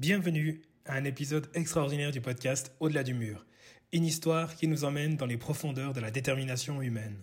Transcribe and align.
Bienvenue 0.00 0.62
à 0.86 0.94
un 0.94 1.04
épisode 1.04 1.50
extraordinaire 1.52 2.10
du 2.10 2.22
podcast 2.22 2.74
Au-delà 2.80 3.02
du 3.02 3.12
mur, 3.12 3.44
une 3.92 4.06
histoire 4.06 4.56
qui 4.56 4.66
nous 4.66 4.84
emmène 4.84 5.18
dans 5.18 5.26
les 5.26 5.36
profondeurs 5.36 5.92
de 5.92 6.00
la 6.00 6.10
détermination 6.10 6.80
humaine. 6.80 7.22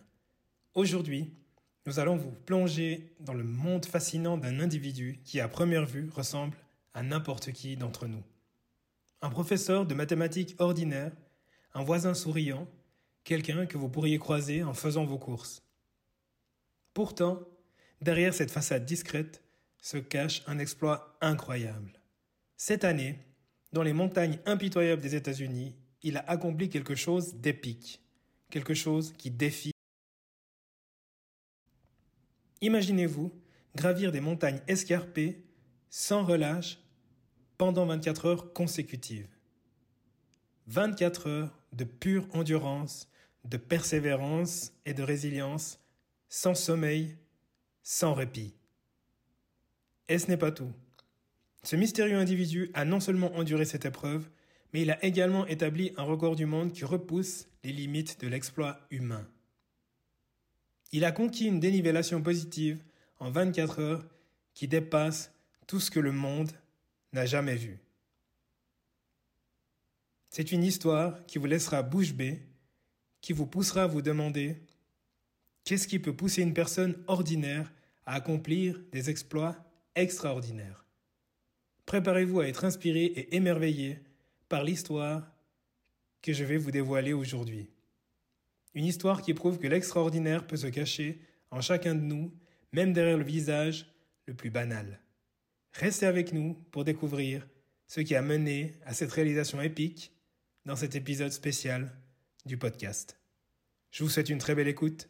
Aujourd'hui, 0.75 1.33
nous 1.87 1.97
allons 1.97 2.17
vous 2.17 2.29
plonger 2.29 3.15
dans 3.19 3.33
le 3.33 3.43
monde 3.43 3.87
fascinant 3.87 4.37
d'un 4.37 4.59
individu 4.59 5.19
qui, 5.25 5.39
à 5.39 5.47
première 5.47 5.87
vue, 5.87 6.11
ressemble 6.13 6.55
à 6.93 7.01
n'importe 7.01 7.51
qui 7.51 7.77
d'entre 7.77 8.05
nous. 8.05 8.23
Un 9.23 9.31
professeur 9.31 9.87
de 9.87 9.95
mathématiques 9.95 10.55
ordinaire, 10.59 11.13
un 11.73 11.83
voisin 11.83 12.13
souriant, 12.13 12.67
quelqu'un 13.23 13.65
que 13.65 13.79
vous 13.79 13.89
pourriez 13.89 14.19
croiser 14.19 14.61
en 14.61 14.75
faisant 14.75 15.03
vos 15.03 15.17
courses. 15.17 15.63
Pourtant, 16.93 17.39
derrière 18.01 18.35
cette 18.35 18.51
façade 18.51 18.85
discrète 18.85 19.41
se 19.81 19.97
cache 19.97 20.43
un 20.45 20.59
exploit 20.59 21.17
incroyable. 21.21 21.96
Cette 22.59 22.83
année, 22.83 23.19
dans 23.71 23.83
les 23.83 23.93
montagnes 23.93 24.39
impitoyables 24.47 25.01
des 25.01 25.13
États-Unis, 25.13 25.75
il 26.01 26.17
a 26.17 26.27
accompli 26.27 26.69
quelque 26.69 26.95
chose 26.95 27.35
d'épique, 27.35 28.01
quelque 28.49 28.73
chose 28.73 29.13
qui 29.15 29.29
défie. 29.29 29.71
Imaginez-vous 32.61 33.31
gravir 33.75 34.11
des 34.11 34.21
montagnes 34.21 34.59
escarpées 34.67 35.45
sans 35.91 36.23
relâche 36.23 36.79
pendant 37.59 37.85
24 37.85 38.25
heures 38.25 38.53
consécutives. 38.53 39.29
24 40.65 41.27
heures 41.27 41.59
de 41.73 41.83
pure 41.83 42.27
endurance, 42.33 43.07
de 43.45 43.57
persévérance 43.57 44.73
et 44.87 44.95
de 44.95 45.03
résilience, 45.03 45.79
sans 46.27 46.55
sommeil, 46.55 47.17
sans 47.83 48.15
répit. 48.15 48.55
Et 50.09 50.17
ce 50.17 50.27
n'est 50.27 50.37
pas 50.37 50.51
tout. 50.51 50.73
Ce 51.67 51.75
mystérieux 51.75 52.15
individu 52.15 52.71
a 52.73 52.85
non 52.85 53.01
seulement 53.01 53.35
enduré 53.35 53.65
cette 53.65 53.83
épreuve, 53.83 54.29
mais 54.71 54.83
il 54.83 54.89
a 54.89 55.03
également 55.03 55.45
établi 55.47 55.91
un 55.97 56.03
record 56.03 56.37
du 56.37 56.45
monde 56.45 56.71
qui 56.71 56.85
repousse 56.85 57.49
les 57.65 57.73
limites 57.73 58.21
de 58.21 58.29
l'exploit 58.29 58.79
humain. 58.89 59.27
Il 60.93 61.03
a 61.03 61.11
conquis 61.11 61.43
une 61.43 61.59
dénivellation 61.59 62.21
positive 62.21 62.81
en 63.19 63.31
24 63.31 63.79
heures 63.81 64.05
qui 64.53 64.69
dépasse 64.69 65.33
tout 65.67 65.81
ce 65.81 65.91
que 65.91 65.99
le 65.99 66.13
monde 66.13 66.53
n'a 67.11 67.25
jamais 67.25 67.57
vu. 67.57 67.81
C'est 70.29 70.53
une 70.53 70.63
histoire 70.63 71.25
qui 71.25 71.37
vous 71.37 71.47
laissera 71.47 71.83
bouche 71.83 72.13
bée, 72.13 72.39
qui 73.19 73.33
vous 73.33 73.45
poussera 73.45 73.83
à 73.83 73.87
vous 73.87 74.01
demander 74.01 74.55
qu'est-ce 75.65 75.89
qui 75.89 75.99
peut 75.99 76.15
pousser 76.15 76.43
une 76.43 76.53
personne 76.53 76.95
ordinaire 77.07 77.73
à 78.05 78.13
accomplir 78.13 78.79
des 78.93 79.09
exploits 79.09 79.57
extraordinaires. 79.95 80.86
Préparez-vous 81.87 82.41
à 82.41 82.47
être 82.47 82.65
inspiré 82.65 83.05
et 83.05 83.35
émerveillé 83.35 83.97
par 84.49 84.63
l'histoire 84.63 85.31
que 86.21 86.33
je 86.33 86.43
vais 86.43 86.57
vous 86.57 86.69
dévoiler 86.69 87.13
aujourd'hui. 87.13 87.69
Une 88.75 88.83
histoire 88.83 89.21
qui 89.21 89.33
prouve 89.33 89.57
que 89.57 89.67
l'extraordinaire 89.67 90.45
peut 90.45 90.57
se 90.57 90.67
cacher 90.67 91.21
en 91.49 91.61
chacun 91.61 91.95
de 91.95 92.01
nous, 92.01 92.33
même 92.73 92.91
derrière 92.91 93.17
le 93.17 93.23
visage 93.23 93.87
le 94.25 94.33
plus 94.33 94.49
banal. 94.49 94.99
Restez 95.71 96.05
avec 96.05 96.33
nous 96.33 96.55
pour 96.71 96.83
découvrir 96.83 97.47
ce 97.87 98.01
qui 98.01 98.15
a 98.15 98.21
mené 98.21 98.73
à 98.85 98.93
cette 98.93 99.13
réalisation 99.13 99.61
épique 99.61 100.11
dans 100.65 100.75
cet 100.75 100.93
épisode 100.93 101.31
spécial 101.31 101.89
du 102.45 102.57
podcast. 102.57 103.17
Je 103.91 104.03
vous 104.03 104.09
souhaite 104.09 104.29
une 104.29 104.39
très 104.39 104.55
belle 104.55 104.67
écoute. 104.67 105.07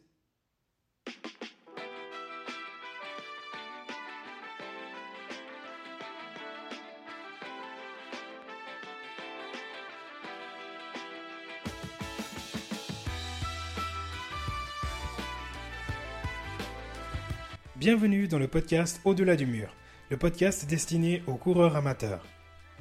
Bienvenue 17.79 18.27
dans 18.27 18.39
le 18.39 18.47
podcast 18.47 18.99
Au-delà 19.05 19.35
du 19.35 19.45
mur, 19.45 19.71
le 20.09 20.17
podcast 20.17 20.65
destiné 20.65 21.21
aux 21.27 21.35
coureurs 21.35 21.75
amateurs. 21.75 22.25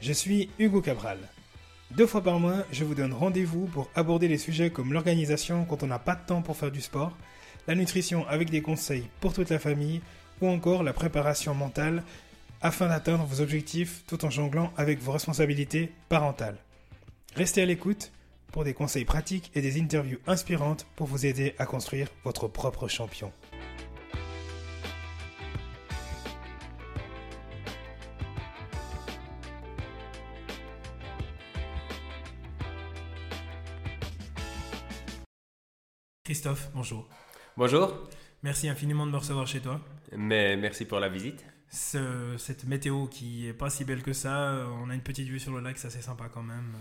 Je 0.01 0.15
suis 0.15 0.49
Hugo 0.59 0.81
Cabral. 0.81 1.19
Deux 1.91 2.07
fois 2.07 2.23
par 2.23 2.41
mois, 2.41 2.65
je 2.73 2.83
vous 2.83 2.95
donne 2.95 3.13
rendez-vous 3.13 3.67
pour 3.67 3.91
aborder 3.95 4.27
les 4.27 4.39
sujets 4.39 4.71
comme 4.71 4.95
l'organisation 4.95 5.67
quand 5.67 5.83
on 5.83 5.87
n'a 5.87 5.99
pas 5.99 6.15
de 6.15 6.25
temps 6.25 6.41
pour 6.41 6.57
faire 6.57 6.71
du 6.71 6.81
sport, 6.81 7.13
la 7.67 7.75
nutrition 7.75 8.27
avec 8.27 8.49
des 8.49 8.63
conseils 8.63 9.07
pour 9.21 9.35
toute 9.35 9.51
la 9.51 9.59
famille 9.59 10.01
ou 10.41 10.49
encore 10.49 10.83
la 10.83 10.95
préparation 10.95 11.53
mentale 11.55 12.03
afin 12.63 12.89
d'atteindre 12.89 13.27
vos 13.27 13.43
objectifs 13.43 14.03
tout 14.07 14.25
en 14.25 14.31
jonglant 14.31 14.73
avec 14.79 14.99
vos 15.01 15.13
responsabilités 15.13 15.93
parentales. 16.09 16.57
Restez 17.35 17.61
à 17.61 17.67
l'écoute 17.67 18.13
pour 18.51 18.65
des 18.65 18.73
conseils 18.73 19.05
pratiques 19.05 19.51
et 19.55 19.61
des 19.61 19.79
interviews 19.79 20.21
inspirantes 20.27 20.87
pour 20.97 21.07
vous 21.07 21.27
aider 21.27 21.55
à 21.59 21.67
construire 21.67 22.09
votre 22.25 22.49
propre 22.49 22.89
champion. 22.89 23.31
Christophe, 36.27 36.71
bonjour. 36.75 37.09
Bonjour. 37.57 37.95
Merci 38.43 38.69
infiniment 38.69 39.07
de 39.07 39.13
me 39.13 39.17
recevoir 39.17 39.47
chez 39.47 39.61
toi. 39.61 39.81
Mais 40.11 40.57
merci 40.57 40.85
pour 40.85 40.99
la 40.99 41.09
visite. 41.09 41.45
cette 41.71 42.65
météo 42.65 43.07
qui 43.07 43.47
est 43.47 43.53
pas 43.53 43.71
si 43.71 43.85
belle 43.85 44.03
que 44.03 44.13
ça, 44.13 44.67
on 44.83 44.91
a 44.91 44.95
une 44.97 45.03
petite 45.03 45.29
vue 45.29 45.39
sur 45.39 45.53
le 45.53 45.61
lac, 45.61 45.79
c'est 45.79 45.87
assez 45.87 46.03
sympa 46.03 46.25
quand 46.29 46.43
même. 46.43 46.75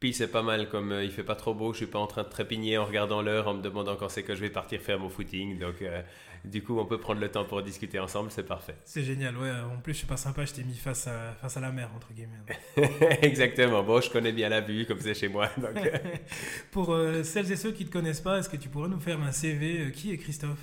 Puis 0.00 0.14
c'est 0.14 0.28
pas 0.28 0.42
mal, 0.42 0.68
comme 0.68 0.92
euh, 0.92 1.02
il 1.02 1.10
fait 1.10 1.24
pas 1.24 1.34
trop 1.34 1.54
beau, 1.54 1.72
je 1.72 1.78
suis 1.78 1.86
pas 1.86 1.98
en 1.98 2.06
train 2.06 2.22
de 2.22 2.28
trépigner 2.28 2.78
en 2.78 2.84
regardant 2.84 3.20
l'heure, 3.20 3.48
en 3.48 3.54
me 3.54 3.62
demandant 3.62 3.96
quand 3.96 4.08
c'est 4.08 4.22
que 4.22 4.36
je 4.36 4.40
vais 4.40 4.50
partir 4.50 4.80
faire 4.80 5.00
mon 5.00 5.08
footing. 5.08 5.58
Donc 5.58 5.82
euh, 5.82 6.02
du 6.44 6.62
coup, 6.62 6.78
on 6.78 6.86
peut 6.86 7.00
prendre 7.00 7.20
le 7.20 7.28
temps 7.28 7.44
pour 7.44 7.62
discuter 7.62 7.98
ensemble, 7.98 8.30
c'est 8.30 8.46
parfait. 8.46 8.76
C'est 8.84 9.02
génial, 9.02 9.36
ouais. 9.36 9.50
En 9.50 9.80
plus, 9.80 9.94
je 9.94 9.98
suis 9.98 10.06
pas 10.06 10.16
sympa, 10.16 10.44
je 10.44 10.52
t'ai 10.52 10.62
mis 10.62 10.76
face 10.76 11.08
à, 11.08 11.34
face 11.40 11.56
à 11.56 11.60
la 11.60 11.72
mer, 11.72 11.90
entre 11.96 12.12
guillemets. 12.12 12.38
Exactement. 13.22 13.82
Bon, 13.82 14.00
je 14.00 14.08
connais 14.08 14.30
bien 14.30 14.48
la 14.48 14.60
vue, 14.60 14.86
comme 14.86 15.00
c'est 15.00 15.14
chez 15.14 15.28
moi. 15.28 15.48
Donc... 15.56 15.76
Euh. 15.76 15.98
pour 16.70 16.96
celles 17.24 17.50
et 17.50 17.56
ceux 17.56 17.72
qui 17.72 17.84
te 17.84 17.90
connaissent 17.90 18.20
pas, 18.20 18.38
est-ce 18.38 18.48
que 18.48 18.56
tu 18.56 18.68
pourrais 18.68 18.88
nous 18.88 19.00
faire 19.00 19.20
un 19.20 19.32
CV 19.32 19.90
Qui 19.90 20.12
est 20.12 20.16
Christophe? 20.16 20.62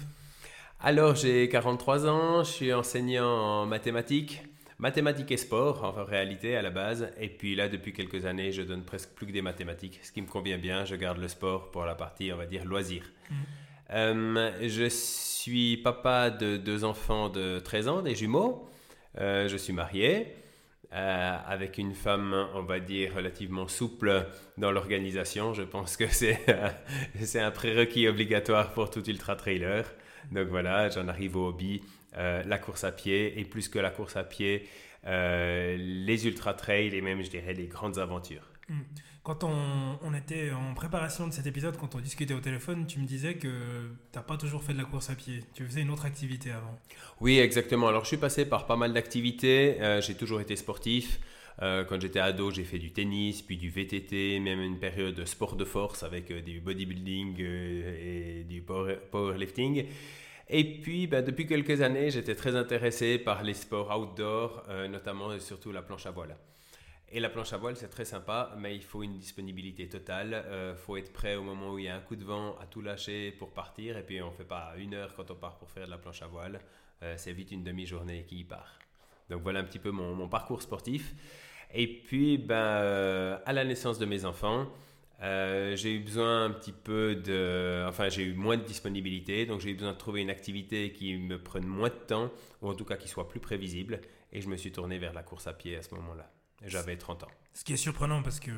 Alors, 0.79 1.15
j'ai 1.15 1.49
43 1.49 2.07
ans, 2.07 2.43
je 2.45 2.51
suis 2.51 2.73
enseignant 2.73 3.27
en 3.27 3.65
mathématiques 3.65 4.43
mathématiques 4.77 5.31
et 5.31 5.37
sport 5.37 5.83
en 5.83 6.03
réalité 6.03 6.55
à 6.55 6.61
la 6.61 6.69
base. 6.69 7.09
Et 7.19 7.29
puis 7.29 7.55
là, 7.55 7.69
depuis 7.69 7.93
quelques 7.93 8.25
années, 8.25 8.51
je 8.51 8.61
donne 8.61 8.83
presque 8.83 9.09
plus 9.11 9.27
que 9.27 9.31
des 9.31 9.41
mathématiques, 9.41 9.99
ce 10.03 10.11
qui 10.11 10.21
me 10.21 10.27
convient 10.27 10.57
bien. 10.57 10.85
Je 10.85 10.95
garde 10.95 11.17
le 11.17 11.27
sport 11.27 11.71
pour 11.71 11.85
la 11.85 11.95
partie, 11.95 12.31
on 12.31 12.37
va 12.37 12.45
dire, 12.45 12.65
loisir. 12.65 13.03
Mm. 13.29 13.33
Euh, 13.91 14.51
je 14.67 14.89
suis 14.89 15.77
papa 15.77 16.29
de 16.29 16.57
deux 16.57 16.83
enfants 16.83 17.29
de 17.29 17.59
13 17.59 17.87
ans, 17.87 18.01
des 18.01 18.15
jumeaux. 18.15 18.67
Euh, 19.19 19.47
je 19.47 19.57
suis 19.57 19.73
marié. 19.73 20.35
Euh, 20.93 21.37
avec 21.47 21.77
une 21.77 21.93
femme, 21.93 22.47
on 22.53 22.61
va 22.61 22.79
dire, 22.79 23.15
relativement 23.15 23.67
souple 23.67 24.27
dans 24.57 24.71
l'organisation. 24.71 25.53
Je 25.53 25.63
pense 25.63 25.97
que 25.97 26.07
c'est 26.07 26.39
c'est 27.21 27.41
un 27.41 27.51
prérequis 27.51 28.07
obligatoire 28.07 28.71
pour 28.71 28.89
tout 28.89 29.03
ultra-trailer. 29.03 29.83
Donc 30.31 30.47
voilà, 30.47 30.89
j'en 30.89 31.07
arrive 31.07 31.35
au 31.35 31.47
hobby, 31.47 31.81
euh, 32.17 32.43
la 32.45 32.57
course 32.57 32.85
à 32.85 32.91
pied, 32.91 33.37
et 33.39 33.43
plus 33.43 33.67
que 33.67 33.77
la 33.77 33.89
course 33.89 34.15
à 34.15 34.23
pied, 34.23 34.67
euh, 35.05 35.75
les 35.77 36.25
ultra-trails 36.27 36.95
et 36.95 37.01
même, 37.01 37.21
je 37.21 37.29
dirais, 37.29 37.53
les 37.53 37.67
grandes 37.67 37.97
aventures. 37.97 38.49
Hmm. 38.69 38.79
Quand 39.21 39.43
on, 39.43 39.99
on, 40.01 40.13
était 40.13 40.51
en 40.51 40.73
préparation 40.75 41.27
de 41.27 41.33
cet 41.33 41.45
épisode, 41.45 41.77
quand 41.77 41.93
on 41.95 41.99
discutait 41.99 42.33
au 42.33 42.39
téléphone, 42.39 42.85
tu 42.87 42.99
me 42.99 43.05
disais 43.05 43.33
que 43.33 43.47
tu 44.11 44.17
n'as 44.17 44.21
pas 44.21 44.37
toujours 44.37 44.63
fait 44.63 44.71
de 44.71 44.77
la 44.77 44.85
course 44.85 45.09
à 45.09 45.15
pied. 45.15 45.43
Tu 45.53 45.65
faisais 45.65 45.81
une 45.81 45.89
autre 45.89 46.05
activité 46.05 46.51
avant. 46.51 46.79
Oui, 47.19 47.39
exactement. 47.39 47.87
Alors, 47.87 48.03
je 48.03 48.09
suis 48.09 48.17
passé 48.17 48.45
par 48.45 48.65
pas 48.65 48.77
mal 48.77 48.93
d'activités. 48.93 49.81
Euh, 49.81 49.99
j'ai 49.99 50.15
toujours 50.15 50.39
été 50.41 50.55
sportif. 50.55 51.19
quand 51.59 51.99
j'étais 51.99 52.19
ado, 52.19 52.51
j'ai 52.51 52.63
fait 52.63 52.79
du 52.79 52.91
tennis, 52.91 53.41
puis 53.41 53.57
du 53.57 53.69
VTT, 53.69 54.39
même 54.39 54.61
une 54.61 54.79
période 54.79 55.15
de 55.15 55.25
sport 55.25 55.55
de 55.55 55.65
force 55.65 56.03
avec 56.03 56.31
du 56.43 56.59
bodybuilding 56.61 57.39
et 57.39 58.45
du 58.47 58.61
powerlifting. 58.61 59.85
Et 60.47 60.79
puis, 60.79 61.07
ben, 61.07 61.23
depuis 61.25 61.47
quelques 61.47 61.81
années, 61.81 62.11
j'étais 62.11 62.35
très 62.35 62.55
intéressé 62.55 63.17
par 63.17 63.41
les 63.43 63.55
sports 63.55 63.97
outdoor, 63.99 64.63
euh, 64.69 64.87
notamment 64.87 65.33
et 65.33 65.39
surtout 65.39 65.71
la 65.71 65.81
planche 65.81 66.05
à 66.05 66.11
voile. 66.11 66.37
Et 67.11 67.19
la 67.19 67.29
planche 67.29 67.53
à 67.53 67.57
voile, 67.57 67.75
c'est 67.75 67.87
très 67.87 68.05
sympa, 68.05 68.53
mais 68.57 68.75
il 68.75 68.83
faut 68.83 69.01
une 69.01 69.17
disponibilité 69.17 69.89
totale. 69.89 70.43
Il 70.47 70.53
euh, 70.53 70.75
faut 70.75 70.97
être 70.97 71.11
prêt 71.11 71.35
au 71.35 71.43
moment 71.43 71.73
où 71.73 71.79
il 71.79 71.85
y 71.85 71.87
a 71.87 71.95
un 71.95 71.99
coup 71.99 72.15
de 72.15 72.23
vent 72.23 72.55
à 72.59 72.67
tout 72.67 72.81
lâcher 72.81 73.31
pour 73.31 73.53
partir. 73.53 73.97
Et 73.97 74.03
puis, 74.03 74.21
on 74.21 74.29
ne 74.29 74.35
fait 74.35 74.45
pas 74.45 74.73
une 74.77 74.93
heure 74.93 75.15
quand 75.15 75.31
on 75.31 75.35
part 75.35 75.57
pour 75.57 75.69
faire 75.71 75.87
de 75.87 75.91
la 75.91 75.97
planche 75.97 76.21
à 76.21 76.27
voile. 76.27 76.59
Euh, 77.01 77.15
c'est 77.17 77.33
vite 77.33 77.51
une 77.51 77.63
demi-journée 77.63 78.25
qui 78.27 78.39
y 78.39 78.43
part. 78.43 78.77
Donc, 79.31 79.41
voilà 79.41 79.61
un 79.61 79.63
petit 79.63 79.79
peu 79.79 79.89
mon, 79.89 80.27
parcours 80.29 80.61
sportif. 80.61 81.15
Et 81.73 81.87
puis, 81.87 82.37
ben, 82.37 83.41
à 83.45 83.53
la 83.53 83.65
naissance 83.65 83.97
de 83.97 84.05
mes 84.05 84.25
enfants, 84.25 84.67
euh, 85.21 85.75
j'ai 85.75 85.93
eu 85.93 85.99
besoin 85.99 86.45
un 86.45 86.51
petit 86.51 86.71
peu 86.71 87.15
de... 87.15 87.85
Enfin, 87.87 88.09
j'ai 88.09 88.23
eu 88.23 88.33
moins 88.33 88.57
de 88.57 88.63
disponibilité, 88.63 89.45
donc 89.45 89.61
j'ai 89.61 89.71
eu 89.71 89.75
besoin 89.75 89.93
de 89.93 89.97
trouver 89.97 90.21
une 90.21 90.29
activité 90.29 90.91
qui 90.91 91.15
me 91.17 91.41
prenne 91.41 91.65
moins 91.65 91.89
de 91.89 91.93
temps, 91.93 92.31
ou 92.61 92.69
en 92.69 92.73
tout 92.73 92.85
cas 92.85 92.97
qui 92.97 93.07
soit 93.07 93.27
plus 93.27 93.39
prévisible, 93.39 94.01
et 94.31 94.41
je 94.41 94.49
me 94.49 94.57
suis 94.57 94.71
tourné 94.71 94.97
vers 94.97 95.13
la 95.13 95.23
course 95.23 95.47
à 95.47 95.53
pied 95.53 95.77
à 95.77 95.81
ce 95.81 95.93
moment-là. 95.95 96.31
J'avais 96.65 96.97
30 96.97 97.23
ans. 97.23 97.31
Ce 97.53 97.63
qui 97.63 97.73
est 97.73 97.77
surprenant 97.77 98.21
parce 98.21 98.39
que 98.39 98.51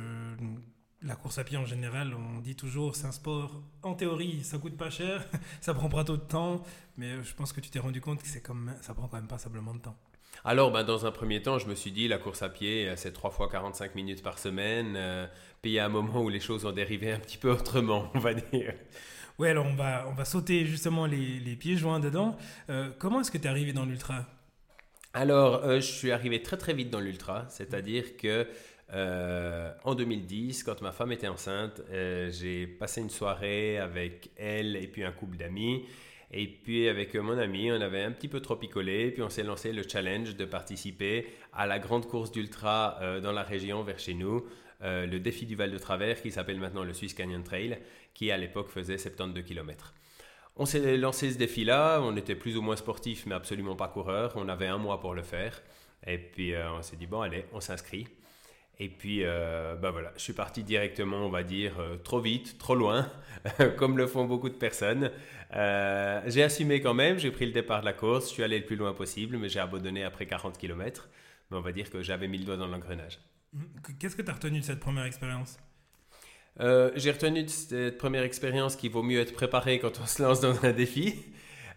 la 1.04 1.16
course 1.16 1.38
à 1.38 1.44
pied 1.44 1.58
en 1.58 1.66
général, 1.66 2.14
on 2.14 2.40
dit 2.40 2.56
toujours 2.56 2.96
c'est 2.96 3.06
un 3.06 3.12
sport 3.12 3.62
en 3.84 3.94
théorie, 3.94 4.44
ça 4.44 4.58
coûte 4.58 4.78
pas 4.78 4.90
cher, 4.90 5.26
ça 5.62 5.74
prend 5.74 5.90
pas 5.90 6.04
trop 6.04 6.18
de 6.18 6.22
temps, 6.22 6.64
mais 6.98 7.24
je 7.24 7.34
pense 7.36 7.54
que 7.54 7.62
tu 7.62 7.70
t'es 7.70 7.80
rendu 7.80 8.02
compte 8.02 8.22
que 8.22 8.28
c'est 8.28 8.42
comme 8.42 8.74
ça 8.82 8.94
prend 8.94 9.08
quand 9.08 9.18
même 9.18 9.28
pas 9.28 9.38
simplement 9.38 9.74
de 9.74 9.80
temps. 9.80 9.98
Alors, 10.50 10.72
ben, 10.72 10.86
dans 10.86 11.06
un 11.06 11.12
premier 11.12 11.42
temps, 11.42 11.60
je 11.60 11.68
me 11.68 11.76
suis 11.76 11.92
dit, 11.92 12.08
la 12.08 12.18
course 12.18 12.42
à 12.42 12.48
pied, 12.48 12.90
c'est 12.96 13.12
3 13.12 13.32
fois 13.32 13.50
45 13.50 13.96
minutes 13.96 14.24
par 14.24 14.40
semaine. 14.40 14.94
Euh, 14.96 15.28
puis 15.62 15.72
il 15.72 15.74
y 15.74 15.80
a 15.80 15.86
un 15.86 15.90
moment 15.90 16.22
où 16.22 16.30
les 16.30 16.40
choses 16.40 16.64
ont 16.64 16.72
dérivé 16.72 17.12
un 17.12 17.20
petit 17.20 17.38
peu 17.38 17.52
autrement, 17.52 18.10
on 18.14 18.20
va 18.20 18.34
dire. 18.34 18.74
Oui, 19.40 19.50
alors 19.50 19.66
on 19.66 19.76
va, 19.76 20.06
on 20.08 20.14
va 20.14 20.24
sauter 20.24 20.66
justement 20.66 21.06
les, 21.06 21.42
les 21.42 21.56
pieds 21.58 21.76
joints 21.76 22.00
dedans. 22.00 22.38
Euh, 22.70 22.90
comment 22.98 23.20
est-ce 23.20 23.30
que 23.30 23.38
tu 23.38 23.44
es 23.44 23.50
arrivé 23.50 23.74
dans 23.74 23.84
l'ultra? 23.84 24.26
Alors, 25.14 25.66
euh, 25.66 25.82
je 25.82 25.92
suis 25.92 26.12
arrivé 26.12 26.42
très 26.42 26.56
très 26.56 26.74
vite 26.74 26.92
dans 26.92 27.02
l'ultra, 27.02 27.46
c'est-à-dire 27.50 28.16
que 28.16 28.48
euh, 28.94 29.74
en 29.84 29.96
2010, 29.96 30.64
quand 30.64 30.82
ma 30.82 30.94
femme 30.94 31.12
était 31.12 31.28
enceinte, 31.28 31.82
j'ai 31.92 32.68
passé 32.68 33.02
une 33.02 33.10
soirée 33.10 33.80
avec 33.80 34.30
elle 34.38 34.78
et 34.78 34.88
puis 34.88 35.04
un 35.04 35.12
couple 35.12 35.36
d'amis. 35.36 35.84
Et 36.32 36.48
puis 36.48 36.90
avec 36.90 37.16
mon 37.16 37.38
ami, 37.38 37.72
on 37.72 37.80
avait 37.80 38.04
un 38.04 38.12
petit 38.12 38.28
peu 38.28 38.42
trop 38.42 38.56
picolé, 38.58 39.12
puis 39.12 39.22
on 39.22 39.30
s'est 39.30 39.44
lancé 39.44 39.72
le 39.72 39.84
challenge 39.88 40.36
de 40.36 40.46
participer 40.46 41.28
à 41.54 41.66
la 41.66 41.80
grande 41.80 42.06
course 42.08 42.32
d'ultra 42.32 43.00
dans 43.24 43.32
la 43.32 43.44
région 43.44 43.82
vers 43.84 43.98
chez 43.98 44.14
nous. 44.14 44.44
Euh, 44.84 45.08
le 45.08 45.20
défi 45.20 45.46
du 45.46 45.56
Val 45.56 45.72
de 45.72 45.78
Travers, 45.78 46.22
qui 46.22 46.32
s'appelle 46.32 46.60
maintenant 46.60 46.84
le 46.84 46.94
Swiss 46.94 47.14
Canyon 47.14 47.44
Trail, 47.44 47.80
qui 48.14 48.30
à 48.32 48.38
l'époque 48.38 48.70
faisait 48.70 48.98
72 48.98 49.44
km. 49.44 49.94
On 50.56 50.66
s'est 50.66 50.98
lancé 50.98 51.32
ce 51.32 51.38
défi-là, 51.38 52.00
on 52.02 52.16
était 52.16 52.36
plus 52.36 52.58
ou 52.58 52.62
moins 52.62 52.76
sportif, 52.76 53.26
mais 53.26 53.36
absolument 53.36 53.76
pas 53.76 53.88
coureur. 53.88 54.34
On 54.36 54.48
avait 54.50 54.68
un 54.68 54.78
mois 54.78 55.00
pour 55.00 55.14
le 55.14 55.24
faire. 55.24 55.62
Et 56.06 56.18
puis 56.18 56.54
euh, 56.54 56.72
on 56.74 56.82
s'est 56.82 56.96
dit, 56.96 57.08
bon, 57.08 57.22
allez, 57.22 57.46
on 57.54 57.60
s'inscrit. 57.60 58.08
Et 58.80 58.90
puis, 58.90 59.22
euh, 59.24 59.76
bah 59.76 59.90
voilà, 59.92 60.12
je 60.18 60.22
suis 60.22 60.34
parti 60.34 60.64
directement, 60.64 61.26
on 61.26 61.30
va 61.30 61.44
dire, 61.44 61.74
trop 62.04 62.20
vite, 62.20 62.58
trop 62.60 62.76
loin, 62.76 63.10
comme 63.78 63.98
le 63.98 64.06
font 64.08 64.26
beaucoup 64.26 64.50
de 64.50 64.56
personnes. 64.56 65.12
j'ai 65.52 66.44
assumé 66.44 66.82
quand 66.82 66.94
même, 66.94 67.18
j'ai 67.18 67.32
pris 67.32 67.46
le 67.46 67.54
départ 67.54 67.82
de 67.82 67.86
la 67.86 67.94
course, 67.94 68.28
je 68.28 68.34
suis 68.34 68.44
allé 68.44 68.60
le 68.60 68.66
plus 68.66 68.76
loin 68.76 68.94
possible, 68.94 69.38
mais 69.38 69.50
j'ai 69.50 69.60
abandonné 69.60 70.04
après 70.04 70.26
40 70.28 70.58
km. 70.58 71.10
Mais 71.50 71.58
on 71.58 71.62
va 71.62 71.72
dire 71.72 71.90
que 71.90 72.02
j'avais 72.04 72.28
mis 72.28 72.38
le 72.38 72.46
doigt 72.46 72.58
dans 72.58 72.68
l'engrenage. 72.68 73.20
Qu'est-ce 74.00 74.16
que 74.16 74.22
tu 74.22 74.30
as 74.30 74.34
retenu 74.34 74.60
de 74.60 74.66
cette 74.66 74.80
première 74.80 75.06
expérience? 75.06 75.58
Euh, 76.60 76.92
J'ai 76.96 77.12
retenu 77.12 77.44
de 77.44 77.50
cette 77.50 77.98
première 77.98 78.24
expérience 78.24 78.76
qu'il 78.76 78.92
vaut 78.92 79.04
mieux 79.04 79.20
être 79.20 79.34
préparé 79.34 79.80
quand 79.80 80.00
on 80.02 80.06
se 80.06 80.22
lance 80.22 80.42
dans 80.42 80.66
un 80.66 80.72
défi, 80.72 81.16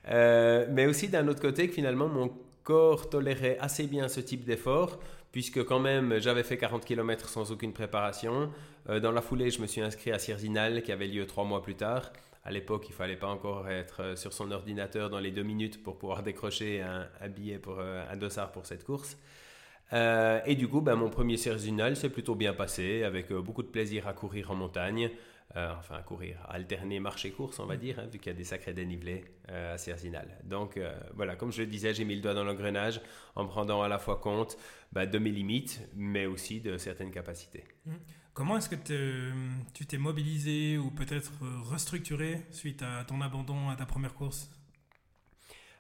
euh, 0.09 0.67
mais 0.71 0.87
aussi 0.87 1.09
d'un 1.09 1.29
autre 1.29 1.41
côté 1.41 1.69
que 1.69 1.75
finalement 1.75 2.09
mon 2.09 2.33
corps 2.65 3.11
tolérait 3.11 3.59
assez 3.61 3.87
bien 3.87 4.09
ce 4.09 4.21
type 4.21 4.45
d'effort, 4.45 4.99
puisque 5.33 5.65
quand 5.65 5.81
même 5.81 6.19
j'avais 6.19 6.43
fait 6.43 6.59
40 6.59 6.85
km 6.85 7.29
sans 7.29 7.53
aucune 7.53 7.73
préparation. 7.73 8.51
Euh, 8.89 9.01
dans 9.01 9.13
la 9.13 9.21
foulée, 9.21 9.51
je 9.51 9.61
me 9.61 9.67
suis 9.67 9.81
inscrit 9.81 10.13
à 10.13 10.19
Sierzinal 10.19 10.83
qui 10.83 10.93
avait 10.93 11.07
lieu 11.07 11.27
trois 11.27 11.45
mois 11.45 11.63
plus 11.63 11.77
tard. 11.77 12.13
À 12.45 12.51
l'époque, 12.51 12.87
il 12.89 12.95
fallait 12.95 13.17
pas 13.17 13.29
encore 13.29 13.69
être 13.69 14.17
sur 14.17 14.33
son 14.33 14.51
ordinateur 14.51 15.11
dans 15.11 15.19
les 15.19 15.31
deux 15.31 15.43
minutes 15.43 15.83
pour 15.83 15.99
pouvoir 15.99 16.23
décrocher 16.25 16.81
un, 16.81 17.07
un 17.21 17.29
billet 17.29 17.59
pour 17.59 17.81
un 17.81 18.17
dossard 18.17 18.51
pour 18.53 18.67
cette 18.67 18.85
course. 18.85 19.19
Euh, 19.93 20.41
et 20.47 20.55
du 20.55 20.69
coup, 20.69 20.81
ben, 20.81 20.97
mon 20.97 21.11
premier 21.11 21.37
Cerzinal 21.37 21.97
s'est 21.97 22.11
plutôt 22.11 22.35
bien 22.35 22.53
passé, 22.53 23.03
avec 23.03 23.31
euh, 23.33 23.41
beaucoup 23.41 23.63
de 23.63 23.69
plaisir 23.69 24.07
à 24.07 24.13
courir 24.13 24.51
en 24.51 24.57
montagne. 24.57 25.11
Euh, 25.57 25.73
enfin, 25.77 25.97
à 25.97 26.03
courir, 26.03 26.37
à 26.47 26.53
alterner 26.53 27.01
marche 27.01 27.25
et 27.25 27.33
course, 27.33 27.59
on 27.59 27.67
va 27.67 27.77
dire, 27.77 27.99
hein, 27.99 28.07
vu 28.07 28.21
qu'il 28.21 28.31
y 28.31 28.35
a 28.35 28.39
des 28.39 28.45
sacrés 28.45 28.73
dénivelés 28.73 29.25
à 29.49 29.77
Cerzinal. 29.79 30.29
Donc 30.45 30.79
voilà, 31.17 31.35
comme 31.35 31.51
je 31.51 31.63
le 31.63 31.67
disais, 31.67 31.93
j'ai 31.93 32.05
mis 32.05 32.15
le 32.15 32.21
doigt 32.21 32.35
dans 32.35 32.45
l'engrenage 32.45 33.01
en 33.35 33.47
prendant 33.47 33.83
à 33.83 33.89
la 33.89 33.99
fois 33.99 34.19
compte 34.19 34.57
ben, 34.93 35.11
de 35.11 35.19
mes 35.19 35.33
limites, 35.33 35.81
mais 35.97 36.27
aussi 36.27 36.61
de 36.61 36.79
certaines 36.79 37.11
capacités. 37.11 37.65
Mmh. 37.85 37.95
Comment 38.33 38.59
est-ce 38.59 38.69
que 38.69 38.77
tu 39.75 39.87
t'es 39.87 39.99
mobilisé 39.99 40.79
ou 40.79 40.93
peut-être 40.93 41.33
restructuré 41.65 42.47
suite 42.53 42.83
à 42.83 43.03
ton 43.03 43.21
abandon 43.21 43.71
à 43.71 43.75
ta 43.75 43.87
première 43.87 44.15
course? 44.15 44.49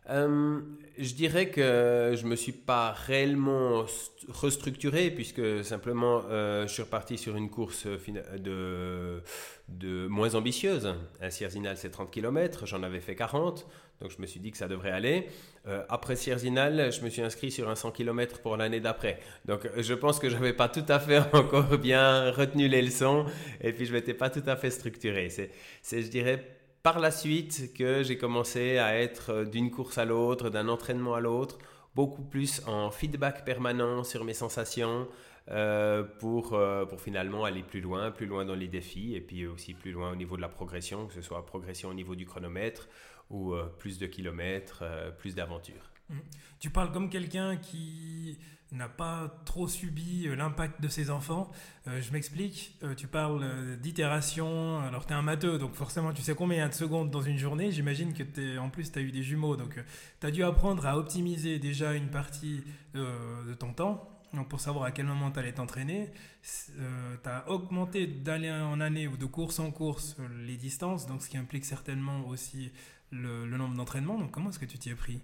Euh, 0.09 0.61
je 0.99 1.15
dirais 1.15 1.51
que 1.51 2.15
je 2.17 2.27
me 2.27 2.35
suis 2.35 2.53
pas 2.53 2.93
réellement 2.93 3.85
restructuré 4.29 5.11
puisque 5.11 5.65
simplement 5.65 6.23
euh, 6.31 6.67
je 6.67 6.73
suis 6.73 6.83
reparti 6.83 7.19
sur 7.19 7.37
une 7.37 7.51
course 7.51 7.87
de, 7.87 9.23
de 9.69 10.07
moins 10.09 10.35
ambitieuse. 10.35 10.93
Un 11.21 11.31
Sierzinal 11.31 11.77
c'est 11.77 11.91
30 11.91 12.11
km, 12.11 12.67
j'en 12.67 12.83
avais 12.83 13.01
fait 13.01 13.15
40, 13.15 13.67
donc 14.01 14.11
je 14.11 14.21
me 14.21 14.27
suis 14.27 14.41
dit 14.41 14.51
que 14.51 14.57
ça 14.57 14.69
devrait 14.69 14.91
aller. 14.91 15.29
Euh, 15.69 15.85
après 15.89 16.17
Sierzinal, 16.17 16.91
je 16.91 17.03
me 17.03 17.11
suis 17.11 17.23
inscrit 17.23 17.51
sur 17.51 17.69
un 17.69 17.75
100 17.75 17.93
km 17.93 18.41
pour 18.41 18.57
l'année 18.57 18.81
d'après. 18.81 19.21
Donc 19.45 19.69
je 19.77 19.95
pense 19.95 20.19
que 20.19 20.29
je 20.29 20.35
n'avais 20.35 20.55
pas 20.55 20.69
tout 20.69 20.85
à 20.89 20.99
fait 20.99 21.19
encore 21.35 21.79
bien 21.79 22.31
retenu 22.31 22.69
les 22.69 22.83
leçons 22.83 23.27
et 23.61 23.73
puis 23.73 23.87
je 23.87 23.93
m'étais 23.93 24.15
pas 24.15 24.31
tout 24.31 24.43
à 24.47 24.57
fait 24.57 24.71
structuré. 24.71 25.29
C'est, 25.29 26.03
je 26.03 26.09
dirais, 26.09 26.60
par 26.83 26.99
la 26.99 27.11
suite 27.11 27.75
que 27.75 28.03
j'ai 28.03 28.17
commencé 28.17 28.79
à 28.79 28.97
être 28.99 29.31
euh, 29.31 29.45
d'une 29.45 29.71
course 29.71 29.99
à 29.99 30.05
l'autre, 30.05 30.51
d'un 30.51 30.69
entraînement 30.69 31.15
à 31.15 31.21
l'autre, 31.21 31.59
beaucoup 31.95 32.23
plus 32.23 32.63
en 32.67 32.91
feedback 32.91 33.45
permanent 33.45 34.05
sur 34.05 34.25
mes 34.25 34.35
sensations 34.35 35.09
euh, 35.49 36.03
pour, 36.03 36.55
euh, 36.55 36.87
pour 36.87 37.01
finalement 37.01 37.45
aller 37.45 37.63
plus 37.63 37.81
loin, 37.81 38.11
plus 38.11 38.27
loin 38.27 38.45
dans 38.45 38.55
les 38.55 38.69
défis 38.69 39.15
et 39.15 39.21
puis 39.21 39.47
aussi 39.47 39.75
plus 39.75 39.93
loin 39.93 40.13
au 40.13 40.17
niveau 40.17 40.37
de 40.37 40.43
la 40.43 40.49
progression, 40.49 41.07
que 41.07 41.15
ce 41.15 41.23
soit 41.23 41.45
progression 41.45 41.89
au 41.91 41.95
niveau 41.95 42.15
du 42.15 42.27
chronomètre 42.27 42.89
ou 43.31 43.55
plus 43.79 44.01
de 44.01 44.07
kilomètres, 44.07 44.83
plus 45.19 45.37
d'aventures. 45.37 45.93
Mmh. 46.09 46.19
Tu 46.59 46.71
parles 46.71 46.91
comme 46.91 47.09
quelqu'un 47.09 47.57
qui 47.57 48.41
n'a 48.73 48.89
pas 48.89 49.43
trop 49.45 49.69
subi 49.69 50.27
euh, 50.27 50.37
l'impact 50.37 50.81
de 50.81 50.89
ses 50.89 51.11
enfants. 51.11 51.51
Euh, 51.89 52.01
je 52.01 52.13
m'explique, 52.13 52.79
euh, 52.83 52.95
tu 52.95 53.07
parles 53.07 53.77
d'itération, 53.79 54.81
alors 54.81 55.07
tu 55.07 55.13
es 55.13 55.17
un 55.17 55.23
matheux, 55.23 55.59
donc 55.59 55.75
forcément 55.75 56.13
tu 56.13 56.23
sais 56.23 56.35
combien 56.35 56.59
il 56.59 56.61
y 56.61 56.63
a 56.63 56.69
de 56.69 56.75
secondes 56.75 57.11
dans 57.11 57.23
une 57.23 57.39
journée. 57.39 57.73
J'imagine 57.73 58.13
que 58.13 58.23
es, 58.41 58.59
en 58.59 58.71
plus 58.71 58.93
tu 58.93 58.99
as 58.99 59.03
eu 59.03 59.11
des 59.11 59.23
jumeaux, 59.23 59.57
donc 59.57 59.83
tu 60.21 60.27
as 60.27 60.31
dû 60.31 60.45
apprendre 60.45 60.87
à 60.87 60.97
optimiser 60.97 61.59
déjà 61.59 61.95
une 61.95 62.09
partie 62.09 62.63
de 62.95 63.55
ton 63.55 63.73
temps. 63.73 64.09
Donc 64.33 64.49
pour 64.49 64.61
savoir 64.61 64.85
à 64.85 64.93
quel 64.93 65.07
moment 65.07 65.33
tu 65.33 65.41
allais 65.41 65.53
t'entraîner, 65.53 66.13
tu 66.43 67.29
as 67.29 67.51
augmenté 67.51 68.07
d'année 68.07 68.53
en 68.53 68.81
année 68.81 69.09
ou 69.09 69.17
de 69.17 69.27
course 69.27 69.59
en 69.59 69.73
course 69.73 70.17
les 70.47 70.57
distances, 70.57 71.07
donc 71.07 71.23
ce 71.23 71.29
qui 71.29 71.37
implique 71.37 71.65
certainement 71.65 72.27
aussi 72.29 72.71
le, 73.11 73.47
le 73.47 73.57
nombre 73.57 73.75
d'entraînements. 73.75 74.19
Donc 74.19 74.31
comment 74.31 74.51
est-ce 74.51 74.61
que 74.61 74.67
tu 74.67 74.79
t'y 74.79 74.91
es 74.91 74.95
pris? 74.95 75.21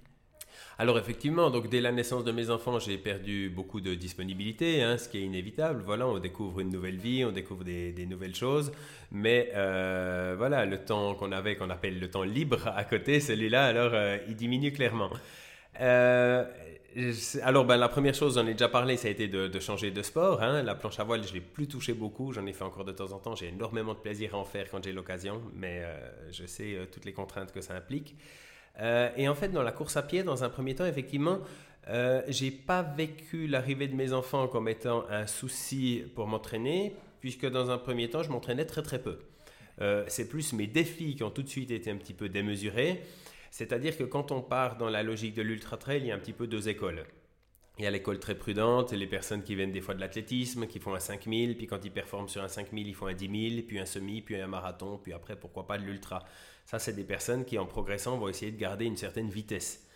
Alors 0.79 0.99
effectivement, 0.99 1.51
donc 1.51 1.71
dès 1.71 1.81
la 1.81 1.91
naissance 1.91 2.23
de 2.23 2.33
mes 2.33 2.51
enfants, 2.51 2.79
j'ai 2.79 2.99
perdu 2.99 3.49
beaucoup 3.49 3.81
de 3.81 3.95
disponibilité, 3.95 4.83
hein, 4.83 4.99
ce 4.99 5.09
qui 5.09 5.19
est 5.19 5.23
inévitable. 5.23 5.83
Voilà, 5.87 6.07
on 6.07 6.19
découvre 6.19 6.61
une 6.61 6.69
nouvelle 6.69 6.99
vie, 6.99 7.25
on 7.25 7.33
découvre 7.33 7.65
des, 7.65 8.07
nouvelles 8.07 8.35
choses, 8.35 8.73
mais 9.11 9.51
euh, 9.55 10.35
voilà, 10.37 10.67
le 10.67 10.85
temps 10.85 11.15
qu'on 11.15 11.33
avait, 11.33 11.57
qu'on 11.57 11.71
appelle 11.71 11.99
le 11.99 12.11
temps 12.11 12.25
libre 12.25 12.69
à 12.77 12.85
côté, 12.85 13.21
celui-là, 13.21 13.65
alors 13.65 13.93
euh, 13.95 14.19
il 14.29 14.37
diminue 14.37 14.71
clairement. 14.71 15.09
Euh, 15.81 16.45
alors, 17.43 17.65
ben, 17.65 17.77
la 17.77 17.89
première 17.89 18.15
chose, 18.15 18.35
j'en 18.35 18.47
ai 18.47 18.53
déjà 18.53 18.69
parlé, 18.69 18.97
ça 18.97 19.09
a 19.09 19.11
été 19.11 19.29
de, 19.29 19.61
changer 19.61 19.91
de 19.91 20.03
sport. 20.03 20.43
Hein. 20.43 20.63
La 20.63 20.75
planche 20.75 20.99
à 20.99 21.05
voile, 21.05 21.23
je 21.27 21.33
l'ai 21.33 21.41
plus 21.41 21.69
touché 21.69 21.95
beaucoup. 21.95 22.33
J'en 22.33 22.47
ai 22.47 22.53
fait 22.53 22.65
encore 22.65 22.85
de 22.85 22.93
temps 22.93 23.13
en 23.13 23.19
temps. 23.19 23.35
J'ai 23.35 23.49
énormément 23.49 23.93
de 23.93 23.99
plaisir 23.99 24.35
à 24.35 24.39
en 24.39 24.45
faire 24.45 24.71
quand 24.71 24.83
j'ai 24.83 24.93
l'occasion, 24.93 25.43
mais 25.55 25.83
je 26.33 26.47
sais 26.47 26.79
toutes 26.91 27.05
les 27.05 27.13
contraintes 27.13 27.53
que 27.53 27.61
ça 27.61 27.75
implique. 27.75 28.17
Euh, 28.81 29.11
et 29.17 29.29
en 29.29 29.35
fait, 29.35 29.49
dans 29.49 29.63
la 29.63 29.73
course 29.73 29.97
à 29.97 30.03
pied, 30.03 30.23
dans 30.23 30.45
un 30.45 30.49
premier 30.49 30.75
temps, 30.75 30.87
effectivement, 30.87 31.41
euh, 31.89 32.23
j'ai 32.29 32.51
pas 32.51 32.83
vécu 32.83 33.47
l'arrivée 33.47 33.89
de 33.89 33.95
mes 33.95 34.13
enfants 34.13 34.49
comme 34.49 34.69
étant 34.69 35.05
un 35.09 35.27
souci 35.27 36.03
pour 36.15 36.27
m'entraîner, 36.27 36.95
puisque 37.21 37.47
dans 37.47 37.71
un 37.71 37.79
premier 37.79 38.11
temps, 38.11 38.23
je 38.23 38.31
m'entraînais 38.31 38.67
très 38.67 38.83
très 38.83 39.01
peu. 39.01 39.19
Euh, 39.81 40.05
c'est 40.09 40.29
plus 40.29 40.53
mes 40.53 40.67
défis 40.67 41.17
qui 41.17 41.23
ont 41.23 41.31
tout 41.31 41.43
de 41.43 41.49
suite 41.49 41.71
été 41.71 41.91
un 41.91 41.97
petit 41.97 42.15
peu 42.15 42.29
démesurés. 42.29 43.03
C'est-à-dire 43.51 43.97
que 43.97 44.05
quand 44.05 44.33
on 44.33 44.43
part 44.43 44.77
dans 44.77 44.91
la 44.91 45.03
logique 45.03 45.35
de 45.35 45.43
l'ultra 45.43 45.77
trail, 45.77 46.01
il 46.01 46.07
y 46.07 46.11
a 46.11 46.15
un 46.15 46.19
petit 46.19 46.33
peu 46.33 46.47
deux 46.47 46.69
écoles. 46.69 47.05
Il 47.79 47.85
y 47.85 47.87
a 47.87 47.91
l'école 47.91 48.19
très 48.19 48.35
prudente, 48.35 48.93
les 48.93 49.07
personnes 49.07 49.43
qui 49.43 49.55
viennent 49.55 49.73
des 49.73 49.83
fois 49.83 49.95
de 49.95 50.01
l'athlétisme, 50.01 50.67
qui 50.67 50.79
font 50.79 50.95
un 50.95 50.99
5000, 50.99 51.59
puis 51.59 51.67
quand 51.67 51.85
ils 51.85 51.91
performent 51.91 52.29
sur 52.29 52.43
un 52.43 52.49
5000, 52.49 52.89
ils 52.89 52.95
font 52.95 53.07
un 53.07 53.13
10 53.13 53.51
000, 53.51 53.63
puis 53.69 53.79
un 53.79 53.85
semi, 53.85 54.23
puis 54.23 54.41
un 54.41 54.47
marathon, 54.47 54.99
puis 55.03 55.13
après, 55.13 55.37
pourquoi 55.37 55.67
pas 55.67 55.77
de 55.77 55.85
l'ultra. 55.85 56.25
Ça, 56.67 56.81
c'est 56.81 56.93
des 56.93 57.05
personnes 57.05 57.45
qui, 57.45 57.59
en 57.59 57.65
progressant, 57.65 58.19
vont 58.19 58.29
essayer 58.29 58.51
de 58.51 58.59
garder 58.59 58.85
une 58.85 58.97
certaine 58.97 59.31
vitesse. 59.31 59.87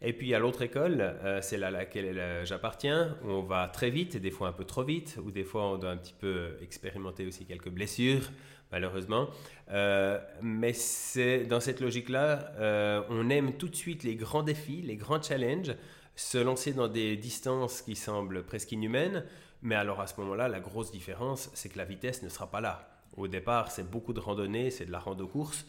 Et 0.00 0.14
puis, 0.14 0.34
à 0.34 0.38
l'autre 0.38 0.62
école, 0.62 1.00
euh, 1.00 1.40
c'est 1.42 1.58
là 1.58 1.68
à 1.68 1.70
laquelle 1.70 2.18
euh, 2.18 2.44
j'appartiens, 2.46 3.16
on 3.24 3.42
va 3.42 3.68
très 3.68 3.90
vite, 3.90 4.16
des 4.16 4.30
fois 4.30 4.48
un 4.48 4.52
peu 4.52 4.64
trop 4.64 4.82
vite, 4.82 5.18
ou 5.22 5.30
des 5.30 5.44
fois 5.44 5.66
on 5.72 5.78
doit 5.78 5.90
un 5.90 5.98
petit 5.98 6.14
peu 6.18 6.56
expérimenter 6.62 7.26
aussi 7.26 7.44
quelques 7.44 7.68
blessures, 7.68 8.30
malheureusement. 8.72 9.28
Euh, 9.70 10.18
mais 10.40 10.72
c'est 10.72 11.44
dans 11.44 11.60
cette 11.60 11.80
logique-là, 11.80 13.04
on 13.10 13.28
aime 13.30 13.56
tout 13.56 13.68
de 13.68 13.76
suite 13.76 14.02
les 14.02 14.16
grands 14.16 14.42
défis, 14.42 14.82
les 14.82 14.96
grands 14.96 15.22
challenges, 15.22 15.74
se 16.16 16.38
lancer 16.38 16.72
dans 16.72 16.88
des 16.88 17.16
distances 17.16 17.82
qui 17.82 17.96
semblent 17.96 18.44
presque 18.44 18.72
inhumaines. 18.72 19.24
Mais 19.62 19.74
alors 19.74 20.00
à 20.00 20.06
ce 20.06 20.18
moment-là, 20.20 20.48
la 20.48 20.60
grosse 20.60 20.90
différence, 20.90 21.50
c'est 21.54 21.68
que 21.68 21.78
la 21.78 21.84
vitesse 21.84 22.22
ne 22.22 22.28
sera 22.28 22.50
pas 22.50 22.60
là. 22.60 22.88
Au 23.16 23.28
départ, 23.28 23.70
c'est 23.70 23.90
beaucoup 23.90 24.12
de 24.12 24.20
randonnée, 24.20 24.70
c'est 24.70 24.86
de 24.86 24.92
la 24.92 24.98
rando-course. 24.98 25.66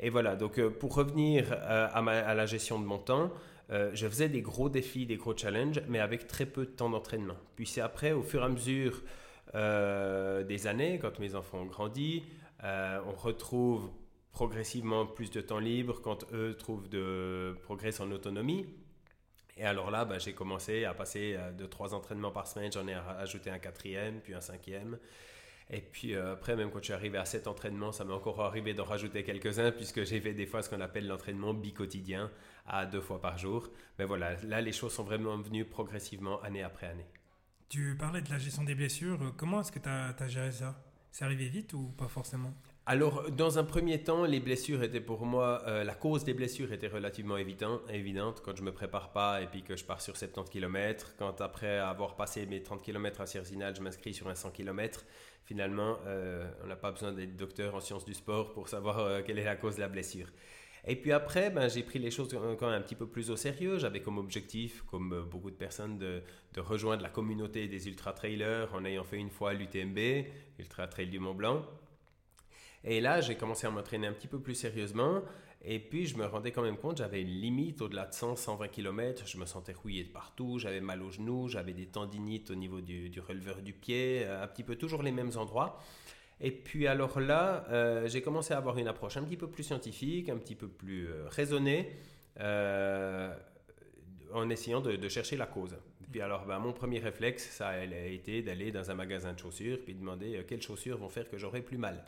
Et 0.00 0.10
voilà, 0.10 0.36
donc 0.36 0.58
euh, 0.58 0.70
pour 0.70 0.94
revenir 0.94 1.52
euh, 1.52 1.88
à, 1.92 2.34
la 2.34 2.46
gestion 2.46 2.78
de 2.78 2.84
mon 2.84 2.98
temps, 2.98 3.32
euh, 3.70 3.90
je 3.94 4.06
faisais 4.06 4.28
des 4.28 4.42
gros 4.42 4.68
défis, 4.68 5.06
des 5.06 5.16
gros 5.16 5.36
challenges, 5.36 5.82
mais 5.88 5.98
avec 5.98 6.26
très 6.26 6.46
peu 6.46 6.64
de 6.66 6.70
temps 6.70 6.88
d'entraînement. 6.88 7.36
Puis 7.56 7.66
c'est 7.66 7.80
après, 7.80 8.12
au 8.12 8.22
fur 8.22 8.42
et 8.42 8.44
à 8.44 8.48
mesure 8.48 9.02
des 9.54 10.66
années, 10.66 10.98
quand 11.00 11.18
mes 11.20 11.34
enfants 11.34 11.60
ont 11.60 11.64
grandi, 11.64 12.22
on 12.62 13.12
retrouve 13.16 13.88
progressivement 14.30 15.06
plus 15.06 15.30
de 15.30 15.40
temps 15.40 15.58
libre 15.58 16.02
quand 16.02 16.30
eux 16.34 16.54
trouvent 16.54 16.90
de 16.90 17.56
progrès 17.62 17.98
en 18.02 18.10
autonomie. 18.12 18.66
Et 19.56 19.64
alors 19.64 19.90
là, 19.90 20.04
ben, 20.04 20.20
j'ai 20.20 20.34
commencé 20.34 20.84
à 20.84 20.92
passer 20.92 21.38
de 21.56 21.64
trois 21.64 21.94
entraînements 21.94 22.30
par 22.30 22.46
semaine, 22.46 22.70
j'en 22.70 22.86
ai 22.86 22.94
ajouté 23.18 23.48
un 23.48 23.58
quatrième, 23.58 24.20
puis 24.20 24.34
un 24.34 24.42
cinquième. 24.42 24.98
Et 25.70 25.80
puis 25.80 26.14
euh, 26.14 26.32
après, 26.32 26.56
même 26.56 26.70
quand 26.70 26.78
je 26.78 26.84
suis 26.84 26.92
arrivé 26.92 27.18
à 27.18 27.24
cet 27.24 27.46
entraînement, 27.46 27.92
ça 27.92 28.04
m'est 28.04 28.14
encore 28.14 28.40
arrivé 28.40 28.72
d'en 28.72 28.84
rajouter 28.84 29.22
quelques-uns, 29.22 29.70
puisque 29.70 30.04
j'ai 30.04 30.20
fait 30.20 30.32
des 30.32 30.46
fois 30.46 30.62
ce 30.62 30.70
qu'on 30.70 30.80
appelle 30.80 31.06
l'entraînement 31.06 31.52
bi-quotidien 31.52 32.30
à 32.66 32.86
deux 32.86 33.00
fois 33.00 33.20
par 33.20 33.36
jour. 33.36 33.68
Mais 33.98 34.04
voilà, 34.04 34.36
là, 34.44 34.60
les 34.60 34.72
choses 34.72 34.92
sont 34.92 35.04
vraiment 35.04 35.36
venues 35.36 35.64
progressivement, 35.64 36.40
année 36.42 36.62
après 36.62 36.86
année. 36.86 37.06
Tu 37.68 37.96
parlais 37.98 38.22
de 38.22 38.30
la 38.30 38.38
gestion 38.38 38.64
des 38.64 38.74
blessures. 38.74 39.34
Comment 39.36 39.60
est-ce 39.60 39.72
que 39.72 39.78
tu 39.78 39.88
as, 39.88 40.28
géré 40.28 40.52
ça? 40.52 40.82
C'est 41.10 41.24
arrivé 41.24 41.48
vite 41.48 41.74
ou 41.74 41.88
pas 41.88 42.08
forcément? 42.08 42.54
Alors, 42.90 43.30
dans 43.30 43.58
un 43.58 43.64
premier 43.64 44.02
temps, 44.02 44.24
les 44.24 44.40
blessures 44.40 44.82
étaient 44.82 45.02
pour 45.02 45.26
moi, 45.26 45.62
euh, 45.66 45.84
la 45.84 45.94
cause 45.94 46.24
des 46.24 46.32
blessures 46.32 46.72
était 46.72 46.88
relativement 46.88 47.36
évident, 47.36 47.82
évidente 47.90 48.40
quand 48.42 48.56
je 48.56 48.62
me 48.62 48.72
prépare 48.72 49.12
pas 49.12 49.42
et 49.42 49.46
puis 49.46 49.62
que 49.62 49.76
je 49.76 49.84
pars 49.84 50.00
sur 50.00 50.16
70 50.16 50.50
km. 50.50 51.14
Quand 51.18 51.42
après 51.42 51.76
avoir 51.76 52.16
passé 52.16 52.46
mes 52.46 52.62
30 52.62 52.80
km 52.80 53.20
à 53.20 53.26
Cerzinal, 53.26 53.76
je 53.76 53.82
m'inscris 53.82 54.14
sur 54.14 54.26
un 54.28 54.34
100 54.34 54.52
km. 54.52 55.04
Finalement, 55.44 55.98
euh, 56.06 56.50
on 56.64 56.66
n'a 56.66 56.76
pas 56.76 56.90
besoin 56.90 57.12
d'être 57.12 57.36
docteur 57.36 57.74
en 57.74 57.80
sciences 57.80 58.06
du 58.06 58.14
sport 58.14 58.54
pour 58.54 58.70
savoir 58.70 59.00
euh, 59.00 59.20
quelle 59.22 59.38
est 59.38 59.44
la 59.44 59.56
cause 59.56 59.74
de 59.74 59.80
la 59.80 59.88
blessure. 59.88 60.28
Et 60.86 60.96
puis 60.96 61.12
après, 61.12 61.50
ben, 61.50 61.68
j'ai 61.68 61.82
pris 61.82 61.98
les 61.98 62.10
choses 62.10 62.30
quand 62.30 62.70
même 62.70 62.72
un 62.72 62.80
petit 62.80 62.94
peu 62.94 63.06
plus 63.06 63.30
au 63.30 63.36
sérieux. 63.36 63.76
J'avais 63.78 64.00
comme 64.00 64.16
objectif, 64.16 64.80
comme 64.90 65.26
beaucoup 65.30 65.50
de 65.50 65.56
personnes, 65.56 65.98
de, 65.98 66.22
de 66.54 66.60
rejoindre 66.62 67.02
la 67.02 67.10
communauté 67.10 67.68
des 67.68 67.86
ultra-trailers 67.86 68.72
en 68.72 68.82
ayant 68.86 69.04
fait 69.04 69.18
une 69.18 69.28
fois 69.28 69.52
l'UTMB, 69.52 69.98
Ultra 70.58 70.88
Trail 70.88 71.08
du 71.08 71.18
Mont 71.18 71.34
Blanc. 71.34 71.66
Et 72.84 73.00
là, 73.00 73.20
j'ai 73.20 73.36
commencé 73.36 73.66
à 73.66 73.70
m'entraîner 73.70 74.06
un 74.06 74.12
petit 74.12 74.28
peu 74.28 74.40
plus 74.40 74.54
sérieusement. 74.54 75.22
Et 75.64 75.80
puis, 75.80 76.06
je 76.06 76.16
me 76.16 76.24
rendais 76.24 76.52
quand 76.52 76.62
même 76.62 76.76
compte, 76.76 76.98
j'avais 76.98 77.20
une 77.20 77.28
limite 77.40 77.82
au-delà 77.82 78.06
de 78.06 78.14
100, 78.14 78.36
120 78.36 78.68
km. 78.68 79.26
Je 79.26 79.38
me 79.38 79.46
sentais 79.46 79.72
rouillé 79.72 80.04
de 80.04 80.10
partout, 80.10 80.58
j'avais 80.58 80.80
mal 80.80 81.02
aux 81.02 81.10
genoux, 81.10 81.48
j'avais 81.48 81.72
des 81.72 81.86
tendinites 81.86 82.50
au 82.50 82.54
niveau 82.54 82.80
du, 82.80 83.12
releveur 83.20 83.60
du 83.60 83.72
pied, 83.72 84.22
euh, 84.24 84.44
un 84.44 84.46
petit 84.46 84.62
peu 84.62 84.76
toujours 84.76 85.02
les 85.02 85.10
mêmes 85.10 85.32
endroits. 85.36 85.80
Et 86.40 86.52
puis 86.52 86.86
alors 86.86 87.18
là, 87.18 87.66
euh, 87.70 88.06
j'ai 88.06 88.22
commencé 88.22 88.54
à 88.54 88.58
avoir 88.58 88.78
une 88.78 88.86
approche 88.86 89.16
un 89.16 89.24
petit 89.24 89.36
peu 89.36 89.48
plus 89.48 89.64
scientifique, 89.64 90.28
un 90.28 90.36
petit 90.36 90.54
peu 90.54 90.68
plus 90.68 91.08
euh, 91.08 91.26
raisonnée, 91.28 91.90
en 94.32 94.48
essayant 94.48 94.80
de, 94.80 95.08
chercher 95.08 95.36
la 95.36 95.46
cause. 95.46 95.76
Puis 96.12 96.20
alors, 96.20 96.46
ben, 96.46 96.60
mon 96.60 96.72
premier 96.72 97.00
réflexe, 97.00 97.50
ça 97.50 97.68
a 97.70 97.84
été 97.84 98.42
d'aller 98.42 98.70
dans 98.70 98.92
un 98.92 98.94
magasin 98.94 99.32
de 99.32 99.38
chaussures, 99.40 99.78
puis 99.84 99.94
demander 99.94 100.44
quelles 100.46 100.62
chaussures 100.62 100.98
vont 100.98 101.08
faire 101.08 101.28
que 101.28 101.36
j'aurai 101.36 101.62
plus 101.62 101.78
mal 101.78 102.04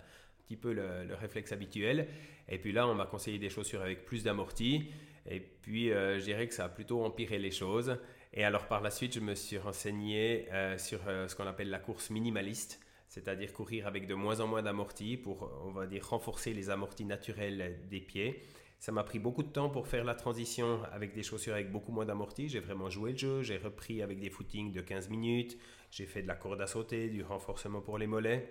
peu 0.57 0.73
le, 0.73 1.15
réflexe 1.15 1.53
habituel. 1.53 2.09
Et 2.49 2.59
puis 2.59 2.73
là, 2.73 2.87
on 2.87 2.95
m'a 2.95 3.07
conseillé 3.07 3.39
des 3.39 3.51
chaussures 3.51 3.83
avec 3.83 4.05
plus 4.05 4.25
d'amorti. 4.25 4.91
Et 5.29 5.41
puis, 5.41 5.93
euh, 5.93 6.19
je 6.19 6.25
dirais 6.25 6.49
que 6.49 6.55
ça 6.55 6.65
a 6.65 6.69
plutôt 6.69 7.05
empiré 7.05 7.39
les 7.39 7.51
choses. 7.51 7.97
Et 8.33 8.45
alors, 8.45 8.67
par 8.67 8.81
la 8.81 8.91
suite, 8.91 9.15
je 9.15 9.21
me 9.21 9.35
suis 9.35 9.59
renseigné 9.59 10.47
euh, 10.53 10.79
sur 10.79 11.01
euh, 11.07 11.29
ce 11.29 11.35
qu'on 11.37 11.47
appelle 11.47 11.71
la 11.71 11.79
course 11.79 12.11
minimaliste, 12.11 12.81
c'est-à-dire 13.09 13.53
courir 13.53 13.87
avec 13.87 14.07
de 14.07 14.15
moins 14.15 14.41
en 14.41 14.47
moins 14.47 14.63
d'amortis 14.63 15.17
pour, 15.17 15.51
on 15.65 15.73
va 15.73 15.87
dire, 15.87 16.09
renforcer 16.09 16.53
les 16.53 16.71
amortis 16.71 17.05
naturels 17.05 17.81
des 17.91 18.01
pieds. 18.01 18.43
Ça 18.81 18.93
m'a 18.93 19.05
pris 19.05 19.19
beaucoup 19.19 19.43
de 19.43 19.51
temps 19.51 19.69
pour 19.69 19.87
faire 19.89 20.05
la 20.05 20.15
transition 20.15 20.83
avec 20.91 21.13
des 21.13 21.23
chaussures 21.23 21.53
avec 21.53 21.71
beaucoup 21.71 21.93
moins 21.93 22.07
d'amortis. 22.07 22.49
J'ai 22.49 22.61
vraiment 22.61 22.89
joué 22.89 23.13
le 23.13 23.19
jeu. 23.19 23.43
J'ai 23.43 23.59
repris 23.59 24.01
avec 24.01 24.21
des 24.21 24.31
footings 24.31 24.73
de 24.73 24.81
15 24.81 25.11
minutes. 25.11 25.59
J'ai 25.91 26.07
fait 26.07 26.23
de 26.23 26.29
la 26.29 26.35
corde 26.35 26.63
à 26.63 26.67
sauter, 26.67 27.11
du 27.11 27.23
renforcement 27.23 27.83
pour 27.83 27.99
les 27.99 28.07
mollets. 28.07 28.49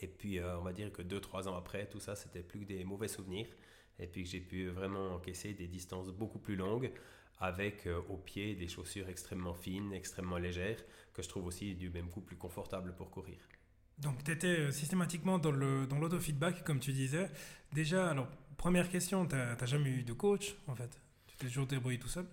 Et 0.00 0.08
puis, 0.08 0.38
euh, 0.38 0.58
on 0.58 0.62
va 0.62 0.72
dire 0.72 0.92
que 0.92 1.02
2-3 1.02 1.48
ans 1.48 1.56
après, 1.56 1.86
tout 1.86 2.00
ça, 2.00 2.16
c'était 2.16 2.42
plus 2.42 2.60
que 2.60 2.64
des 2.64 2.84
mauvais 2.84 3.08
souvenirs. 3.08 3.46
Et 3.98 4.06
puis 4.06 4.24
que 4.24 4.28
j'ai 4.28 4.40
pu 4.40 4.68
vraiment 4.68 5.14
encaisser 5.14 5.54
des 5.54 5.68
distances 5.68 6.10
beaucoup 6.10 6.38
plus 6.38 6.56
longues 6.56 6.90
avec 7.38 7.86
euh, 7.86 8.00
au 8.08 8.16
pied 8.16 8.54
des 8.54 8.68
chaussures 8.68 9.08
extrêmement 9.08 9.54
fines, 9.54 9.92
extrêmement 9.92 10.38
légères, 10.38 10.82
que 11.12 11.22
je 11.22 11.28
trouve 11.28 11.46
aussi 11.46 11.74
du 11.74 11.90
même 11.90 12.08
coup 12.08 12.20
plus 12.20 12.36
confortable 12.36 12.94
pour 12.96 13.10
courir. 13.10 13.38
Donc, 13.98 14.24
tu 14.24 14.32
étais 14.32 14.58
euh, 14.58 14.72
systématiquement 14.72 15.38
dans 15.38 15.52
l'autofeedback, 15.52 16.58
dans 16.58 16.64
comme 16.64 16.80
tu 16.80 16.92
disais. 16.92 17.30
Déjà, 17.72 18.10
alors, 18.10 18.28
première 18.56 18.88
question, 18.88 19.26
tu 19.26 19.36
n'as 19.36 19.66
jamais 19.66 19.90
eu 19.90 20.02
de 20.02 20.12
coach, 20.12 20.56
en 20.66 20.74
fait? 20.74 21.00
Tu 21.26 21.36
t'es 21.36 21.46
toujours 21.46 21.66
débrouillé 21.66 21.98
tout 21.98 22.08
seul? 22.08 22.26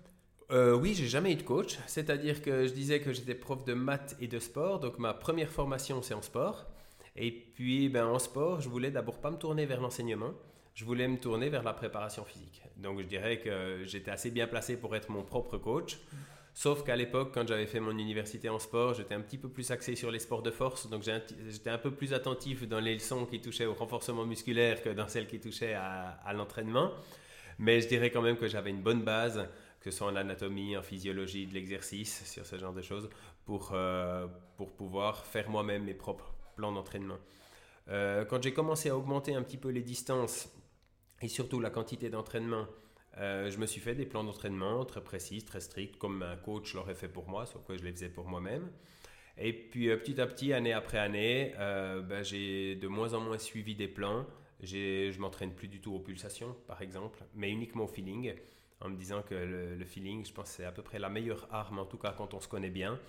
Euh, 0.52 0.76
oui, 0.76 0.94
j'ai 0.94 1.08
jamais 1.08 1.32
eu 1.32 1.36
de 1.36 1.44
coach. 1.44 1.78
C'est-à-dire 1.88 2.42
que 2.42 2.68
je 2.68 2.74
disais 2.74 3.00
que 3.00 3.14
j'étais 3.14 3.36
prof 3.36 3.64
de 3.64 3.74
maths 3.74 4.16
et 4.20 4.28
de 4.28 4.40
sport. 4.40 4.80
Donc 4.80 5.00
ma 5.00 5.14
première 5.14 5.50
formation, 5.50 6.02
c'est 6.02 6.14
en 6.14 6.22
sport. 6.22 6.71
Et 7.16 7.32
puis, 7.32 7.90
ben, 7.90 8.06
en 8.06 8.20
sport, 8.20 8.62
je 8.62 8.70
voulais 8.70 8.92
d'abord 8.92 9.20
pas 9.20 9.32
me 9.32 9.38
tourner 9.38 9.66
vers 9.66 9.82
l'enseignement, 9.82 10.34
je 10.74 10.86
voulais 10.86 11.08
me 11.08 11.18
tourner 11.18 11.50
vers 11.50 11.64
la 11.64 11.74
préparation 11.74 12.24
physique. 12.24 12.62
Donc, 12.78 13.00
je 13.02 13.06
dirais 13.06 13.40
que 13.40 13.84
j'étais 13.86 14.12
assez 14.12 14.32
bien 14.32 14.48
placé 14.48 14.78
pour 14.78 14.96
être 14.96 15.10
mon 15.10 15.24
propre 15.24 15.58
coach. 15.58 16.00
Sauf 16.54 16.84
qu'à 16.84 16.96
l'époque, 16.96 17.32
quand 17.34 17.48
j'avais 17.48 17.66
fait 17.66 17.80
mon 17.80 17.98
université 17.98 18.50
en 18.50 18.60
sport, 18.60 18.94
j'étais 18.94 19.14
un 19.14 19.22
petit 19.22 19.38
peu 19.38 19.50
plus 19.50 19.72
axé 19.72 19.96
sur 19.96 20.12
les 20.12 20.20
sports 20.20 20.42
de 20.42 20.52
force. 20.52 20.90
Donc, 20.90 21.04
j'étais 21.04 21.70
un 21.70 21.78
peu 21.78 21.92
plus 21.92 22.14
attentif 22.14 22.68
dans 22.68 22.80
les 22.80 22.94
leçons 22.94 23.26
qui 23.26 23.40
touchaient 23.40 23.66
au 23.66 23.74
renforcement 23.74 24.26
musculaire 24.26 24.82
que 24.82 24.90
dans 24.90 25.08
celles 25.08 25.28
qui 25.28 25.40
touchaient 25.40 25.74
à, 25.74 26.34
l'entraînement. 26.34 26.92
Mais 27.60 27.80
je 27.82 27.88
dirais 27.88 28.10
quand 28.10 28.22
même 28.22 28.38
que 28.38 28.48
j'avais 28.48 28.70
une 28.70 28.82
bonne 28.82 29.04
base, 29.04 29.48
que 29.80 29.92
ce 29.92 29.98
soit 29.98 30.08
en 30.08 30.16
anatomie, 30.16 30.76
en 30.78 30.82
physiologie, 30.82 31.48
de 31.48 31.54
l'exercice, 31.54 32.26
sur 32.26 32.46
ce 32.46 32.58
genre 32.58 32.74
de 32.74 32.82
choses, 32.82 33.10
pour, 33.46 33.72
euh, 33.74 34.28
pour 34.58 34.72
pouvoir 34.72 35.26
faire 35.26 35.50
moi-même 35.50 35.84
mes 35.84 35.94
propres 35.94 36.31
plan 36.56 36.72
d'entraînement. 36.72 37.18
Euh, 37.90 38.26
quand 38.26 38.42
j'ai 38.42 38.54
commencé 38.54 38.90
à 38.90 38.98
augmenter 38.98 39.34
un 39.34 39.44
petit 39.44 39.58
peu 39.58 39.70
les 39.70 39.82
distances 39.82 40.50
et 41.22 41.28
surtout 41.28 41.60
la 41.60 41.70
quantité 41.70 42.10
d'entraînement, 42.10 42.68
euh, 43.18 43.50
je 43.52 43.58
me 43.58 43.66
suis 43.66 43.82
fait 43.82 43.96
des 43.96 44.06
plans 44.06 44.24
d'entraînement 44.24 44.86
très 44.86 45.04
précis, 45.04 45.44
très 45.44 45.60
stricts, 45.60 45.98
comme 45.98 46.24
un 46.24 46.38
coach 46.38 46.74
l'aurait 46.74 46.96
fait 46.96 47.10
pour 47.10 47.28
moi, 47.28 47.46
sauf 47.46 47.66
que 47.66 47.78
je 47.78 47.84
les 47.84 47.92
faisais 47.92 48.10
pour 48.10 48.28
moi-même. 48.28 48.70
Et 49.38 49.54
puis 49.54 49.90
euh, 49.90 49.98
petit 49.98 50.20
à 50.22 50.28
petit, 50.28 50.54
année 50.54 50.74
après 50.74 51.00
année, 51.00 51.54
ben, 51.58 52.24
j'ai 52.24 52.76
de 52.76 52.88
moins 52.88 53.14
en 53.14 53.20
moins 53.20 53.38
suivi 53.38 53.76
des 53.76 53.88
plans. 53.88 54.26
Je 54.62 55.18
m'entraîne 55.20 55.54
plus 55.54 55.68
du 55.68 55.82
tout 55.82 55.94
aux 55.94 56.00
pulsations, 56.00 56.56
par 56.68 56.82
exemple, 56.82 57.24
mais 57.34 57.50
uniquement 57.50 57.86
au 57.86 57.88
feeling, 57.88 58.36
en 58.80 58.90
me 58.90 58.96
disant 58.96 59.24
que 59.24 59.34
le, 59.34 59.76
le 59.76 59.86
feeling, 59.86 60.24
je 60.26 60.32
pense, 60.32 60.52
c'est 60.52 60.66
à 60.66 60.72
peu 60.72 60.84
près 60.84 61.00
la 61.00 61.10
meilleure 61.10 61.48
arme, 61.52 61.80
en 61.80 61.86
tout 61.86 61.98
cas 61.98 62.14
quand 62.16 62.36
on 62.36 62.40
se 62.40 62.48
connaît 62.48 62.70
bien 62.70 63.00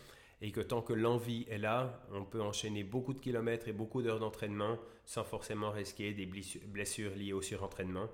et 0.43 0.51
que 0.51 0.61
tant 0.61 0.83
que 0.83 0.93
l'envie 0.93 1.47
est 1.49 1.57
là, 1.57 2.03
on 2.13 2.25
peut 2.25 2.43
enchaîner 2.43 2.83
beaucoup 2.83 3.15
de 3.15 3.21
kilomètres 3.21 3.69
et 3.69 3.73
beaucoup 3.73 4.03
d'heures 4.03 4.19
d'entraînement 4.19 4.77
sans 5.05 5.23
forcément 5.23 5.71
risquer 5.71 6.13
des 6.13 6.27
blessures 6.27 7.15
liées 7.15 7.33
au 7.33 7.41
surentraînement. 7.41 8.09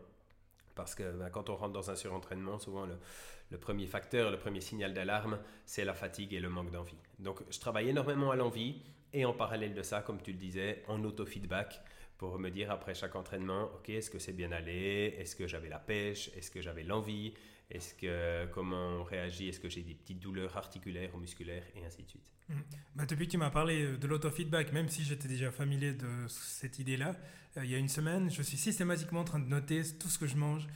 Parce 0.75 0.95
que 0.95 1.11
ben, 1.11 1.31
quand 1.31 1.49
on 1.49 1.57
rentre 1.57 1.73
dans 1.73 1.91
un 1.91 1.97
surentraînement, 1.97 2.59
souvent 2.59 2.87
le, 2.87 3.59
premier 3.59 3.87
facteur, 3.87 4.31
le 4.31 4.37
premier 4.37 4.61
signal 4.61 4.93
d'alarme, 4.93 5.39
c'est 5.65 5.87
la 5.87 5.95
fatigue 5.95 6.35
et 6.35 6.39
le 6.39 6.51
manque 6.51 6.71
d'envie. 6.71 6.99
Donc 7.19 7.41
je 7.51 7.59
travaille 7.59 7.89
énormément 7.89 8.31
à 8.31 8.37
l'envie 8.37 8.83
et 9.15 9.25
en 9.25 9.33
parallèle 9.33 9.73
de 9.73 9.83
ça, 9.83 10.03
comme 10.03 10.21
tu 10.21 10.33
le 10.33 10.39
disais, 10.39 10.85
en 10.87 11.03
auto-feedback 11.05 11.81
pour 12.19 12.39
me 12.39 12.51
dire 12.51 12.71
après 12.71 12.95
chaque 12.95 13.17
entraînement, 13.17 13.71
ok, 13.77 13.89
est-ce 13.89 14.11
que 14.11 14.19
c'est 14.19 14.35
bien 14.35 14.53
allé? 14.53 15.15
Est-ce 15.19 15.35
que 15.35 15.47
j'avais 15.47 15.71
la 15.71 15.79
pêche? 15.79 16.31
Est-ce 16.37 16.51
que 16.51 16.61
j'avais 16.61 16.83
l'envie? 16.83 17.33
Est-ce 17.71 17.95
que 17.95 18.47
comment 18.53 19.01
on 19.01 19.05
réagit? 19.05 19.49
Est-ce 19.49 19.61
que 19.61 19.69
j'ai 19.69 19.83
des 19.83 19.95
petites 19.95 20.21
douleurs 20.21 20.57
articulaires 20.57 21.15
ou 21.15 21.19
musculaires? 21.19 21.65
Et 21.75 21.85
ainsi 21.85 22.03
de 22.03 22.09
suite. 22.09 22.33
Mmh. 22.49 23.07
Depuis 23.07 23.27
que 23.27 23.33
tu 23.33 23.39
m'as 23.39 23.51
parlé 23.51 23.83
euh, 23.83 23.99
de 23.99 24.07
l'autofeedback, 24.07 24.73
même 24.73 24.89
si 24.89 25.05
j'étais 25.05 25.29
déjà 25.29 25.51
familier 25.51 25.93
de 25.93 26.09
cette 26.29 26.79
idée-là, 26.79 27.15
euh, 27.57 27.65
il 27.65 27.71
y 27.71 27.75
a 27.75 27.79
une 27.79 27.89
semaine, 27.89 28.31
je 28.31 28.43
suis 28.43 28.57
systématiquement 28.57 29.21
en 29.21 29.25
train 29.25 29.39
de 29.39 29.49
noter 29.49 29.83
tout 29.99 30.09
ce 30.09 30.19
que 30.19 30.27
je 30.27 30.37
mange, 30.37 30.67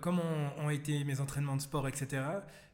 comment 0.00 0.54
ont 0.58 0.70
été 0.70 1.02
mes 1.04 1.20
entraînements 1.20 1.56
de 1.56 1.60
sport, 1.60 1.88
etc. 1.88 2.22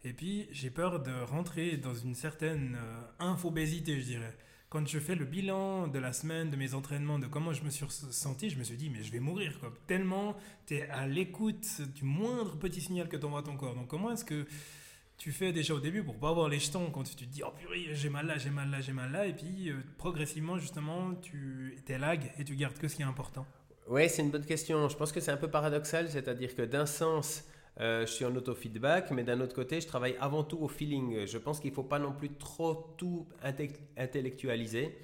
Et 0.05 0.13
puis 0.13 0.47
j'ai 0.53 0.71
peur 0.71 1.01
de 1.01 1.13
rentrer 1.23 1.79
dans 1.79 1.95
une 1.95 2.15
certaine 2.15 2.77
euh, 2.77 3.03
infobésité, 3.19 4.01
je 4.01 4.07
dirais 4.07 4.37
quand 4.73 4.89
je 4.89 4.99
fais 4.99 5.15
le 5.15 5.27
bilan 5.27 5.87
de 5.87 5.99
la 5.99 6.15
semaine, 6.15 6.49
de 6.49 6.57
mes 6.57 6.73
entraînements, 6.73 7.19
de 7.19 7.27
comment 7.27 7.53
je 7.53 7.63
me 7.63 7.69
suis 7.69 7.85
senti, 7.91 8.49
je 8.49 8.59
me 8.59 8.65
suis 8.65 8.79
dit, 8.79 8.89
mais 8.89 9.03
je 9.03 9.13
vais 9.13 9.21
mourir. 9.21 9.61
Quoi. 9.61 9.71
Tellement 9.87 10.35
tu 10.67 10.77
es 10.77 10.89
à 10.89 11.07
l'écoute 11.07 11.83
du 11.95 12.05
moindre 12.05 12.57
petit 12.57 12.81
signal 12.81 13.07
que 13.07 13.19
t'envoie 13.19 13.43
ton 13.43 13.55
corps. 13.59 13.75
Donc, 13.75 13.89
comment 13.89 14.11
est-ce 14.13 14.25
que 14.25 14.47
tu 15.19 15.31
fais 15.31 15.53
déjà 15.53 15.75
au 15.75 15.79
début 15.79 16.03
pour 16.03 16.19
pas 16.19 16.31
avoir 16.31 16.49
les 16.49 16.59
jetons 16.59 16.91
quand 16.91 17.03
tu 17.03 17.15
te 17.15 17.25
dis, 17.25 17.43
oh 17.45 17.51
purée, 17.61 17.89
j'ai 17.93 18.09
mal 18.09 18.27
là, 18.27 18.39
j'ai 18.39 18.49
mal 18.49 18.71
là, 18.71 18.81
j'ai 18.81 18.95
mal 18.95 19.13
là. 19.13 19.27
Et 19.27 19.35
puis, 19.35 19.69
euh, 19.69 19.75
progressivement, 19.99 20.57
justement, 20.57 21.17
tu 21.17 21.77
es 21.87 21.99
lag 21.99 22.33
et 22.39 22.45
tu 22.45 22.57
gardes 22.57 22.79
que 22.79 22.89
ce 22.89 22.97
qui 22.97 23.03
est 23.03 23.05
important? 23.05 23.47
Oui, 23.89 24.09
c'est 24.09 24.23
une 24.23 24.31
bonne 24.31 24.47
question. 24.47 24.89
Je 24.89 24.97
pense 24.97 25.13
que 25.13 25.21
c'est 25.21 25.33
un 25.33 25.37
peu 25.37 25.49
paradoxal, 25.49 26.09
c'est-à-dire 26.09 26.55
que 26.55 26.63
d'un 26.63 26.87
sens, 26.87 27.45
euh, 27.81 28.07
je 28.07 28.13
suis 28.13 28.25
en 28.25 28.35
auto-feedback, 28.37 29.11
mais 29.11 29.25
d'un 29.25 29.41
autre 29.41 29.55
côté, 29.55 29.81
je 29.81 29.87
travaille 29.87 30.17
avant 30.21 30.45
tout 30.45 30.59
au 30.61 30.69
feeling. 30.69 31.27
Je 31.27 31.39
pense 31.39 31.61
qu'il 31.61 31.71
ne 31.71 31.75
faut 31.75 31.83
pas 31.83 31.99
non 31.99 32.13
plus 32.13 32.31
trop 32.31 32.95
tout 32.97 33.27
intellectualiser. 33.97 34.97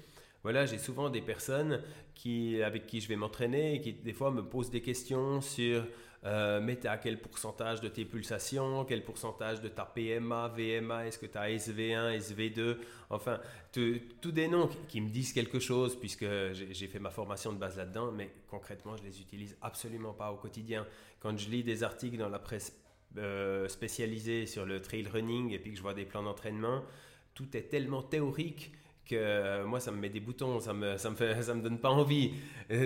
Voilà, 0.43 0.65
j'ai 0.65 0.77
souvent 0.77 1.09
des 1.09 1.21
personnes 1.21 1.81
qui, 2.15 2.61
avec 2.61 2.87
qui 2.87 3.01
je 3.01 3.07
vais 3.07 3.15
m'entraîner 3.15 3.75
et 3.75 3.81
qui 3.81 3.93
des 3.93 4.13
fois 4.13 4.31
me 4.31 4.43
posent 4.43 4.69
des 4.69 4.81
questions 4.81 5.41
sur 5.41 5.83
euh, 6.25 6.59
mais 6.61 6.85
à 6.85 6.97
quel 6.97 7.17
pourcentage 7.17 7.79
de 7.79 7.87
tes 7.87 8.03
pulsations, 8.03 8.83
quel 8.83 9.05
pourcentage 9.05 9.61
de 9.61 9.69
ta 9.69 9.85
PMA, 9.85 10.49
VMA, 10.49 11.07
est-ce 11.07 11.17
que 11.17 11.25
tu 11.25 11.37
as 11.37 11.49
SV1, 11.49 12.17
SV2, 12.17 12.77
enfin, 13.09 13.39
tous 13.71 14.31
des 14.31 14.49
noms 14.49 14.69
qui, 14.89 14.99
me 14.99 15.09
disent 15.09 15.31
quelque 15.31 15.59
chose 15.59 15.97
puisque 15.97 16.25
j'ai 16.53 16.87
fait 16.87 16.99
ma 16.99 17.09
formation 17.09 17.53
de 17.53 17.57
base 17.57 17.77
là-dedans, 17.77 18.11
mais 18.11 18.29
concrètement, 18.49 18.97
je 18.97 19.03
les 19.03 19.21
utilise 19.21 19.55
absolument 19.61 20.13
pas 20.13 20.31
au 20.31 20.35
quotidien. 20.35 20.85
Quand 21.19 21.37
je 21.37 21.49
lis 21.49 21.63
des 21.63 21.83
articles 21.83 22.17
dans 22.17 22.29
la 22.29 22.39
presse 22.39 22.73
euh, 23.17 23.67
spécialisée 23.67 24.45
sur 24.45 24.65
le 24.65 24.81
trail 24.81 25.07
running 25.07 25.51
et 25.51 25.59
puis 25.59 25.71
que 25.71 25.77
je 25.77 25.81
vois 25.81 25.93
des 25.93 26.05
plans 26.05 26.23
d'entraînement, 26.23 26.83
tout 27.33 27.55
est 27.55 27.69
tellement 27.69 28.01
théorique 28.01 28.73
que 29.09 29.15
euh, 29.15 29.65
moi, 29.65 29.79
ça 29.79 29.91
me 29.91 29.97
met 29.97 30.09
des 30.09 30.19
boutons, 30.19 30.59
ça 30.59 30.73
me, 30.73 30.97
ça 30.97 31.09
me, 31.09 31.15
ça 31.41 31.55
me 31.55 31.61
donne 31.61 31.79
pas 31.79 31.89
envie. 31.89 32.33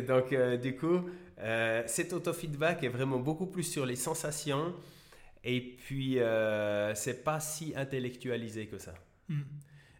donc, 0.07 0.31
euh, 0.31 0.57
du 0.57 0.75
coup, 0.75 1.09
euh, 1.39 1.83
cet 1.85 2.13
auto-feedback 2.13 2.83
est 2.83 2.89
vraiment 2.89 3.19
beaucoup 3.19 3.47
plus 3.47 3.63
sur 3.63 3.85
les 3.85 3.97
sensations 3.97 4.73
et 5.43 5.59
puis 5.59 6.19
c'est 6.95 7.23
pas 7.23 7.41
si 7.41 7.73
intellectualisé 7.75 8.67
que 8.67 8.77
ça. 8.77 8.93
Hmm. 9.27 9.41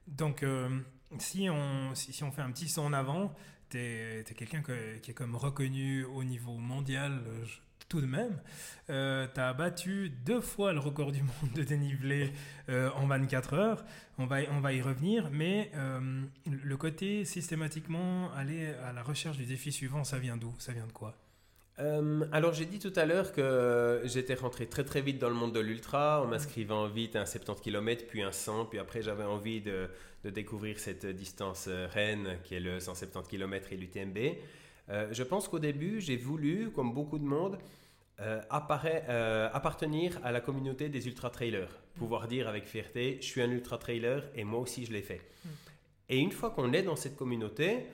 Donc, 0.08 0.46
si, 1.18 1.50
on, 1.50 1.94
si, 1.96 2.24
on 2.24 2.32
fait 2.32 2.42
un 2.42 2.52
petit 2.52 2.70
saut 2.70 2.84
en 2.84 2.94
avant, 2.94 3.36
tu 3.70 3.78
es, 3.78 4.24
quelqu'un 4.38 4.64
qui 5.02 5.12
est 5.12 5.14
comme 5.14 5.36
reconnu 5.36 6.06
au 6.06 6.24
niveau 6.24 6.54
mondial, 6.54 7.22
tout 7.94 8.02
de 8.02 8.08
même. 8.08 8.40
Euh, 8.90 9.28
tu 9.32 9.40
as 9.40 9.54
battu 9.54 10.10
deux 10.26 10.42
fois 10.42 10.74
le 10.74 10.80
record 10.80 11.12
du 11.12 11.22
monde 11.22 11.54
de 11.54 11.62
dénivelé 11.62 12.32
euh, 12.70 12.90
en 12.96 13.06
24 13.06 13.54
heures. 13.54 13.86
On 14.18 14.26
va, 14.26 14.38
on 14.50 14.62
va 14.62 14.74
y 14.74 14.82
revenir, 14.82 15.30
mais 15.32 15.70
euh, 15.76 16.00
le 16.48 16.78
côté 16.78 17.24
systématiquement 17.24 18.32
aller 18.34 18.74
à 18.84 18.92
la 18.92 19.04
recherche 19.04 19.38
du 19.38 19.46
défi 19.46 19.72
suivant, 19.72 20.04
ça 20.04 20.18
vient 20.18 20.38
d'où? 20.38 20.56
Ça 20.58 20.72
vient 20.72 20.88
de 20.88 20.92
quoi? 20.92 21.16
Alors 22.32 22.54
j'ai 22.54 22.66
dit 22.66 22.78
tout 22.78 22.94
à 22.96 23.06
l'heure 23.06 23.32
que 23.32 24.02
j'étais 24.06 24.36
rentré 24.36 24.68
très 24.68 24.84
très 24.84 25.02
vite 25.02 25.18
dans 25.18 25.30
le 25.30 25.34
monde 25.34 25.54
de 25.54 25.60
l'ultra 25.60 26.22
en 26.22 26.28
m'inscrivant 26.28 26.88
vite 26.88 27.16
à 27.16 27.22
un 27.22 27.26
70 27.26 27.62
km 27.62 28.06
puis 28.08 28.22
un 28.22 28.32
100 28.32 28.66
puis 28.66 28.78
après 28.78 29.02
j'avais 29.02 29.24
envie 29.24 29.60
de, 29.60 29.90
de, 30.24 30.30
découvrir 30.30 30.78
cette 30.78 31.08
distance 31.08 31.68
reine 31.68 32.38
qui 32.44 32.54
est 32.54 32.60
le 32.60 32.80
170 32.80 33.28
km 33.28 33.74
et 33.74 33.78
l'UTMB. 33.78 34.18
Je 34.90 35.24
pense 35.24 35.48
qu'au 35.48 35.60
début 35.60 36.02
j'ai 36.02 36.18
voulu 36.18 36.72
comme 36.72 36.94
beaucoup 36.94 37.20
de 37.20 37.24
monde 37.24 37.58
euh, 38.22 38.42
apparaît, 38.52 39.06
euh, 39.10 39.50
appartenir 39.54 40.20
à 40.24 40.32
la 40.32 40.40
communauté 40.40 40.88
des 40.88 41.08
ultra-trailers. 41.08 41.80
Pouvoir 41.96 42.28
dire 42.28 42.48
avec 42.48 42.66
fierté, 42.66 43.18
je 43.20 43.26
suis 43.26 43.42
un 43.42 43.50
ultra-trailer 43.50 44.30
et 44.36 44.44
moi 44.44 44.60
aussi 44.60 44.86
je 44.86 44.94
l'ai 44.94 45.02
fait. 45.02 45.22
Mm. 45.44 45.50
Et 46.10 46.20
une 46.20 46.32
fois 46.32 46.52
qu'on 46.52 46.74
est 46.74 46.84
dans 46.84 46.96
cette 46.96 47.16
communauté, 47.16 47.88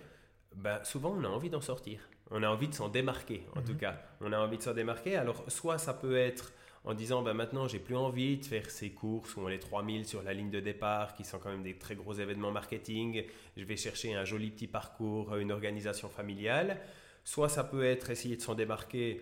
ben, 0.57 0.83
souvent 0.83 1.15
on 1.17 1.23
a 1.23 1.27
envie 1.29 1.49
d'en 1.49 1.61
sortir. 1.61 2.01
On 2.31 2.43
a 2.43 2.49
envie 2.49 2.67
de 2.67 2.73
s'en 2.73 2.89
démarquer, 2.89 3.43
en 3.55 3.61
tout 3.61 3.73
mm-hmm. 3.73 3.77
cas. 3.77 4.01
On 4.19 4.33
a 4.33 4.37
envie 4.37 4.57
de 4.57 4.61
s'en 4.61 4.73
démarquer. 4.73 5.15
Alors, 5.15 5.45
soit 5.47 5.77
ça 5.77 5.93
peut 5.93 6.17
être 6.17 6.51
en 6.83 6.93
disant 6.93 7.21
ben 7.21 7.33
maintenant 7.33 7.67
j'ai 7.67 7.79
plus 7.79 7.95
envie 7.95 8.37
de 8.37 8.45
faire 8.45 8.69
ces 8.69 8.91
courses 8.91 9.35
où 9.35 9.41
on 9.41 9.49
est 9.49 9.59
3000 9.59 10.05
sur 10.05 10.23
la 10.23 10.33
ligne 10.33 10.49
de 10.49 10.59
départ 10.59 11.13
qui 11.13 11.25
sont 11.25 11.39
quand 11.39 11.49
même 11.49 11.63
des 11.63 11.77
très 11.77 11.95
gros 11.95 12.13
événements 12.13 12.51
marketing, 12.51 13.25
je 13.57 13.63
vais 13.63 13.77
chercher 13.77 14.13
un 14.13 14.25
joli 14.25 14.51
petit 14.51 14.67
parcours, 14.67 15.35
une 15.35 15.51
organisation 15.51 16.09
familiale. 16.09 16.79
Soit 17.23 17.49
ça 17.49 17.63
peut 17.63 17.83
être 17.83 18.09
essayer 18.09 18.37
de 18.37 18.41
s'en 18.41 18.55
démarquer 18.55 19.21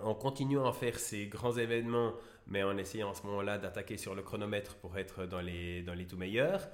en 0.00 0.14
continuant 0.14 0.66
à 0.66 0.72
faire 0.72 0.98
ces 0.98 1.26
grands 1.26 1.56
événements, 1.56 2.14
mais 2.46 2.62
en 2.62 2.76
essayant 2.76 3.10
à 3.10 3.14
ce 3.14 3.24
moment-là 3.26 3.58
d'attaquer 3.58 3.96
sur 3.96 4.14
le 4.14 4.22
chronomètre 4.22 4.74
pour 4.76 4.98
être 4.98 5.26
dans 5.26 5.40
les, 5.40 5.82
dans 5.82 5.94
les 5.94 6.06
tout 6.06 6.16
meilleurs. 6.16 6.68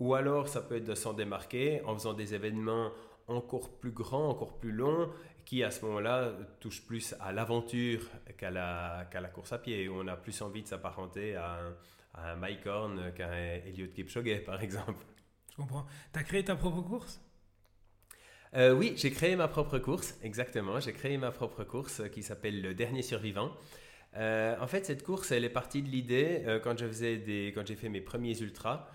Ou 0.00 0.14
alors, 0.14 0.48
ça 0.48 0.60
peut 0.60 0.76
être 0.76 0.84
de 0.84 0.94
s'en 0.94 1.12
démarquer 1.12 1.80
en 1.82 1.94
faisant 1.94 2.14
des 2.14 2.34
événements 2.34 2.90
encore 3.26 3.70
plus 3.70 3.92
grands, 3.92 4.28
encore 4.28 4.58
plus 4.58 4.72
longs, 4.72 5.08
qui 5.44 5.62
à 5.62 5.70
ce 5.70 5.84
moment-là 5.84 6.32
touchent 6.60 6.84
plus 6.86 7.14
à 7.20 7.32
l'aventure 7.32 8.08
qu'à 8.36 8.50
la, 8.50 9.30
course 9.32 9.52
à 9.52 9.58
pied, 9.58 9.88
où 9.88 10.00
on 10.00 10.06
a 10.08 10.16
plus 10.16 10.40
envie 10.42 10.62
de 10.62 10.68
s'apparenter 10.68 11.36
à, 11.36 11.58
à, 12.14 12.32
un 12.32 12.36
Mike 12.36 12.66
Horn 12.66 13.12
qu'à 13.14 13.30
un 13.30 13.54
Elliot 13.66 13.88
Kipchoge, 13.88 14.44
par 14.44 14.62
exemple. 14.62 15.04
Je 15.50 15.56
comprends. 15.56 15.86
Tu 16.12 16.18
as 16.18 16.22
créé 16.22 16.44
ta 16.44 16.56
propre 16.56 16.80
course? 16.82 17.20
Euh, 18.56 18.72
oui, 18.72 18.94
j'ai 18.96 19.10
créé 19.10 19.34
ma 19.34 19.48
propre 19.48 19.78
course, 19.78 20.16
exactement. 20.22 20.78
J'ai 20.78 20.92
créé 20.92 21.18
ma 21.18 21.32
propre 21.32 21.64
course 21.64 22.02
qui 22.10 22.22
s'appelle 22.22 22.62
le 22.62 22.74
Dernier 22.74 23.02
Survivant. 23.02 23.50
Euh, 24.16 24.56
en 24.60 24.68
fait, 24.68 24.86
cette 24.86 25.02
course, 25.02 25.32
elle 25.32 25.44
est 25.44 25.50
partie 25.50 25.82
de 25.82 25.88
l'idée 25.88 26.42
euh, 26.46 26.60
quand 26.60 26.78
je 26.78 26.86
faisais 26.86 27.16
des, 27.16 27.52
quand 27.54 27.66
j'ai 27.66 27.74
fait 27.74 27.88
mes 27.88 28.00
premiers 28.00 28.38
ultras, 28.40 28.88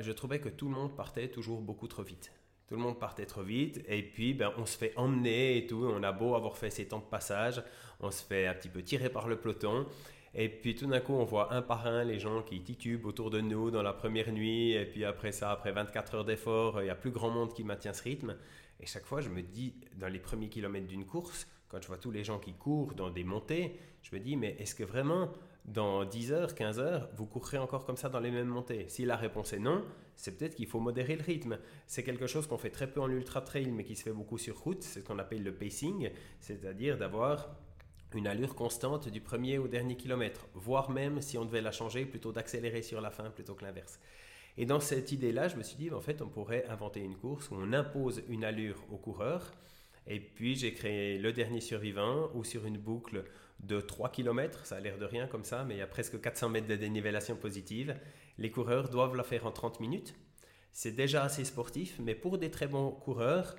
je 0.00 0.10
trouvais 0.10 0.40
que 0.40 0.48
tout 0.48 0.68
le 0.68 0.74
monde 0.74 0.96
partait 0.96 1.28
toujours 1.28 1.60
beaucoup 1.60 1.86
trop 1.86 2.02
vite. 2.02 2.32
Tout 2.70 2.76
le 2.76 2.82
monde 2.82 3.00
partait 3.00 3.26
trop 3.26 3.42
vite 3.42 3.82
et 3.88 4.00
puis 4.00 4.32
ben, 4.32 4.52
on 4.56 4.64
se 4.64 4.78
fait 4.78 4.92
emmener 4.94 5.56
et 5.56 5.66
tout. 5.66 5.90
On 5.92 6.04
a 6.04 6.12
beau 6.12 6.36
avoir 6.36 6.56
fait 6.56 6.70
ces 6.70 6.86
temps 6.86 7.00
de 7.00 7.04
passage, 7.04 7.60
on 7.98 8.12
se 8.12 8.22
fait 8.22 8.46
un 8.46 8.54
petit 8.54 8.68
peu 8.68 8.80
tirer 8.80 9.10
par 9.10 9.26
le 9.26 9.40
peloton. 9.40 9.86
Et 10.34 10.48
puis 10.48 10.76
tout 10.76 10.86
d'un 10.86 11.00
coup, 11.00 11.14
on 11.14 11.24
voit 11.24 11.52
un 11.52 11.62
par 11.62 11.88
un 11.88 12.04
les 12.04 12.20
gens 12.20 12.42
qui 12.42 12.62
titubent 12.62 13.06
autour 13.06 13.30
de 13.30 13.40
nous 13.40 13.72
dans 13.72 13.82
la 13.82 13.92
première 13.92 14.30
nuit. 14.30 14.70
Et 14.74 14.84
puis 14.84 15.04
après 15.04 15.32
ça, 15.32 15.50
après 15.50 15.72
24 15.72 16.14
heures 16.14 16.24
d'effort, 16.24 16.80
il 16.80 16.84
n'y 16.84 16.90
a 16.90 16.94
plus 16.94 17.10
grand 17.10 17.30
monde 17.30 17.52
qui 17.52 17.64
maintient 17.64 17.92
ce 17.92 18.04
rythme. 18.04 18.36
Et 18.78 18.86
chaque 18.86 19.04
fois, 19.04 19.20
je 19.20 19.30
me 19.30 19.42
dis, 19.42 19.74
dans 19.96 20.06
les 20.06 20.20
premiers 20.20 20.48
kilomètres 20.48 20.86
d'une 20.86 21.04
course, 21.04 21.48
quand 21.66 21.82
je 21.82 21.88
vois 21.88 21.98
tous 21.98 22.12
les 22.12 22.22
gens 22.22 22.38
qui 22.38 22.52
courent 22.52 22.94
dans 22.94 23.10
des 23.10 23.24
montées, 23.24 23.80
je 24.02 24.14
me 24.14 24.20
dis, 24.20 24.36
mais 24.36 24.54
est-ce 24.60 24.76
que 24.76 24.84
vraiment, 24.84 25.32
dans 25.64 26.04
10 26.04 26.30
heures, 26.30 26.54
15 26.54 26.78
heures, 26.78 27.08
vous 27.16 27.26
courrez 27.26 27.58
encore 27.58 27.84
comme 27.84 27.96
ça 27.96 28.08
dans 28.08 28.20
les 28.20 28.30
mêmes 28.30 28.46
montées? 28.46 28.86
Si 28.86 29.04
la 29.04 29.16
réponse 29.16 29.52
est 29.54 29.58
non, 29.58 29.84
c'est 30.20 30.36
peut-être 30.36 30.54
qu'il 30.54 30.66
faut 30.66 30.80
modérer 30.80 31.16
le 31.16 31.22
rythme. 31.22 31.58
C'est 31.86 32.02
quelque 32.02 32.26
chose 32.26 32.46
qu'on 32.46 32.58
fait 32.58 32.68
très 32.68 32.90
peu 32.90 33.00
en 33.00 33.08
ultra 33.08 33.40
trail, 33.40 33.70
mais 33.70 33.84
qui 33.84 33.96
se 33.96 34.02
fait 34.02 34.12
beaucoup 34.12 34.36
sur 34.36 34.58
route. 34.58 34.82
C'est 34.82 35.00
ce 35.00 35.04
qu'on 35.04 35.18
appelle 35.18 35.42
le 35.42 35.54
pacing, 35.54 36.10
c'est-à-dire 36.40 36.98
d'avoir 36.98 37.56
une 38.14 38.26
allure 38.26 38.54
constante 38.54 39.08
du 39.08 39.22
premier 39.22 39.56
au 39.56 39.66
dernier 39.66 39.96
kilomètre, 39.96 40.46
voire 40.52 40.90
même 40.90 41.22
si 41.22 41.38
on 41.38 41.46
devait 41.46 41.62
la 41.62 41.72
changer, 41.72 42.04
plutôt 42.04 42.32
d'accélérer 42.32 42.82
sur 42.82 43.00
la 43.00 43.10
fin 43.10 43.30
plutôt 43.30 43.54
que 43.54 43.64
l'inverse. 43.64 43.98
Et 44.58 44.66
dans 44.66 44.80
cette 44.80 45.10
idée-là, 45.10 45.48
je 45.48 45.56
me 45.56 45.62
suis 45.62 45.76
dit, 45.76 45.90
en 45.90 46.02
fait, 46.02 46.20
on 46.20 46.28
pourrait 46.28 46.66
inventer 46.68 47.00
une 47.00 47.16
course 47.16 47.50
où 47.50 47.54
on 47.54 47.72
impose 47.72 48.22
une 48.28 48.44
allure 48.44 48.84
aux 48.92 48.98
coureurs. 48.98 49.52
Et 50.06 50.20
puis, 50.20 50.54
j'ai 50.54 50.74
créé 50.74 51.16
le 51.18 51.32
dernier 51.32 51.62
survivant, 51.62 52.30
où 52.34 52.44
sur 52.44 52.66
une 52.66 52.76
boucle 52.76 53.24
de 53.62 53.80
3 53.80 54.10
km, 54.10 54.66
ça 54.66 54.76
a 54.76 54.80
l'air 54.80 54.98
de 54.98 55.04
rien 55.04 55.26
comme 55.26 55.44
ça, 55.44 55.64
mais 55.64 55.74
il 55.74 55.78
y 55.78 55.82
a 55.82 55.86
presque 55.86 56.20
400 56.20 56.48
mètres 56.48 56.66
de 56.66 56.76
dénivellation 56.76 57.36
positive, 57.36 57.96
les 58.38 58.50
coureurs 58.50 58.88
doivent 58.88 59.16
la 59.16 59.22
faire 59.22 59.46
en 59.46 59.52
30 59.52 59.80
minutes. 59.80 60.14
C'est 60.72 60.92
déjà 60.92 61.24
assez 61.24 61.44
sportif, 61.44 61.98
mais 61.98 62.14
pour 62.14 62.38
des 62.38 62.50
très 62.50 62.68
bons 62.68 62.90
coureurs, 62.90 63.56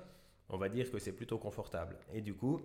on 0.48 0.56
va 0.56 0.68
dire 0.68 0.90
que 0.90 0.98
c'est 0.98 1.12
plutôt 1.12 1.38
confortable. 1.38 1.96
Et 2.12 2.20
du 2.20 2.34
coup, 2.34 2.60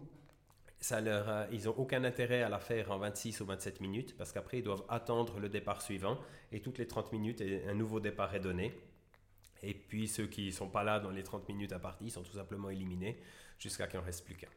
ça 0.79 1.01
leur 1.01 1.47
ils 1.51 1.65
n'ont 1.65 1.75
aucun 1.77 2.03
intérêt 2.03 2.43
à 2.43 2.49
la 2.49 2.59
faire 2.59 2.91
en 2.91 2.99
26 2.99 3.41
ou 3.41 3.45
27 3.45 3.81
minutes 3.81 4.15
parce 4.15 4.31
qu'après 4.31 4.59
ils 4.59 4.63
doivent 4.63 4.83
attendre 4.89 5.39
le 5.39 5.49
départ 5.49 5.81
suivant 5.81 6.19
et 6.51 6.61
toutes 6.61 6.77
les 6.77 6.85
30 6.85 7.11
minutes 7.13 7.41
un 7.41 7.73
nouveau 7.73 7.99
départ 7.99 8.35
est 8.35 8.39
donné. 8.39 8.73
Et 9.63 9.73
puis 9.73 10.07
ceux 10.07 10.27
qui 10.27 10.47
ne 10.47 10.51
sont 10.51 10.69
pas 10.69 10.83
là 10.83 10.99
dans 10.99 11.09
les 11.09 11.23
30 11.23 11.47
minutes 11.47 11.71
à 11.71 11.79
partie 11.79 12.11
sont 12.11 12.21
tout 12.21 12.35
simplement 12.35 12.69
éliminés 12.69 13.19
jusqu'à 13.57 13.87
qu'il 13.87 13.99
n'en 13.99 14.05
reste 14.05 14.23
plus 14.23 14.35
qu'un. 14.35 14.49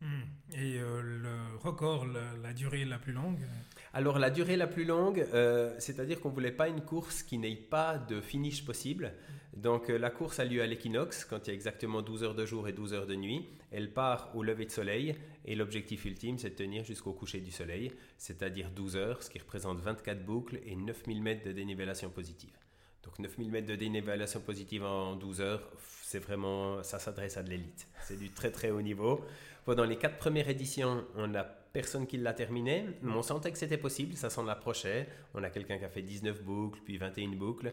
Hmm. 0.00 0.22
Et 0.54 0.78
euh, 0.78 1.02
le 1.02 1.58
record, 1.58 2.06
la, 2.06 2.52
durée 2.54 2.84
la 2.84 2.98
plus 2.98 3.12
longue? 3.12 3.40
Alors 3.92 4.18
la 4.18 4.30
durée 4.30 4.56
la 4.56 4.66
plus 4.66 4.84
longue, 4.84 5.26
euh, 5.34 5.74
c'est-à-dire 5.78 6.20
qu'on 6.20 6.30
ne 6.30 6.34
voulait 6.34 6.52
pas 6.52 6.68
une 6.68 6.80
course 6.80 7.22
qui 7.22 7.36
n'ait 7.38 7.54
pas 7.54 7.98
de 7.98 8.20
finish 8.20 8.64
possible. 8.64 9.12
Donc 9.54 9.90
euh, 9.90 9.98
la 9.98 10.10
course 10.10 10.38
a 10.38 10.44
lieu 10.44 10.62
à 10.62 10.66
l'équinoxe, 10.66 11.24
quand 11.24 11.46
il 11.46 11.48
y 11.48 11.50
a 11.50 11.54
exactement 11.54 12.00
12 12.00 12.22
heures 12.22 12.34
de 12.34 12.46
jour 12.46 12.68
et 12.68 12.72
12 12.72 12.94
heures 12.94 13.06
de 13.06 13.14
nuit. 13.14 13.46
Elle 13.70 13.92
part 13.92 14.30
au 14.34 14.42
lever 14.42 14.64
de 14.64 14.70
soleil 14.70 15.16
et 15.44 15.54
l'objectif 15.54 16.04
ultime, 16.04 16.38
c'est 16.38 16.50
de 16.50 16.54
tenir 16.54 16.84
jusqu'au 16.84 17.12
coucher 17.12 17.40
du 17.40 17.50
soleil, 17.50 17.92
c'est-à-dire 18.16 18.70
12 18.70 18.96
heures, 18.96 19.22
ce 19.22 19.28
qui 19.28 19.38
représente 19.38 19.80
24 19.80 20.24
boucles 20.24 20.60
et 20.64 20.76
9000 20.76 21.22
mètres 21.22 21.44
de 21.44 21.52
dénivellation 21.52 22.10
positive. 22.10 22.56
Donc 23.02 23.18
9000 23.18 23.50
mètres 23.50 23.66
de 23.66 23.76
dénivellation 23.76 24.40
positive 24.40 24.84
en 24.84 25.16
12 25.16 25.40
heures, 25.40 25.70
c'est 26.02 26.18
vraiment, 26.18 26.82
ça 26.82 26.98
s'adresse 26.98 27.36
à 27.36 27.42
de 27.42 27.50
l'élite. 27.50 27.86
C'est 28.02 28.18
du 28.18 28.30
très 28.30 28.50
très 28.50 28.70
haut 28.70 28.82
niveau. 28.82 29.24
Pendant 29.64 29.84
les 29.84 29.96
quatre 29.96 30.18
premières 30.18 30.48
éditions, 30.48 31.04
on 31.16 31.28
n'a 31.28 31.44
personne 31.44 32.06
qui 32.06 32.16
l'a 32.16 32.32
terminé, 32.32 32.86
on 33.04 33.22
sentait 33.22 33.52
que 33.52 33.58
c'était 33.58 33.78
possible, 33.78 34.16
ça 34.16 34.28
s'en 34.28 34.48
approchait. 34.48 35.08
On 35.34 35.42
a 35.42 35.50
quelqu'un 35.50 35.78
qui 35.78 35.84
a 35.84 35.88
fait 35.88 36.02
19 36.02 36.42
boucles, 36.42 36.80
puis 36.84 36.98
21 36.98 37.28
boucles. 37.36 37.72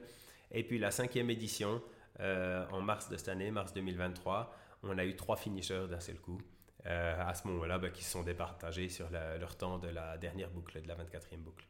Et 0.52 0.64
puis 0.64 0.78
la 0.78 0.92
cinquième 0.92 1.30
édition, 1.30 1.82
euh, 2.20 2.66
en 2.72 2.82
mars 2.82 3.10
de 3.10 3.18
cette 3.18 3.30
année, 3.30 3.52
mars 3.52 3.74
2023, 3.74 4.54
on 4.84 4.98
a 4.98 5.06
eu 5.06 5.16
trois 5.16 5.36
finishers 5.36 5.88
d'un 5.90 6.00
seul 6.00 6.20
coup. 6.20 6.40
Euh, 6.86 7.16
à 7.20 7.34
ce 7.34 7.48
moment-là, 7.48 7.80
bah, 7.80 7.90
qui 7.90 8.04
se 8.04 8.12
sont 8.12 8.24
départagés 8.24 8.88
sur 8.88 9.10
leur 9.10 9.58
temps 9.58 9.78
de 9.78 9.90
la 9.90 10.18
dernière 10.18 10.50
boucle, 10.50 10.82
de 10.82 10.88
la 10.88 10.96
24e 10.96 11.38
boucle. 11.38 11.66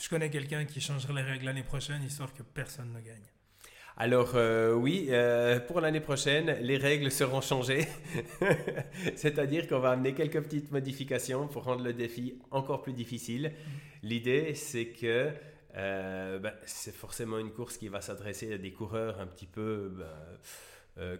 Je 0.00 0.08
connais 0.08 0.30
quelqu'un 0.30 0.64
qui 0.64 0.80
changerait 0.80 1.12
les 1.12 1.22
règles 1.22 1.44
l'année 1.44 1.62
prochaine, 1.62 2.02
histoire 2.02 2.32
que 2.32 2.42
personne 2.42 2.90
ne 2.90 3.00
gagne. 3.00 3.20
Alors 3.98 4.32
euh, 4.34 4.72
oui, 4.72 5.08
euh, 5.10 5.60
pour 5.60 5.82
l'année 5.82 6.00
prochaine, 6.00 6.56
les 6.62 6.78
règles 6.78 7.10
seront 7.10 7.42
changées. 7.42 7.86
C'est-à-dire 9.14 9.68
qu'on 9.68 9.78
va 9.78 9.90
amener 9.90 10.14
quelques 10.14 10.40
petites 10.40 10.72
modifications 10.72 11.48
pour 11.48 11.64
rendre 11.64 11.84
le 11.84 11.92
défi 11.92 12.38
encore 12.50 12.80
plus 12.80 12.94
difficile. 12.94 13.52
L'idée, 14.02 14.54
c'est 14.54 14.86
que 14.86 15.32
euh, 15.76 16.38
ben, 16.38 16.54
c'est 16.64 16.94
forcément 16.94 17.38
une 17.38 17.52
course 17.52 17.76
qui 17.76 17.88
va 17.88 18.00
s'adresser 18.00 18.54
à 18.54 18.58
des 18.58 18.72
coureurs 18.72 19.20
un 19.20 19.26
petit 19.26 19.46
peu... 19.46 19.92
Ben, 19.98 20.06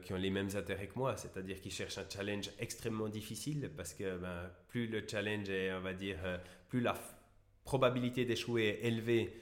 qui 0.03 0.13
ont 0.13 0.17
les 0.17 0.29
mêmes 0.29 0.51
intérêts 0.57 0.89
que 0.89 0.99
moi, 0.99 1.17
c'est-à-dire 1.17 1.59
qui 1.59 1.71
cherchent 1.71 1.97
un 1.97 2.05
challenge 2.07 2.51
extrêmement 2.59 3.09
difficile 3.09 3.71
parce 3.75 3.95
que 3.95 4.19
ben, 4.19 4.51
plus 4.69 4.89
le 4.89 5.03
challenge 5.09 5.49
est, 5.49 5.73
on 5.73 5.81
va 5.81 5.95
dire, 5.95 6.19
plus 6.69 6.83
la 6.83 6.93
probabilité 7.71 8.25
d'échouer 8.25 8.81
élevée, 8.83 9.33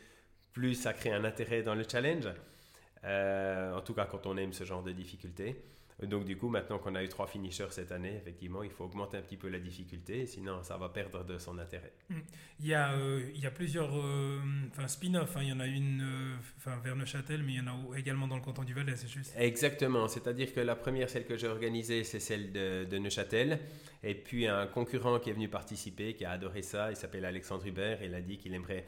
plus 0.52 0.74
ça 0.74 0.92
crée 0.92 1.12
un 1.12 1.24
intérêt 1.24 1.62
dans 1.62 1.74
le 1.74 1.84
challenge. 1.90 2.28
en 3.02 3.80
tout 3.80 3.94
cas, 3.94 4.04
quand 4.04 4.26
on 4.26 4.36
aime 4.36 4.52
ce 4.52 4.64
genre 4.64 4.82
de 4.82 4.92
difficulté. 4.92 5.56
Donc 6.06 6.24
du 6.24 6.36
coup, 6.36 6.48
maintenant 6.48 6.78
qu'on 6.78 6.94
a 6.94 7.02
eu 7.02 7.08
trois 7.08 7.26
finishers 7.26 7.70
cette 7.70 7.90
année, 7.90 8.14
effectivement, 8.16 8.62
il 8.62 8.70
faut 8.70 8.84
augmenter 8.84 9.16
un 9.16 9.22
petit 9.22 9.36
peu 9.36 9.48
la 9.48 9.58
difficulté, 9.58 10.26
sinon 10.26 10.62
ça 10.62 10.76
va 10.76 10.88
perdre 10.88 11.24
de 11.24 11.38
son 11.38 11.58
intérêt. 11.58 11.92
Mm. 12.08 12.18
Il 12.60 12.66
y 12.66 12.74
a, 12.74 12.92
euh, 12.92 13.28
il 13.34 13.40
y 13.40 13.46
a 13.46 13.50
plusieurs 13.50 13.90
euh, 13.98 14.38
spin-offs, 14.86 15.36
hein. 15.36 15.40
il 15.42 15.48
y 15.48 15.52
en 15.52 15.58
a 15.58 15.66
une 15.66 16.02
euh, 16.02 16.76
vers 16.84 16.94
Neuchâtel, 16.94 17.42
mais 17.42 17.54
il 17.54 17.58
y 17.58 17.60
en 17.60 17.66
a 17.66 17.98
également 17.98 18.28
dans 18.28 18.36
le 18.36 18.42
canton 18.42 18.62
du 18.62 18.74
Valais, 18.74 18.94
c'est 18.94 19.08
juste 19.08 19.34
Exactement, 19.36 20.06
c'est-à-dire 20.06 20.54
que 20.54 20.60
la 20.60 20.76
première, 20.76 21.10
celle 21.10 21.26
que 21.26 21.36
j'ai 21.36 21.48
organisée, 21.48 22.04
c'est 22.04 22.20
celle 22.20 22.52
de, 22.52 22.84
de, 22.84 22.98
Neuchâtel, 22.98 23.58
et 24.04 24.14
puis 24.14 24.46
un 24.46 24.68
concurrent 24.68 25.18
qui 25.18 25.30
est 25.30 25.34
venu 25.34 25.48
participer, 25.48 26.14
qui 26.14 26.24
a 26.24 26.30
adoré 26.30 26.62
ça, 26.62 26.90
il 26.90 26.96
s'appelle 26.96 27.24
Alexandre 27.24 27.66
Hubert, 27.66 28.04
il 28.04 28.14
a 28.14 28.20
dit 28.20 28.38
qu'il 28.38 28.54
aimerait 28.54 28.84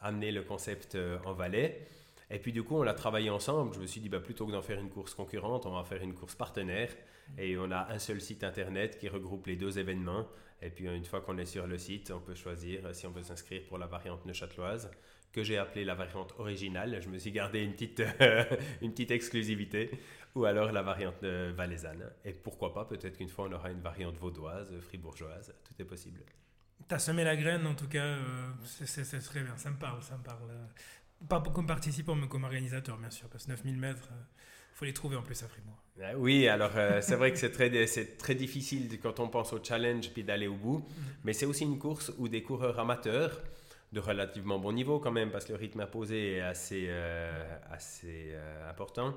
amener 0.00 0.32
le 0.32 0.42
concept 0.42 0.96
en 1.24 1.32
Valais. 1.32 1.86
Et 2.30 2.38
puis 2.38 2.52
du 2.52 2.62
coup, 2.62 2.76
on 2.76 2.82
l'a 2.82 2.94
travaillé 2.94 3.30
ensemble. 3.30 3.74
Je 3.74 3.80
me 3.80 3.86
suis 3.86 4.00
dit, 4.00 4.08
bah, 4.08 4.20
plutôt 4.20 4.46
que 4.46 4.52
d'en 4.52 4.62
faire 4.62 4.80
une 4.80 4.90
course 4.90 5.14
concurrente, 5.14 5.66
on 5.66 5.72
va 5.72 5.84
faire 5.84 6.02
une 6.02 6.14
course 6.14 6.34
partenaire. 6.34 6.90
Et 7.38 7.56
on 7.56 7.70
a 7.70 7.92
un 7.92 7.98
seul 7.98 8.20
site 8.20 8.44
internet 8.44 8.98
qui 8.98 9.08
regroupe 9.08 9.46
les 9.46 9.56
deux 9.56 9.78
événements. 9.78 10.26
Et 10.62 10.70
puis 10.70 10.86
une 10.86 11.04
fois 11.04 11.20
qu'on 11.20 11.38
est 11.38 11.46
sur 11.46 11.66
le 11.66 11.78
site, 11.78 12.10
on 12.10 12.20
peut 12.20 12.34
choisir 12.34 12.94
si 12.94 13.06
on 13.06 13.10
veut 13.10 13.22
s'inscrire 13.22 13.62
pour 13.66 13.78
la 13.78 13.86
variante 13.86 14.24
neuchâteloise, 14.24 14.90
que 15.32 15.42
j'ai 15.42 15.58
appelée 15.58 15.84
la 15.84 15.94
variante 15.94 16.34
originale. 16.38 17.00
Je 17.00 17.08
me 17.08 17.18
suis 17.18 17.30
gardé 17.30 17.60
une 17.62 17.72
petite, 17.72 18.02
une 18.80 18.90
petite 18.90 19.10
exclusivité. 19.10 19.90
Ou 20.34 20.44
alors 20.44 20.72
la 20.72 20.82
variante 20.82 21.22
valaisanne. 21.22 22.10
Et 22.24 22.32
pourquoi 22.32 22.74
pas, 22.74 22.84
peut-être 22.84 23.16
qu'une 23.16 23.28
fois 23.28 23.46
on 23.48 23.52
aura 23.52 23.70
une 23.70 23.80
variante 23.80 24.16
vaudoise, 24.16 24.72
fribourgeoise. 24.80 25.54
Tout 25.64 25.74
est 25.80 25.86
possible. 25.86 26.20
Tu 26.88 26.94
as 26.94 26.98
semé 26.98 27.24
la 27.24 27.36
graine, 27.36 27.66
en 27.66 27.74
tout 27.74 27.88
cas, 27.88 28.04
euh, 28.04 28.52
c'est 28.62 29.18
très 29.20 29.42
bien. 29.42 29.56
Ça 29.56 29.70
me 29.70 29.76
parle, 29.76 30.02
ça 30.02 30.16
me 30.16 30.22
parle. 30.22 30.50
Pas 31.28 31.40
comme 31.40 31.66
participant, 31.66 32.14
mais 32.14 32.28
comme 32.28 32.44
organisateur, 32.44 32.98
bien 32.98 33.10
sûr, 33.10 33.28
parce 33.28 33.46
que 33.46 33.50
9000 33.50 33.76
mètres, 33.78 34.08
il 34.10 34.14
euh, 34.14 34.74
faut 34.74 34.84
les 34.84 34.92
trouver 34.92 35.16
en 35.16 35.22
plus 35.22 35.42
à 35.42 35.48
Fribourg. 35.48 35.82
Ah 36.00 36.12
oui, 36.16 36.46
alors 36.46 36.72
euh, 36.76 37.00
c'est 37.00 37.16
vrai 37.16 37.32
que 37.32 37.38
c'est 37.38 37.50
très, 37.50 37.86
c'est 37.86 38.18
très 38.18 38.34
difficile 38.34 39.00
quand 39.00 39.18
on 39.18 39.28
pense 39.28 39.54
au 39.54 39.62
challenge 39.62 40.10
puis 40.12 40.24
d'aller 40.24 40.46
au 40.46 40.54
bout, 40.54 40.78
mm. 40.78 41.02
mais 41.24 41.32
c'est 41.32 41.46
aussi 41.46 41.64
une 41.64 41.78
course 41.78 42.12
où 42.18 42.28
des 42.28 42.42
coureurs 42.42 42.78
amateurs 42.78 43.40
de 43.92 44.00
relativement 44.00 44.58
bon 44.58 44.72
niveau 44.72 44.98
quand 44.98 45.10
même, 45.10 45.30
parce 45.30 45.46
que 45.46 45.52
le 45.52 45.58
rythme 45.58 45.80
imposé 45.80 46.34
est 46.34 46.40
assez, 46.40 46.86
euh, 46.88 47.58
assez 47.70 48.34
important. 48.68 49.14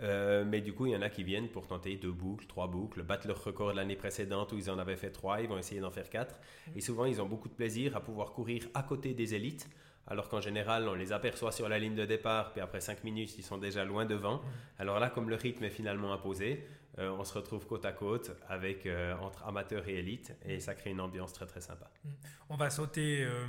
mais 0.00 0.62
du 0.62 0.72
coup, 0.72 0.86
il 0.86 0.92
y 0.92 0.96
en 0.96 1.02
a 1.02 1.10
qui 1.10 1.24
viennent 1.24 1.48
pour 1.48 1.66
tenter 1.66 1.96
deux 1.96 2.12
boucles, 2.12 2.46
trois 2.46 2.68
boucles, 2.68 3.02
battre 3.02 3.28
leur 3.28 3.44
record 3.44 3.72
de 3.72 3.76
l'année 3.76 3.96
précédente 3.96 4.52
où 4.52 4.56
ils 4.56 4.70
en 4.70 4.78
avaient 4.78 4.96
fait 4.96 5.10
trois, 5.10 5.42
ils 5.42 5.48
vont 5.48 5.58
essayer 5.58 5.80
d'en 5.80 5.90
faire 5.90 6.08
quatre. 6.08 6.36
Mm. 6.68 6.78
Et 6.78 6.80
souvent, 6.80 7.04
ils 7.04 7.20
ont 7.20 7.26
beaucoup 7.26 7.48
de 7.48 7.54
plaisir 7.54 7.96
à 7.96 8.00
pouvoir 8.00 8.32
courir 8.32 8.66
à 8.72 8.82
côté 8.82 9.12
des 9.12 9.34
élites 9.34 9.68
alors 10.06 10.28
qu'en 10.28 10.40
général, 10.40 10.88
on 10.88 10.94
les 10.94 11.12
aperçoit 11.12 11.52
sur 11.52 11.68
la 11.68 11.78
ligne 11.78 11.94
de 11.94 12.04
départ, 12.04 12.52
puis 12.52 12.60
après 12.60 12.80
5 12.80 13.04
minutes, 13.04 13.36
ils 13.38 13.42
sont 13.42 13.58
déjà 13.58 13.84
loin 13.84 14.04
devant. 14.04 14.42
Alors 14.78 15.00
là, 15.00 15.08
comme 15.08 15.30
le 15.30 15.36
rythme 15.36 15.64
est 15.64 15.70
finalement 15.70 16.12
imposé, 16.12 16.66
euh, 16.98 17.10
on 17.10 17.24
se 17.24 17.34
retrouve 17.34 17.66
côte 17.66 17.84
à 17.86 17.92
côte 17.92 18.30
avec, 18.48 18.86
euh, 18.86 19.14
entre 19.16 19.44
amateurs 19.46 19.88
et 19.88 19.94
élites, 19.94 20.32
et 20.44 20.60
ça 20.60 20.74
crée 20.74 20.90
une 20.90 21.00
ambiance 21.00 21.32
très 21.32 21.46
très 21.46 21.60
sympa. 21.60 21.90
Mm. 22.04 22.08
On 22.50 22.56
va 22.56 22.70
sauter 22.70 23.24
euh, 23.24 23.46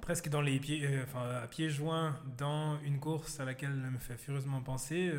presque 0.00 0.28
dans 0.28 0.42
les 0.42 0.60
pieds, 0.60 0.86
à 1.14 1.46
pieds 1.48 1.70
joints 1.70 2.16
dans 2.38 2.78
une 2.80 3.00
course 3.00 3.40
à 3.40 3.44
laquelle 3.44 3.70
me 3.70 3.98
fait 3.98 4.16
furieusement 4.16 4.60
penser. 4.60 5.12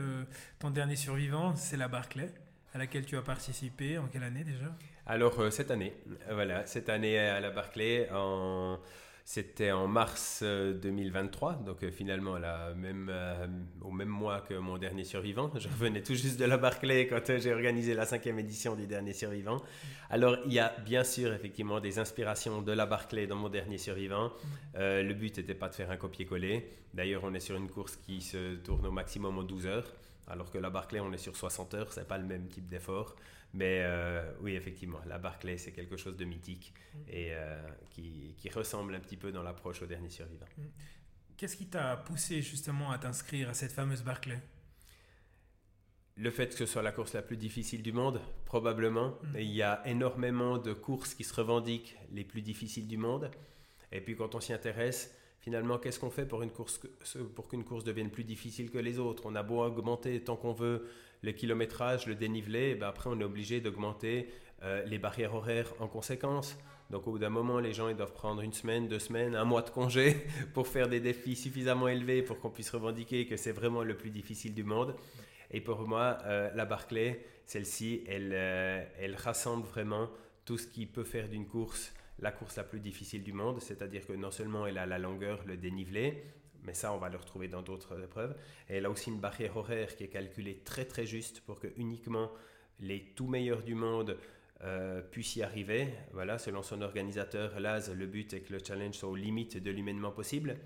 ton 0.59 0.69
dernier 0.69 0.95
survivant, 0.95 1.55
c'est 1.55 1.77
la 1.77 1.87
Barclay, 1.87 2.29
à 2.73 2.77
laquelle 2.77 3.05
tu 3.05 3.17
as 3.17 3.21
participé. 3.21 3.97
En 3.97 4.07
quelle 4.07 4.23
année 4.23 4.43
déjà? 4.43 4.75
Alors 5.05 5.51
cette 5.51 5.71
année, 5.71 5.93
voilà, 6.31 6.65
cette 6.65 6.89
année 6.89 7.19
à 7.19 7.39
la 7.39 7.49
Barclay 7.49 8.09
en 8.11 8.79
c'était 9.25 9.71
en 9.71 9.87
mars 9.87 10.43
2023, 10.43 11.51
euh, 11.51 11.65
donc 11.65 11.83
euh, 11.83 11.91
finalement 11.91 12.37
même, 12.75 13.09
euh, 13.09 13.47
au 13.81 13.91
même 13.91 14.09
mois 14.09 14.41
que 14.41 14.53
mon 14.53 14.77
dernier 14.77 15.05
survivant. 15.05 15.49
Je 15.57 15.69
revenais 15.69 16.03
tout 16.03 16.13
juste 16.13 16.37
de 16.37 16.45
la 16.45 16.57
Barclay 16.57 17.07
quand 17.07 17.39
j'ai 17.39 17.53
organisé 17.53 17.93
la 17.93 18.05
cinquième 18.05 18.39
édition 18.39 18.75
du 18.75 18.85
dernier 18.85 19.13
survivant. 19.13 19.61
Alors 20.09 20.37
il 20.45 20.53
y 20.53 20.59
a 20.59 20.75
bien 20.85 21.05
sûr 21.05 21.33
effectivement 21.33 21.79
des 21.79 21.99
inspirations 21.99 22.61
de 22.61 22.71
la 22.73 22.85
Barclay 22.85 23.25
dans 23.25 23.37
mon 23.37 23.49
dernier 23.49 23.77
survivant. 23.77 24.31
le 24.75 25.13
but 25.13 25.37
n'était 25.37 25.55
pas 25.55 25.69
de 25.69 25.75
faire 25.75 25.89
un 25.89 25.97
copier-coller. 25.97 26.69
D'ailleurs 26.93 27.21
on 27.23 27.33
est 27.33 27.39
sur 27.39 27.55
une 27.55 27.69
course 27.69 27.95
qui 27.95 28.21
se 28.21 28.55
tourne 28.55 28.85
au 28.85 28.91
maximum 28.91 29.37
en 29.37 29.43
12 29.43 29.67
heures. 29.67 29.93
Alors 30.27 30.51
que 30.51 30.57
la 30.57 30.69
Barclay, 30.69 30.99
on 31.01 31.11
est 31.11 31.17
sur 31.17 31.35
60 31.35 31.73
heures, 31.73 31.91
c'est 31.91 32.07
pas 32.07 32.17
le 32.17 32.25
même 32.25 32.47
type 32.47 32.67
d'effort. 32.67 33.15
Mais 33.53 33.81
euh, 33.83 34.33
oui, 34.41 34.55
effectivement, 34.55 34.99
la 35.05 35.19
Barclay, 35.19 35.57
c'est 35.57 35.71
quelque 35.71 35.95
chose 35.95 36.17
de 36.17 36.25
mythique 36.25 36.73
mm. 36.93 36.97
et 37.07 37.33
euh, 37.33 37.61
qui, 37.91 38.35
qui, 38.37 38.49
ressemble 38.49 38.95
un 38.95 38.99
petit 38.99 39.17
peu 39.17 39.31
dans 39.31 39.43
l'approche 39.43 39.81
au 39.83 39.85
dernier 39.85 40.09
survivant. 40.09 40.47
Mm. 40.57 40.63
Qu'est-ce 41.37 41.55
qui 41.55 41.67
t'a 41.67 41.97
poussé 41.97 42.41
justement 42.41 42.91
à 42.91 42.97
t'inscrire 42.97 43.49
à 43.49 43.53
cette 43.53 43.71
fameuse 43.71 44.03
Barclay 44.03 44.39
le 46.15 46.29
fait 46.29 46.49
que 46.49 46.55
ce 46.55 46.67
soit 46.67 46.83
la 46.83 46.91
course 46.91 47.13
la 47.13 47.23
plus 47.23 47.37
difficile 47.37 47.81
du 47.81 47.91
monde, 47.91 48.21
probablement. 48.45 49.17
Mm. 49.23 49.37
il 49.39 49.51
y 49.51 49.63
a 49.63 49.81
énormément 49.87 50.59
de 50.59 50.73
courses 50.73 51.15
qui 51.15 51.23
se 51.23 51.33
revendiquent 51.33 51.97
les 52.11 52.23
plus 52.23 52.41
difficiles 52.41 52.87
du 52.87 52.97
monde. 52.97 53.31
Et 53.91 53.99
puis 53.99 54.15
quand 54.15 54.35
on 54.35 54.39
s'y 54.39 54.53
intéresse, 54.53 55.15
finalement, 55.39 55.79
qu'est-ce 55.79 55.99
qu'on 55.99 56.11
fait 56.11 56.27
pour 56.27 56.43
une 56.43 56.51
course 56.51 56.81
pour 57.35 57.47
qu'une 57.47 57.63
course 57.63 57.83
devienne 57.83 58.11
plus 58.11 58.23
difficile 58.23 58.69
que 58.69 58.77
les 58.77 58.99
autres? 58.99 59.23
On 59.25 59.33
a 59.33 59.41
beau 59.41 59.63
augmenter 59.63 60.23
tant 60.23 60.35
qu'on 60.35 60.53
veut 60.53 60.87
le 61.23 61.31
kilométrage, 61.31 62.05
le 62.05 62.15
dénivelé, 62.15 62.75
ben 62.75 62.87
après 62.87 63.09
on 63.09 63.19
est 63.19 63.23
obligé 63.23 63.61
d'augmenter 63.61 64.27
euh, 64.63 64.83
les 64.85 64.99
barrières 64.99 65.33
horaires 65.33 65.73
en 65.79 65.87
conséquence. 65.87 66.57
Donc 66.89 67.07
au 67.07 67.11
bout 67.11 67.19
d'un 67.19 67.29
moment, 67.29 67.59
les 67.59 67.73
gens 67.73 67.87
ils 67.87 67.95
doivent 67.95 68.13
prendre 68.13 68.41
une 68.41 68.53
semaine, 68.53 68.87
deux 68.87 68.99
semaines, 68.99 69.35
un 69.35 69.45
mois 69.45 69.61
de 69.61 69.69
congé 69.69 70.17
pour 70.53 70.67
faire 70.67 70.87
des 70.87 70.99
défis 70.99 71.35
suffisamment 71.35 71.87
élevés 71.87 72.21
pour 72.21 72.39
qu'on 72.39 72.49
puisse 72.49 72.69
revendiquer 72.69 73.25
que 73.25 73.37
c'est 73.37 73.53
vraiment 73.53 73.83
le 73.83 73.95
plus 73.95 74.11
difficile 74.11 74.53
du 74.53 74.63
monde. 74.63 74.95
Et 75.49 75.61
pour 75.61 75.87
moi, 75.87 76.17
euh, 76.25 76.51
la 76.53 76.65
Barclay, 76.65 77.25
celle-ci, 77.45 78.03
elle, 78.07 78.31
euh, 78.33 78.83
elle 78.99 79.15
rassemble 79.15 79.65
vraiment 79.65 80.09
tout 80.45 80.57
ce 80.57 80.67
qui 80.67 80.85
peut 80.85 81.03
faire 81.03 81.29
d'une 81.29 81.47
course 81.47 81.93
la 82.19 82.31
course 82.31 82.55
la 82.57 82.63
plus 82.63 82.79
difficile 82.79 83.23
du 83.23 83.33
monde, 83.33 83.59
c'est-à-dire 83.61 84.05
que 84.05 84.13
non 84.13 84.31
seulement 84.31 84.65
elle 84.65 84.77
a 84.77 84.85
la 84.85 84.97
longueur, 84.97 85.43
le 85.45 85.57
dénivelé, 85.57 86.23
mais 86.65 86.73
ça 86.73 86.93
on 86.93 86.97
va 86.97 87.09
le 87.09 87.17
retrouver 87.17 87.47
dans 87.47 87.61
d'autres 87.61 88.01
épreuves, 88.01 88.35
et 88.69 88.75
elle 88.77 88.85
a 88.85 88.89
aussi 88.89 89.09
une 89.09 89.19
barrière 89.19 89.57
horaire 89.57 89.95
qui 89.95 90.03
est 90.03 90.09
calculée 90.09 90.61
très 90.63 90.85
très 90.85 91.05
juste 91.05 91.41
pour 91.41 91.59
que 91.59 91.67
uniquement 91.77 92.31
les 92.79 93.01
tout 93.15 93.27
meilleurs 93.27 93.63
du 93.63 93.75
monde 93.75 94.17
euh, 94.63 95.01
puissent 95.01 95.35
y 95.35 95.43
arriver. 95.43 95.89
Voilà, 96.13 96.37
selon 96.37 96.63
son 96.63 96.81
organisateur, 96.81 97.59
Laz, 97.59 97.91
le 97.93 98.07
but 98.07 98.33
est 98.33 98.41
que 98.41 98.53
le 98.53 98.59
challenge 98.65 98.95
soit 98.95 99.09
aux 99.09 99.15
limites 99.15 99.61
de 99.61 99.71
l'humainement 99.71 100.11
possible. 100.11 100.57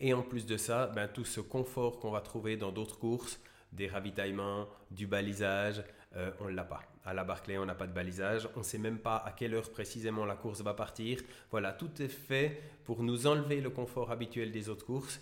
Et 0.00 0.14
en 0.14 0.22
plus 0.22 0.46
de 0.46 0.56
ça, 0.56 0.88
ben, 0.88 1.06
tout 1.06 1.24
ce 1.24 1.40
confort 1.40 2.00
qu'on 2.00 2.10
va 2.10 2.20
trouver 2.20 2.56
dans 2.56 2.72
d'autres 2.72 2.98
courses, 2.98 3.40
des 3.72 3.86
ravitaillements, 3.86 4.68
du 4.90 5.06
balisage, 5.06 5.84
euh, 6.16 6.30
on 6.40 6.44
ne 6.46 6.50
l'a 6.50 6.64
pas. 6.64 6.82
À 7.04 7.14
la 7.14 7.24
Barclay, 7.24 7.58
on 7.58 7.66
n'a 7.66 7.74
pas 7.74 7.86
de 7.86 7.92
balisage. 7.92 8.48
On 8.56 8.60
ne 8.60 8.64
sait 8.64 8.78
même 8.78 8.98
pas 8.98 9.16
à 9.16 9.32
quelle 9.32 9.54
heure 9.54 9.70
précisément 9.70 10.24
la 10.24 10.36
course 10.36 10.60
va 10.62 10.74
partir. 10.74 11.20
Voilà, 11.50 11.72
tout 11.72 11.90
est 12.00 12.08
fait 12.08 12.62
pour 12.84 13.02
nous 13.02 13.26
enlever 13.26 13.60
le 13.60 13.70
confort 13.70 14.10
habituel 14.10 14.52
des 14.52 14.68
autres 14.68 14.86
courses. 14.86 15.20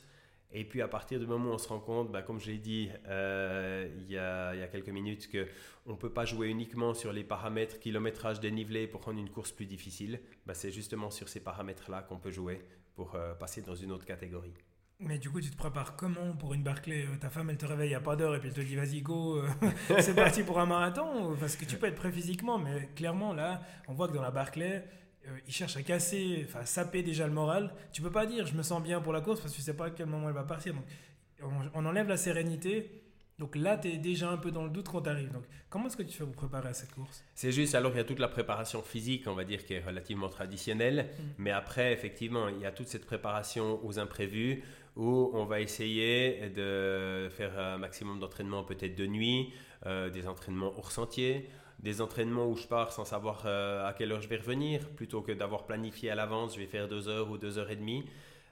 Et 0.53 0.64
puis 0.64 0.83
à 0.83 0.88
partir 0.88 1.20
du 1.20 1.26
moment 1.26 1.50
où 1.50 1.55
on 1.55 1.59
se 1.59 1.68
rend 1.68 1.79
compte, 1.79 2.11
bah, 2.11 2.22
comme 2.22 2.40
je 2.40 2.50
l'ai 2.50 2.59
dit 2.59 2.90
euh, 3.07 3.88
il, 4.00 4.11
y 4.11 4.18
a, 4.18 4.66
quelques 4.66 4.88
minutes, 4.88 5.31
qu'on 5.31 5.92
ne 5.92 5.96
peut 5.96 6.12
pas 6.12 6.24
jouer 6.24 6.48
uniquement 6.48 6.92
sur 6.92 7.12
les 7.12 7.22
paramètres 7.22 7.79
kilométrage 7.79 8.40
dénivelé 8.40 8.88
pour 8.88 9.05
rendre 9.05 9.20
une 9.20 9.31
course 9.31 9.53
plus 9.53 9.66
difficile, 9.66 10.20
bah, 10.46 10.55
c'est 10.55 10.72
justement 10.72 11.11
sur 11.11 11.29
ces 11.29 11.40
paramètres-là 11.40 12.03
qu'on 12.03 12.18
peut 12.18 12.33
jouer 12.33 12.64
pour 12.96 13.14
euh, 13.14 13.33
passer 13.35 13.62
dans 13.62 13.76
une 13.76 13.92
autre 13.92 14.05
catégorie. 14.05 14.55
Mais 15.03 15.19
du 15.19 15.31
coup, 15.31 15.41
tu 15.41 15.51
te 15.51 15.57
prépares 15.57 15.97
comment 15.97 16.33
pour 16.33 16.53
une 16.53 16.63
Barclay 16.63 17.07
euh, 17.07 17.17
Ta 17.19 17.31
femme, 17.31 17.49
elle 17.49 17.57
te 17.57 17.65
réveille 17.65 17.95
à 17.95 18.01
pas 18.01 18.17
d'heure 18.17 18.35
et 18.35 18.39
puis 18.39 18.49
elle 18.49 18.55
te 18.55 18.61
dit 18.61 18.77
vas-y, 18.77 19.01
go, 19.01 19.39
euh, 19.39 19.49
c'est 20.01 20.15
parti 20.15 20.43
pour 20.43 20.61
un 20.61 20.67
marathon 20.67 21.35
Parce 21.41 21.57
que 21.57 21.65
tu 21.65 21.77
peux 21.77 21.87
être 21.87 21.95
prêt 21.95 22.13
physiquement, 22.13 22.59
mais 22.59 22.91
clairement, 22.95 23.33
là, 23.33 23.63
on 23.89 23.95
voit 23.95 24.09
que 24.09 24.13
dans 24.13 24.21
la 24.21 24.31
Barclay, 24.31 24.85
euh, 25.27 25.39
il 25.47 25.55
cherche 25.55 25.77
à 25.79 25.83
casser, 25.83 26.47
enfin, 26.47 26.67
saper 26.67 27.03
déjà 27.03 27.27
le 27.27 27.33
moral. 27.33 27.73
Tu 27.93 28.03
peux 28.03 28.11
pas 28.11 28.27
dire 28.27 28.47
je 28.47 28.55
me 28.55 28.63
sens 28.63 28.83
bien 28.83 29.01
pour 29.01 29.15
la 29.15 29.23
course 29.23 29.41
parce 29.41 29.53
que 29.53 29.57
tu 29.57 29.63
sais 29.63 29.75
pas 29.75 29.87
à 29.87 29.91
quel 29.91 30.07
moment 30.07 30.29
elle 30.29 30.35
va 30.35 30.45
partir. 30.45 30.75
Donc, 30.75 30.85
on, 31.75 31.87
enlève 31.87 32.07
la 32.07 32.19
sérénité. 32.19 33.03
Donc 33.40 33.57
là, 33.57 33.79
tu 33.79 33.88
es 33.88 33.96
déjà 33.96 34.31
un 34.31 34.37
peu 34.37 34.50
dans 34.50 34.64
le 34.64 34.70
doute 34.70 34.88
quand 34.88 35.00
tu 35.00 35.09
arrives. 35.09 35.33
Donc, 35.33 35.44
comment 35.70 35.87
est-ce 35.87 35.96
que 35.96 36.03
tu 36.03 36.12
fais 36.12 36.24
pour 36.24 36.35
préparer 36.35 36.68
à 36.68 36.74
cette 36.74 36.92
course? 36.92 37.24
C'est 37.35 37.53
juste, 37.53 37.74
alors 37.74 37.92
il 37.92 37.96
y 37.96 38.00
a 38.00 38.05
toute 38.05 38.18
la 38.18 38.29
préparation 38.29 38.83
physique, 38.83 39.26
on 39.26 39.35
va 39.35 39.44
dire, 39.44 39.64
qui 39.64 39.72
est 39.72 39.81
relativement 39.81 40.29
traditionnelle. 40.29 41.09
Mm. 41.09 41.22
Mais 41.38 41.50
après, 41.50 41.94
effectivement, 41.94 42.48
il 42.48 42.61
y 42.61 42.66
a 42.66 42.70
toute 42.70 42.88
cette 42.88 43.07
préparation 43.07 43.85
aux 43.85 43.98
imprévus 43.98 44.62
où 44.94 45.31
on 45.33 45.46
va 45.46 45.61
essayer 45.61 46.50
de 46.50 47.31
faire 47.31 47.59
un 47.59 47.79
maximum 47.79 48.20
d'entraînement 48.20 48.62
peut-être 48.62 48.94
de 48.94 49.07
nuit, 49.07 49.55
euh, 49.87 50.11
des 50.11 50.29
entraînements 50.29 50.74
hors 50.76 50.92
sentier, 50.92 51.48
des 51.79 52.03
entraînements 52.03 52.46
où 52.46 52.57
je 52.57 52.66
pars 52.66 52.92
sans 52.92 53.07
savoir 53.07 53.44
euh, 53.46 53.88
à 53.88 53.94
quelle 53.94 54.12
heure 54.12 54.20
je 54.20 54.29
vais 54.29 54.37
revenir, 54.37 54.87
plutôt 54.90 55.22
que 55.22 55.33
d'avoir 55.33 55.64
planifié 55.64 56.11
à 56.11 56.14
l'avance, 56.14 56.57
je 56.57 56.61
vais 56.61 56.66
faire 56.66 56.88
deux 56.88 57.09
heures 57.09 57.31
ou 57.31 57.38
deux 57.38 57.57
heures 57.57 57.70
et 57.70 57.76
demie. 57.76 58.05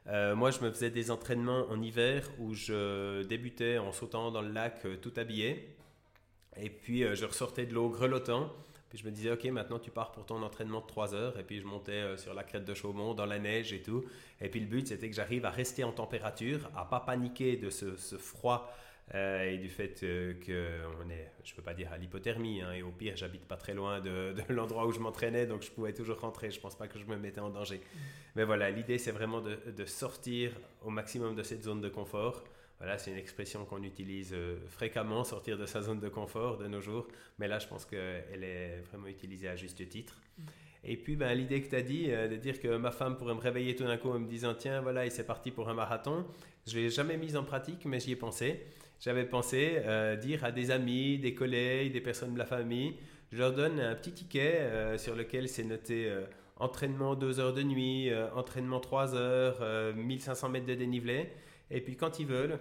Euh, 0.09 0.35
moi, 0.35 0.51
je 0.51 0.61
me 0.61 0.71
faisais 0.71 0.91
des 0.91 1.11
entraînements 1.11 1.67
en 1.69 1.83
hiver 1.83 2.29
où 2.39 2.55
je 2.55 3.23
débutais 3.25 3.79
en 3.79 3.93
sautant 3.93 4.31
dans 4.31 4.43
le 4.43 4.51
lac 4.51 4.85
euh, 4.85 4.97
tout 4.97 5.13
habillé. 5.17 5.77
Et 6.57 6.71
puis, 6.71 7.05
je 7.15 7.25
ressortais 7.25 7.67
de 7.67 7.75
l'eau 7.75 7.89
grelottant. 7.89 8.51
Puis 8.89 8.99
je 8.99 9.05
me 9.05 9.11
disais, 9.11 9.31
ok, 9.31 9.45
maintenant 9.45 9.79
tu 9.79 9.91
pars 9.91 10.13
pour 10.13 10.25
ton 10.25 10.43
entraînement 10.43 10.81
de 10.81 10.87
3 10.87 11.15
heures. 11.15 11.39
Et 11.39 11.43
puis 11.43 11.61
je 11.61 11.67
montais 11.67 12.17
sur 12.17 12.33
la 12.33 12.43
crête 12.43 12.65
de 12.65 12.73
Chaumont, 12.73 13.13
dans 13.13 13.27
la 13.27 13.39
neige 13.39 13.73
et 13.75 13.83
tout. 13.83 14.03
Et 14.41 14.49
puis 14.49 14.61
le 14.61 14.67
but, 14.67 14.89
c'était 14.89 15.11
que 15.11 15.15
j'arrive 15.15 15.45
à 15.45 15.51
rester 15.51 15.85
en 15.85 15.93
température, 15.93 16.71
à 16.75 16.87
pas 16.87 17.01
paniquer 17.01 17.59
de 17.59 17.69
ce 17.69 18.17
froid 18.17 18.75
euh, 19.15 19.51
et 19.51 19.57
du 19.57 19.69
fait 19.69 20.03
euh, 20.03 20.35
qu'on 20.35 21.09
est, 21.09 21.31
je 21.43 21.53
ne 21.53 21.57
peux 21.57 21.63
pas 21.63 21.73
dire 21.73 21.91
à 21.93 21.97
l'hypothermie, 21.97 22.61
hein, 22.61 22.73
et 22.73 22.83
au 22.83 22.91
pire, 22.91 23.17
j'habite 23.17 23.47
pas 23.47 23.57
très 23.57 23.73
loin 23.73 24.01
de, 24.01 24.35
l'endroit 24.51 24.87
où 24.87 24.93
je 24.93 24.99
m'entraînais, 24.99 25.47
donc 25.47 25.63
je 25.63 25.71
pouvais 25.71 25.95
toujours 25.95 26.21
rentrer, 26.21 26.51
je 26.51 26.59
ne 26.59 26.63
pense 26.63 26.77
pas 26.77 26.89
que 26.89 26.99
je 26.99 27.07
me 27.07 27.17
mettais 27.17 27.41
en 27.41 27.49
danger. 27.49 27.81
Mais 28.37 28.45
voilà, 28.45 28.71
l'idée, 28.71 28.99
c'est 28.99 29.13
vraiment 29.13 29.41
de, 29.41 29.85
sortir 29.87 30.53
au 30.83 30.91
maximum 30.91 31.35
de 31.35 31.43
cette 31.43 31.63
zone 31.63 31.81
de 31.81 31.89
confort. 31.89 32.45
Voilà, 32.79 32.99
c'est 32.99 33.11
une 33.11 33.17
expression 33.17 33.65
qu'on 33.65 33.83
utilise 33.83 34.33
euh, 34.35 34.59
fréquemment, 34.69 35.25
sortir 35.25 35.57
de 35.59 35.67
sa 35.67 35.81
zone 35.81 36.01
de 36.01 36.09
confort 36.09 36.59
de 36.59 36.69
nos 36.69 36.81
jours, 36.81 37.09
mais 37.39 37.49
là, 37.49 37.59
je 37.59 37.67
pense 37.67 37.87
qu'elle 37.87 38.45
est 38.45 38.83
vraiment 38.91 39.09
utilisée 39.09 39.49
à 39.49 39.57
juste 39.57 39.89
titre. 39.89 40.21
Et 40.85 40.97
puis, 40.97 41.17
ben, 41.17 41.35
l'idée 41.35 41.61
que 41.63 41.69
tu 41.69 41.77
as 41.77 41.83
dit, 41.83 42.07
de 42.07 42.37
dire 42.37 42.61
que 42.61 42.77
ma 42.77 42.91
femme 42.91 43.17
pourrait 43.17 43.35
me 43.35 43.41
réveiller 43.41 43.75
tout 43.75 43.85
d'un 43.85 43.97
coup 43.97 44.11
en 44.11 44.19
me 44.19 44.29
disant 44.29 44.55
Tiens, 44.55 44.81
voilà, 44.81 45.05
il 45.05 45.11
s'est 45.11 45.27
parti 45.27 45.51
pour 45.51 45.69
un 45.69 45.75
marathon, 45.75 46.25
je 46.67 46.77
ne 46.77 46.83
l'ai 46.83 46.91
jamais 46.91 47.17
mise 47.17 47.37
en 47.37 47.45
pratique, 47.45 47.85
mais 47.85 47.99
j'y 48.01 48.13
ai 48.13 48.17
pensé 48.17 48.65
j'avais 49.01 49.25
pensé 49.25 49.81
euh, 49.85 50.17
dire 50.17 50.45
à 50.45 50.51
des 50.51 50.71
amis, 50.71 51.19
des 51.19 51.35
collègues, 51.35 51.93
des 51.93 52.01
personnes 52.01 52.35
de 52.35 52.39
la 52.39 52.47
famille, 52.47 52.97
je 53.33 53.39
leur 53.39 53.53
donne 53.53 53.79
un 53.79 53.95
petit 53.95 54.13
ticket 54.13 54.59
euh, 54.61 54.99
sur 54.99 55.15
lequel 55.15 55.49
c'est 55.49 55.65
noté 55.65 56.09
euh, 56.09 56.25
entraînement 56.57 57.15
2 57.15 57.39
heures 57.39 57.53
de 57.53 57.63
nuit, 57.63 58.11
entraînement 58.35 58.81
3 58.81 59.15
heures, 59.15 59.95
1500 59.95 60.49
mètres 60.49 60.67
de 60.67 60.75
dénivelé. 60.75 61.31
Et 61.71 61.81
puis 61.81 61.97
quand 61.97 62.19
ils 62.19 62.27
veulent, 62.27 62.59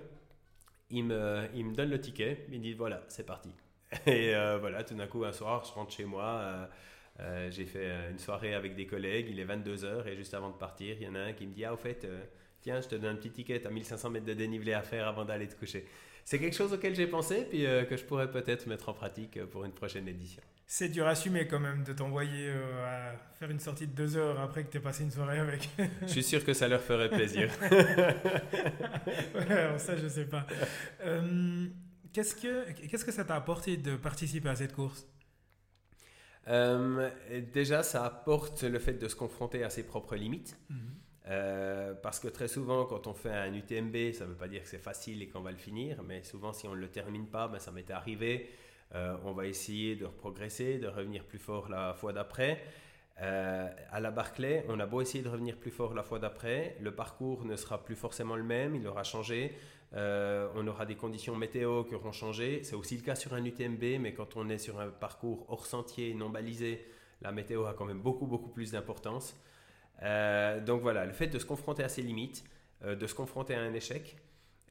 ils 0.91 1.03
me, 1.03 1.47
ils 1.56 1.65
me 1.65 1.73
donnent 1.73 1.89
le 1.89 1.99
ticket, 1.99 2.45
ils 2.51 2.60
me 2.60 2.63
disent 2.63 2.75
voilà, 2.75 3.01
c'est 3.08 3.25
parti. 3.25 3.49
Et 4.06 4.34
voilà, 4.60 4.84
tout 4.84 4.93
d'un 4.93 5.08
coup, 5.08 5.25
un 5.25 5.32
soir, 5.32 5.65
je 5.65 5.73
rentre 5.73 5.91
chez 5.91 6.06
moi. 6.06 6.69
J'ai 7.49 7.65
fait 7.65 7.89
une 8.12 8.19
soirée 8.19 8.53
avec 8.53 8.75
des 8.75 8.86
collègues, 8.86 9.27
il 9.30 9.39
est 9.39 9.45
22h 9.45 10.08
et 10.08 10.15
juste 10.15 10.34
avant 10.34 10.49
de 10.49 10.58
partir, 10.58 10.95
il 10.99 11.06
y 11.06 11.10
en 11.10 11.15
a 11.15 11.19
un 11.19 11.34
qui 11.34 11.47
me 11.47 11.53
dit 11.53 11.65
Ah, 11.65 11.73
au 11.73 11.77
fait, 11.77 12.08
tiens, 12.62 12.80
je 12.82 12.88
te 12.88 12.95
donne 12.95 13.13
un 13.13 13.15
petit 13.15 13.32
ticket, 13.32 13.65
as 13.65 13.69
1500 13.69 14.10
mètres 14.10 14.25
de 14.25 14.34
dénivelé 14.34 14.73
à 14.73 14.82
faire 14.82 15.08
avant 15.08 15.25
d'aller 15.25 15.47
te 15.47 15.56
coucher 15.56 15.86
c'est 16.27 16.39
quelque 16.39 16.58
chose 16.58 16.73
auquel 16.73 16.93
j'ai 16.93 17.08
pensé, 17.08 17.47
puis 17.49 17.65
euh, 17.65 17.86
que 17.86 17.95
je 17.95 18.03
pourrais 18.03 18.30
peut-être 18.30 18.67
mettre 18.67 18.89
en 18.89 18.93
pratique 18.93 19.38
euh, 19.38 19.45
pour 19.45 19.63
une 19.63 19.71
prochaine 19.71 20.10
édition. 20.10 20.43
C'est 20.65 20.89
dur 20.89 21.08
à 21.08 21.12
assumer 21.12 21.47
quand 21.47 21.62
même 21.62 21.86
de 21.86 21.93
t'envoyer 21.93 22.49
euh, 22.49 23.13
à 23.13 23.15
faire 23.39 23.49
une 23.49 23.62
sortie 23.62 23.88
de 23.88 23.93
deux 23.93 24.17
heures 24.17 24.38
après 24.41 24.65
que 24.65 24.69
tu 24.69 24.75
aies 24.75 24.82
passé 24.82 25.03
une 25.03 25.12
soirée 25.12 25.39
avec. 25.39 25.69
je 26.01 26.08
suis 26.08 26.23
sûr 26.23 26.43
que 26.43 26.51
ça 26.51 26.67
leur 26.67 26.82
ferait 26.82 27.08
plaisir. 27.08 27.49
alors 29.49 29.80
ça, 29.80 29.95
je 29.95 30.10
sais 30.10 30.25
pas. 30.25 30.45
qu'est-ce, 32.12 32.36
que, 32.36 32.73
qu'est-ce 32.73 33.06
que 33.06 33.13
ça 33.13 33.23
t'a 33.23 33.38
apporté 33.38 33.77
de 33.77 33.95
participer 33.95 34.49
à 34.49 34.56
cette 34.58 34.73
course? 34.73 35.08
Déjà, 36.47 37.83
ça 37.83 38.05
apporte 38.05 38.63
le 38.63 38.79
fait 38.79 38.93
de 38.93 39.07
se 39.07 39.15
confronter 39.15 39.63
à 39.63 39.69
ses 39.69 39.83
propres 39.83 40.15
limites. 40.15 40.57
Mhm. 40.69 40.97
Euh, 41.29 41.93
parce 41.93 42.19
que 42.19 42.27
très 42.27 42.47
souvent, 42.47 42.86
quand 42.86 43.07
on 43.07 43.13
fait 43.13 43.31
un 43.31 43.53
UTMB, 43.53 44.13
ça 44.13 44.25
ne 44.25 44.29
veut 44.29 44.38
pas 44.38 44.47
dire 44.47 44.63
que 44.63 44.69
c'est 44.69 44.77
facile 44.77 45.21
et 45.21 45.27
qu'on 45.27 45.41
va 45.41 45.51
le 45.51 45.57
finir, 45.57 46.01
mais 46.03 46.23
souvent, 46.23 46.53
si 46.53 46.67
on 46.67 46.75
ne 46.75 46.79
le 46.79 46.88
termine 46.88 47.27
pas, 47.27 47.47
ben, 47.47 47.60
ça 47.60 47.71
m'est 47.71 47.91
arrivé. 47.91 48.49
Euh, 48.95 49.17
on 49.25 49.33
va 49.33 49.47
essayer 49.47 49.95
de 49.97 50.05
progresser, 50.07 50.77
de 50.77 50.88
revenir 50.88 51.25
plus 51.25 51.39
fort 51.39 51.69
la 51.69 51.93
fois 51.93 52.13
d'après. 52.13 52.63
Euh, 53.21 53.67
à 53.91 53.99
la 53.99 54.12
Barclay, 54.12 54.63
on 54.69 54.79
a 54.79 54.86
beau 54.86 55.01
essayer 55.01 55.23
de 55.23 55.29
revenir 55.29 55.57
plus 55.57 55.71
fort 55.71 55.93
la 55.93 56.03
fois 56.03 56.19
d'après, 56.19 56.77
le 56.79 56.93
parcours 56.93 57.45
ne 57.45 57.55
sera 57.55 57.83
plus 57.83 57.95
forcément 57.95 58.36
le 58.36 58.43
même, 58.43 58.75
il 58.75 58.88
aura 58.88 59.03
changé. 59.03 59.57
On 59.93 60.67
aura 60.67 60.86
des 60.86 60.95
conditions 60.95 61.36
météo 61.36 61.84
qui 61.84 61.95
auront 61.95 62.12
changé. 62.12 62.63
C'est 62.63 62.76
aussi 62.76 62.97
le 62.97 63.04
cas 63.04 63.15
sur 63.15 63.34
un 63.34 63.43
UTMB, 63.43 64.00
mais 64.00 64.13
quand 64.13 64.36
on 64.36 64.50
est 64.50 64.58
sur 64.58 64.80
un 64.80 64.89
parcours 64.89 65.45
hors 65.50 65.65
sentier, 65.65 66.13
non 66.13 66.30
balisé, 66.30 66.86
la 67.21 67.32
météo 67.32 67.65
a 67.65 67.73
quand 67.73 67.86
même 67.86 68.02
beaucoup, 68.02 68.28
beaucoup 68.28 68.50
plus 68.50 68.71
d'importance. 68.71 69.36
Euh, 70.04 70.60
donc 70.63 70.82
voilà, 70.82 71.06
le 71.06 71.13
fait 71.13 71.28
de 71.28 71.39
se 71.39 71.45
confronter 71.45 71.84
à 71.84 71.89
ses 71.89 72.02
limites, 72.02 72.43
euh, 72.84 72.95
de 72.95 73.08
se 73.08 73.15
confronter 73.15 73.56
à 73.56 73.62
un 73.62 73.73
échec, 73.73 74.17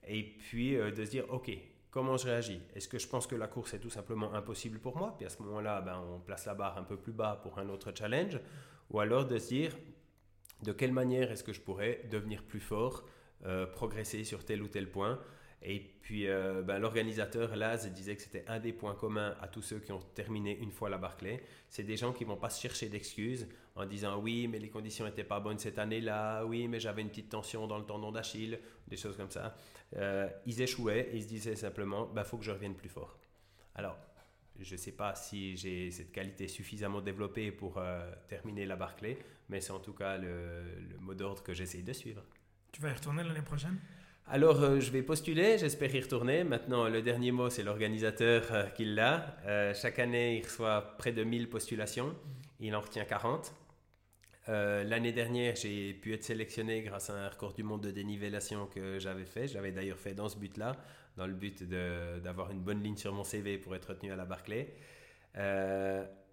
et 0.06 0.22
puis 0.22 0.76
euh, 0.76 0.90
de 0.90 1.04
se 1.04 1.10
dire, 1.10 1.24
ok, 1.30 1.50
comment 1.90 2.16
je 2.16 2.26
réagis? 2.26 2.60
Est-ce 2.74 2.88
que 2.88 2.98
je 2.98 3.08
pense 3.08 3.26
que 3.26 3.34
la 3.34 3.48
course 3.48 3.74
est 3.74 3.80
tout 3.80 3.90
simplement 3.90 4.32
impossible 4.34 4.78
pour 4.78 4.96
moi? 4.96 5.14
Puis 5.16 5.26
à 5.26 5.30
ce 5.30 5.42
moment-là, 5.42 5.80
ben, 5.80 6.00
on 6.14 6.20
place 6.20 6.46
la 6.46 6.54
barre 6.54 6.78
un 6.78 6.84
peu 6.84 6.96
plus 6.96 7.12
bas 7.12 7.40
pour 7.42 7.58
un 7.58 7.68
autre 7.68 7.92
challenge. 7.96 8.38
Ou 8.90 9.00
alors 9.00 9.26
de 9.26 9.38
se 9.38 9.48
dire, 9.48 9.76
de 10.62 10.72
quelle 10.72 10.92
manière 10.92 11.32
est-ce 11.32 11.42
que 11.42 11.52
je 11.52 11.60
pourrais 11.60 12.02
devenir 12.10 12.44
plus 12.44 12.60
fort, 12.60 13.04
progresser 13.72 14.24
sur 14.24 14.44
tel 14.44 14.62
ou 14.62 14.68
tel 14.68 14.90
point 14.90 15.20
et 15.62 15.80
puis, 15.80 16.28
euh, 16.28 16.62
ben, 16.62 16.78
l'organisateur, 16.78 17.56
Laz, 17.56 17.90
disait 17.90 18.14
que 18.14 18.22
c'était 18.22 18.44
un 18.46 18.60
des 18.60 18.72
points 18.72 18.94
communs 18.94 19.34
à 19.40 19.48
tous 19.48 19.62
ceux 19.62 19.80
qui 19.80 19.90
ont 19.90 20.00
terminé 20.14 20.56
une 20.58 20.70
fois 20.70 20.88
la 20.90 20.98
Barclay. 20.98 21.42
C'est 21.68 21.82
des 21.82 21.96
gens 21.96 22.12
qui 22.12 22.24
vont 22.24 22.36
pas 22.36 22.50
se 22.50 22.60
chercher 22.60 22.88
d'excuses 22.88 23.48
en 23.74 23.84
disant 23.86 24.20
oui, 24.20 24.48
mais 24.48 24.58
les 24.58 24.68
conditions 24.70 25.06
n'étaient 25.06 25.24
pas 25.24 25.40
bonnes 25.40 25.58
cette 25.58 25.78
année-là, 25.78 26.44
oui, 26.44 26.68
mais 26.68 26.78
j'avais 26.78 27.02
une 27.02 27.08
petite 27.08 27.30
tension 27.30 27.66
dans 27.66 27.78
le 27.78 27.84
tendon 27.84 28.12
d'Achille, 28.12 28.60
des 28.86 28.96
choses 28.96 29.16
comme 29.16 29.30
ça. 29.30 29.56
Euh, 29.96 30.28
ils 30.46 30.60
échouaient 30.60 31.08
et 31.12 31.16
ils 31.16 31.22
se 31.24 31.28
disaient 31.28 31.56
simplement, 31.56 32.06
il 32.10 32.14
ben, 32.14 32.24
faut 32.24 32.38
que 32.38 32.44
je 32.44 32.52
revienne 32.52 32.74
plus 32.74 32.88
fort. 32.88 33.18
Alors, 33.74 33.98
je 34.60 34.72
ne 34.72 34.78
sais 34.78 34.92
pas 34.92 35.14
si 35.14 35.56
j'ai 35.56 35.90
cette 35.90 36.12
qualité 36.12 36.48
suffisamment 36.48 37.00
développée 37.00 37.50
pour 37.50 37.78
euh, 37.78 38.10
terminer 38.28 38.66
la 38.66 38.76
Barclay, 38.76 39.18
mais 39.48 39.60
c'est 39.60 39.72
en 39.72 39.80
tout 39.80 39.92
cas 39.94 40.16
le, 40.16 40.62
le 40.88 40.98
mot 40.98 41.14
d'ordre 41.14 41.42
que 41.42 41.54
j'essaye 41.54 41.82
de 41.82 41.92
suivre. 41.92 42.22
Tu 42.76 42.82
vas 42.82 42.90
y 42.90 42.92
retourner 42.92 43.24
l'année 43.24 43.40
prochaine? 43.40 43.78
Alors, 44.26 44.62
euh, 44.62 44.80
je 44.80 44.90
vais 44.90 45.00
postuler, 45.00 45.56
j'espère 45.56 45.94
y 45.94 45.98
retourner. 45.98 46.44
Maintenant, 46.44 46.90
le 46.90 47.00
dernier 47.00 47.32
mot, 47.32 47.48
c'est 47.48 47.62
l'organisateur 47.62 48.52
euh, 48.52 48.64
qui 48.66 48.84
l'a. 48.84 49.34
Euh, 49.46 49.72
chaque 49.72 49.98
année, 49.98 50.36
il 50.36 50.44
reçoit 50.44 50.94
près 50.98 51.12
de 51.12 51.24
1000 51.24 51.48
postulations. 51.48 52.14
Il 52.60 52.76
en 52.76 52.80
retient 52.80 53.06
40. 53.06 53.54
L'année 54.48 55.12
dernière, 55.12 55.56
j'ai 55.56 55.94
pu 55.94 56.12
être 56.12 56.22
sélectionné 56.22 56.82
grâce 56.82 57.08
à 57.08 57.14
un 57.14 57.28
record 57.30 57.54
du 57.54 57.62
monde 57.62 57.80
de 57.80 57.90
dénivellation 57.90 58.66
que 58.66 58.98
j'avais 58.98 59.24
fait. 59.24 59.48
J'avais 59.48 59.72
d'ailleurs 59.72 59.98
fait 59.98 60.12
dans 60.12 60.28
ce 60.28 60.36
but-là, 60.36 60.76
dans 61.16 61.26
le 61.26 61.32
but 61.32 61.64
d'avoir 61.64 62.50
une 62.50 62.60
bonne 62.60 62.82
ligne 62.82 62.96
sur 62.96 63.14
mon 63.14 63.24
CV 63.24 63.56
pour 63.56 63.74
être 63.74 63.86
retenu 63.86 64.12
à 64.12 64.16
la 64.16 64.26
Barclay. 64.26 64.74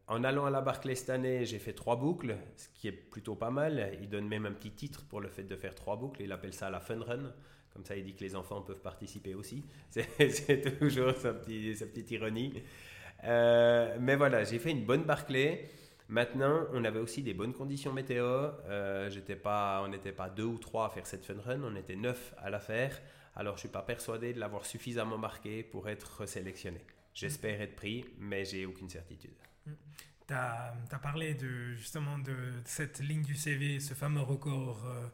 En 0.07 0.23
allant 0.23 0.45
à 0.45 0.49
la 0.49 0.61
Barclay 0.61 0.95
cette 0.95 1.09
année, 1.09 1.45
j'ai 1.45 1.59
fait 1.59 1.73
trois 1.73 1.95
boucles, 1.95 2.35
ce 2.57 2.67
qui 2.73 2.87
est 2.87 2.91
plutôt 2.91 3.35
pas 3.35 3.51
mal. 3.51 3.97
Il 4.01 4.09
donne 4.09 4.27
même 4.27 4.45
un 4.45 4.51
petit 4.51 4.71
titre 4.71 5.05
pour 5.05 5.21
le 5.21 5.29
fait 5.29 5.43
de 5.43 5.55
faire 5.55 5.75
trois 5.75 5.95
boucles. 5.95 6.21
Il 6.21 6.31
appelle 6.31 6.53
ça 6.53 6.69
la 6.69 6.81
fun 6.81 6.99
run. 6.99 7.31
Comme 7.73 7.85
ça, 7.85 7.95
il 7.95 8.03
dit 8.03 8.13
que 8.13 8.23
les 8.23 8.35
enfants 8.35 8.61
peuvent 8.61 8.81
participer 8.81 9.33
aussi. 9.33 9.63
C'est 9.89 10.77
toujours 10.77 11.15
sa, 11.15 11.33
petite 11.33 12.11
ironie. 12.11 12.53
Euh, 13.23 13.97
mais 13.99 14.15
voilà, 14.15 14.43
j'ai 14.43 14.59
fait 14.59 14.71
une 14.71 14.85
bonne 14.85 15.03
Barclay. 15.03 15.69
Maintenant, 16.09 16.67
on 16.73 16.83
avait 16.83 16.99
aussi 16.99 17.23
des 17.23 17.33
bonnes 17.33 17.53
conditions 17.53 17.93
météo. 17.93 18.25
Euh, 18.67 19.09
pas, 19.41 19.81
on 19.83 19.87
n'était 19.87 20.11
pas 20.11 20.29
deux 20.29 20.43
ou 20.43 20.57
trois 20.57 20.87
à 20.87 20.89
faire 20.89 21.07
cette 21.07 21.25
fun 21.25 21.39
run, 21.43 21.61
on 21.63 21.75
était 21.75 21.95
neuf 21.95 22.35
à 22.37 22.49
la 22.49 22.59
faire. 22.59 23.01
Alors, 23.35 23.53
je 23.53 23.57
ne 23.57 23.59
suis 23.61 23.69
pas 23.69 23.81
persuadé 23.81 24.33
de 24.33 24.39
l'avoir 24.39 24.65
suffisamment 24.65 25.17
marqué 25.17 25.63
pour 25.63 25.89
être 25.89 26.27
sélectionné. 26.27 26.81
J'espère 27.13 27.61
être 27.61 27.75
pris, 27.75 28.05
mais 28.17 28.45
j'ai 28.45 28.65
aucune 28.65 28.89
certitude. 28.89 29.33
Tu 30.27 30.33
as, 30.33 30.73
parlé 31.01 31.33
de, 31.35 31.73
justement 31.73 32.17
de 32.17 32.35
cette 32.65 32.99
ligne 32.99 33.23
du 33.23 33.35
CV, 33.35 33.79
ce 33.79 33.93
fameux 33.93 34.21
record 34.21 34.83
euh, 34.85 35.07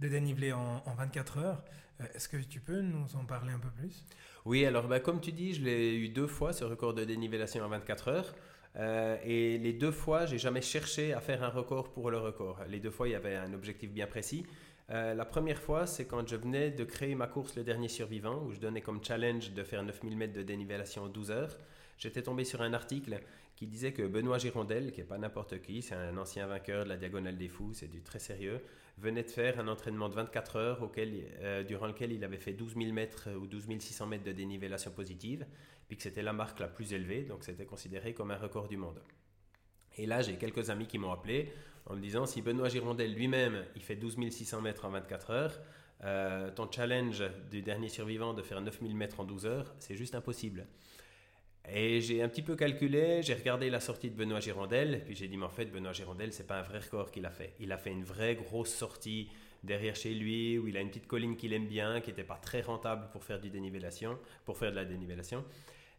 de 0.00 0.08
dénivelé 0.08 0.52
en, 0.52 0.82
en 0.86 0.94
24 0.94 1.38
heures. 1.38 1.64
Euh, 2.00 2.04
est-ce 2.14 2.28
que 2.28 2.36
tu 2.36 2.60
peux 2.60 2.80
nous 2.80 3.16
en 3.16 3.24
parler 3.24 3.52
un 3.52 3.58
peu 3.58 3.70
plus? 3.70 4.06
Oui, 4.44 4.64
alors 4.64 4.88
bah, 4.88 5.00
comme 5.00 5.20
tu 5.20 5.32
dis, 5.32 5.54
je 5.54 5.62
l'ai 5.62 5.94
eu 5.94 6.08
deux 6.08 6.26
fois, 6.26 6.52
ce 6.52 6.64
record 6.64 6.94
de 6.94 7.04
dénivellation 7.04 7.64
en 7.64 7.68
24 7.68 8.08
heures. 8.08 8.34
Euh, 8.76 9.16
et 9.24 9.58
les 9.58 9.72
deux 9.72 9.92
fois, 9.92 10.26
j'ai 10.26 10.38
jamais 10.38 10.62
cherché 10.62 11.12
à 11.12 11.20
faire 11.20 11.42
un 11.42 11.48
record 11.48 11.92
pour 11.92 12.10
le 12.10 12.18
record. 12.18 12.60
Les 12.68 12.80
deux 12.80 12.90
fois, 12.90 13.08
il 13.08 13.12
y 13.12 13.14
avait 13.14 13.36
un 13.36 13.52
objectif 13.52 13.90
bien 13.90 14.06
précis. 14.06 14.46
Euh, 14.90 15.14
la 15.14 15.24
première 15.24 15.60
fois, 15.60 15.86
c'est 15.86 16.06
quand 16.06 16.26
je 16.28 16.36
venais 16.36 16.70
de 16.70 16.84
créer 16.84 17.14
ma 17.14 17.26
course 17.26 17.56
Le 17.56 17.64
Dernier 17.64 17.88
Survivant, 17.88 18.42
où 18.44 18.52
je 18.52 18.58
donnais 18.58 18.80
comme 18.80 19.02
challenge 19.02 19.52
de 19.52 19.62
faire 19.62 19.82
9000 19.82 20.16
mètres 20.16 20.32
de 20.32 20.42
dénivellation 20.42 21.04
en 21.04 21.08
12 21.08 21.30
heures. 21.30 21.58
J'étais 21.98 22.22
tombé 22.22 22.44
sur 22.44 22.62
un 22.62 22.72
article 22.72 23.20
qui 23.54 23.66
disait 23.66 23.92
que 23.92 24.02
Benoît 24.02 24.38
Girondel, 24.38 24.92
qui 24.92 25.00
n'est 25.00 25.06
pas 25.06 25.18
n'importe 25.18 25.62
qui, 25.62 25.82
c'est 25.82 25.94
un 25.94 26.16
ancien 26.16 26.46
vainqueur 26.46 26.84
de 26.84 26.88
la 26.88 26.96
Diagonale 26.96 27.36
des 27.36 27.48
Fous, 27.48 27.74
c'est 27.74 27.88
du 27.88 28.02
très 28.02 28.18
sérieux, 28.18 28.60
venait 28.98 29.22
de 29.22 29.30
faire 29.30 29.60
un 29.60 29.68
entraînement 29.68 30.08
de 30.08 30.14
24 30.14 30.56
heures 30.56 30.82
auquel, 30.82 31.26
euh, 31.40 31.62
durant 31.62 31.86
lequel 31.86 32.12
il 32.12 32.24
avait 32.24 32.38
fait 32.38 32.52
12 32.52 32.74
000 32.76 32.92
mètres 32.92 33.28
ou 33.40 33.46
12 33.46 33.68
600 33.78 34.06
mètres 34.06 34.24
de 34.24 34.32
dénivellation 34.32 34.90
positive, 34.90 35.46
puis 35.86 35.96
que 35.96 36.02
c'était 36.02 36.22
la 36.22 36.32
marque 36.32 36.58
la 36.58 36.68
plus 36.68 36.92
élevée, 36.92 37.22
donc 37.22 37.44
c'était 37.44 37.64
considéré 37.64 38.14
comme 38.14 38.30
un 38.30 38.36
record 38.36 38.68
du 38.68 38.76
monde. 38.76 39.00
Et 39.96 40.06
là, 40.06 40.22
j'ai 40.22 40.36
quelques 40.36 40.70
amis 40.70 40.86
qui 40.86 40.98
m'ont 40.98 41.12
appelé 41.12 41.52
en 41.86 41.94
me 41.94 42.00
disant 42.00 42.26
si 42.26 42.42
Benoît 42.42 42.68
Girondel 42.68 43.14
lui-même, 43.14 43.64
il 43.76 43.82
fait 43.82 43.96
12 43.96 44.16
600 44.30 44.60
mètres 44.60 44.84
en 44.84 44.90
24 44.90 45.30
heures, 45.30 45.60
euh, 46.04 46.50
ton 46.50 46.70
challenge 46.70 47.22
du 47.50 47.62
dernier 47.62 47.88
survivant 47.88 48.34
de 48.34 48.42
faire 48.42 48.60
9000 48.60 48.94
mètres 48.96 49.20
en 49.20 49.24
12 49.24 49.46
heures, 49.46 49.74
c'est 49.78 49.96
juste 49.96 50.14
impossible. 50.14 50.66
Et 51.70 52.00
j'ai 52.00 52.22
un 52.22 52.28
petit 52.28 52.42
peu 52.42 52.56
calculé, 52.56 53.22
j'ai 53.22 53.34
regardé 53.34 53.70
la 53.70 53.78
sortie 53.78 54.10
de 54.10 54.16
Benoît 54.16 54.40
Girondel, 54.40 55.02
puis 55.04 55.14
j'ai 55.14 55.28
dit, 55.28 55.36
mais 55.36 55.44
en 55.44 55.50
fait, 55.50 55.66
Benoît 55.66 55.92
Girondel, 55.92 56.32
c'est 56.32 56.46
pas 56.46 56.58
un 56.58 56.62
vrai 56.62 56.80
record 56.80 57.12
qu'il 57.12 57.24
a 57.24 57.30
fait. 57.30 57.54
Il 57.60 57.70
a 57.70 57.78
fait 57.78 57.92
une 57.92 58.02
vraie 58.02 58.34
grosse 58.34 58.74
sortie 58.74 59.28
derrière 59.62 59.94
chez 59.94 60.12
lui, 60.12 60.58
où 60.58 60.66
il 60.66 60.76
a 60.76 60.80
une 60.80 60.88
petite 60.88 61.06
colline 61.06 61.36
qu'il 61.36 61.52
aime 61.52 61.68
bien, 61.68 62.00
qui 62.00 62.10
n'était 62.10 62.24
pas 62.24 62.34
très 62.34 62.62
rentable 62.62 63.08
pour 63.12 63.22
faire 63.22 63.40
du 63.40 63.50
pour 64.44 64.58
faire 64.58 64.72
de 64.72 64.76
la 64.76 64.84
dénivellation. 64.84 65.44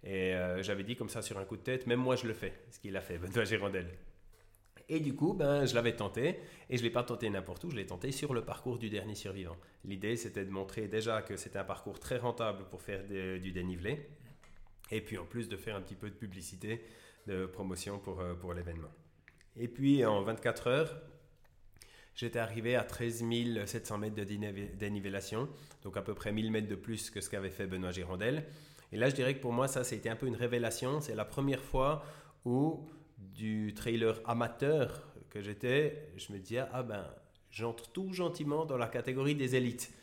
Et 0.04 0.36
euh, 0.36 0.62
j'avais 0.62 0.84
dit 0.84 0.98
comme 0.98 1.08
ça 1.08 1.22
sur 1.22 1.38
un 1.38 1.46
coup 1.46 1.56
de 1.56 1.62
tête, 1.62 1.88
même 1.88 2.00
moi 2.00 2.17
je 2.17 2.28
le 2.28 2.34
fais, 2.34 2.54
ce 2.69 2.80
qu'il 2.80 2.98
a 2.98 3.02
fait, 3.02 3.17
Benoît 3.19 3.46
Girondel. 3.46 3.88
Et 4.89 5.00
du 5.00 5.15
coup, 5.15 5.34
ben, 5.34 5.65
je 5.65 5.76
l'avais 5.76 5.96
tenté, 5.96 6.39
et 6.69 6.78
je 6.78 6.82
ne 6.82 6.84
l'ai 6.84 6.89
pas 6.89 7.04
tenté 7.04 7.30
n'importe 7.30 7.63
où, 7.63 7.72
je 7.72 7.76
l'ai 7.76 7.86
tenté 7.86 8.12
sur 8.12 8.34
le 8.34 8.43
parcours 8.43 8.78
du 8.78 8.89
dernier 8.89 9.15
survivant. 9.15 9.56
L'idée, 9.86 10.17
c'était 10.17 10.46
de 10.46 10.52
montrer 10.52 10.88
déjà 10.88 11.22
que 11.22 11.38
c'était 11.38 11.60
un 11.60 11.63
parcours 11.63 12.00
très 12.00 12.17
rentable 12.17 12.65
pour 12.69 12.82
faire 12.82 13.04
du 13.06 13.52
dénivelé, 13.52 14.08
et 14.91 15.02
puis 15.02 15.17
en 15.17 15.26
plus 15.26 15.48
de 15.48 15.56
faire 15.56 15.76
un 15.76 15.82
petit 15.82 15.96
peu 15.96 16.10
de 16.10 16.15
publicité, 16.15 16.82
de 17.28 17.46
promotion 17.46 18.00
pour, 18.00 18.19
euh, 18.19 18.34
pour 18.34 18.54
l'événement. 18.54 18.91
Et 19.56 19.67
puis 19.67 20.04
en 20.04 20.22
24 20.24 20.67
heures, 20.67 21.02
j'étais 22.15 22.39
arrivé 22.39 22.76
à 22.76 22.84
13 22.84 23.24
700 23.65 23.98
mètres 23.98 24.15
de 24.15 24.24
dénivellation, 24.24 25.48
donc 25.84 25.96
à 25.96 26.02
peu 26.02 26.13
près 26.13 26.32
1000 26.32 26.52
mètres 26.52 26.67
de 26.67 26.76
plus 26.76 27.10
que 27.10 27.22
ce 27.22 27.30
qu'avait 27.30 27.50
fait 27.50 27.67
Benoît 27.67 27.91
Girondel. 27.91 28.46
Et 28.91 28.98
là, 28.98 29.10
je 29.10 29.15
dirais 29.15 29.34
que 29.36 29.41
pour 29.41 29.54
moi, 29.54 29.67
ça, 29.67 29.84
c'était 29.84 30.10
un 30.10 30.15
peu 30.15 30.28
une 30.28 30.36
révélation. 30.36 31.02
C'est 31.02 31.15
la 31.15 31.26
première 31.26 31.63
fois 31.63 32.06
où 32.46 32.88
du 33.34 33.74
trailer 33.74 34.22
amateur 34.26 35.08
que 35.30 35.41
j'étais, 35.41 36.10
je 36.17 36.32
me 36.32 36.39
disais, 36.39 36.63
ah 36.72 36.84
ben, 36.84 37.06
j'entre 37.52 37.91
tout 37.91 38.13
gentiment 38.13 38.65
dans 38.65 38.78
la 38.78 38.88
catégorie 38.88 39.36
des 39.36 39.56
élites. 39.56 39.93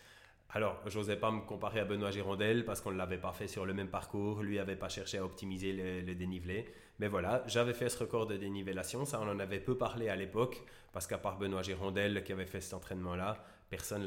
Alors, 0.52 0.80
j'osais 0.86 1.16
pas 1.16 1.30
me 1.30 1.42
comparer 1.42 1.78
à 1.78 1.84
Benoît 1.84 2.10
Girondel 2.10 2.64
parce 2.64 2.80
qu'on 2.80 2.90
ne 2.90 2.96
l'avait 2.96 3.18
pas 3.18 3.32
fait 3.32 3.46
sur 3.46 3.64
le 3.64 3.72
même 3.72 3.88
parcours, 3.88 4.42
lui 4.42 4.56
n'avait 4.56 4.74
pas 4.74 4.88
cherché 4.88 5.18
à 5.18 5.24
optimiser 5.24 5.72
le, 6.02 6.14
dénivelé. 6.14 6.66
Mais 6.98 7.06
voilà, 7.06 7.44
j'avais 7.46 7.72
fait 7.72 7.88
ce 7.88 7.98
record 7.98 8.26
de 8.26 8.36
dénivellation, 8.36 9.04
ça 9.04 9.20
on 9.20 9.28
en 9.28 9.38
avait 9.38 9.60
peu 9.60 9.78
parlé 9.78 10.08
à 10.08 10.16
l'époque, 10.16 10.60
parce 10.92 11.06
qu'à 11.06 11.18
part 11.18 11.38
Benoît 11.38 11.62
Girondel 11.62 12.24
qui 12.24 12.32
avait 12.32 12.46
fait 12.46 12.60
cet 12.60 12.74
entraînement-là, 12.74 13.44
personne 13.70 14.04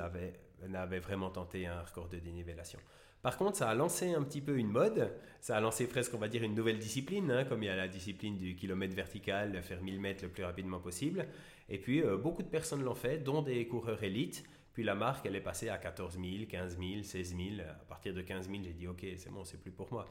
n'avait 0.68 1.00
vraiment 1.00 1.30
tenté 1.30 1.66
un 1.66 1.82
record 1.82 2.10
de 2.10 2.18
dénivellation. 2.18 2.80
Par 3.24 3.38
contre, 3.38 3.56
ça 3.56 3.70
a 3.70 3.74
lancé 3.74 4.14
un 4.14 4.22
petit 4.22 4.42
peu 4.42 4.58
une 4.58 4.68
mode, 4.68 5.10
ça 5.40 5.56
a 5.56 5.62
lancé 5.62 5.88
presque, 5.88 6.14
on 6.14 6.18
va 6.18 6.28
dire, 6.28 6.44
une 6.44 6.54
nouvelle 6.54 6.78
discipline, 6.78 7.32
hein, 7.32 7.46
comme 7.46 7.64
il 7.64 7.68
y 7.68 7.70
a 7.70 7.76
la 7.76 7.88
discipline 7.88 8.38
du 8.38 8.54
kilomètre 8.54 8.94
vertical, 8.96 9.64
faire 9.64 9.82
1000 9.82 10.02
mètres 10.02 10.24
le 10.26 10.30
plus 10.30 10.44
rapidement 10.44 10.80
possible. 10.80 11.26
Et 11.70 11.78
puis, 11.78 12.04
euh, 12.04 12.18
beaucoup 12.18 12.44
de 12.44 12.50
personnes 12.50 12.84
l'ont 12.84 12.96
fait, 12.96 13.20
dont 13.20 13.42
des 13.42 13.66
coureurs 13.66 14.04
élites. 14.04 14.44
Puis 14.74 14.84
la 14.84 14.94
marque, 14.94 15.26
elle 15.26 15.38
est 15.38 15.42
passée 15.42 15.70
à 15.70 15.78
14 15.78 16.20
000, 16.20 16.48
15 16.50 16.78
000, 16.78 17.04
16 17.04 17.36
000. 17.36 17.42
À 17.62 17.86
partir 17.86 18.14
de 18.14 18.22
15 18.22 18.50
000, 18.50 18.62
j'ai 18.62 18.74
dit, 18.74 18.88
OK, 18.88 19.06
c'est 19.16 19.32
bon, 19.32 19.46
c'est 19.46 19.62
plus 19.62 19.72
pour 19.72 19.92
moi. 19.94 20.06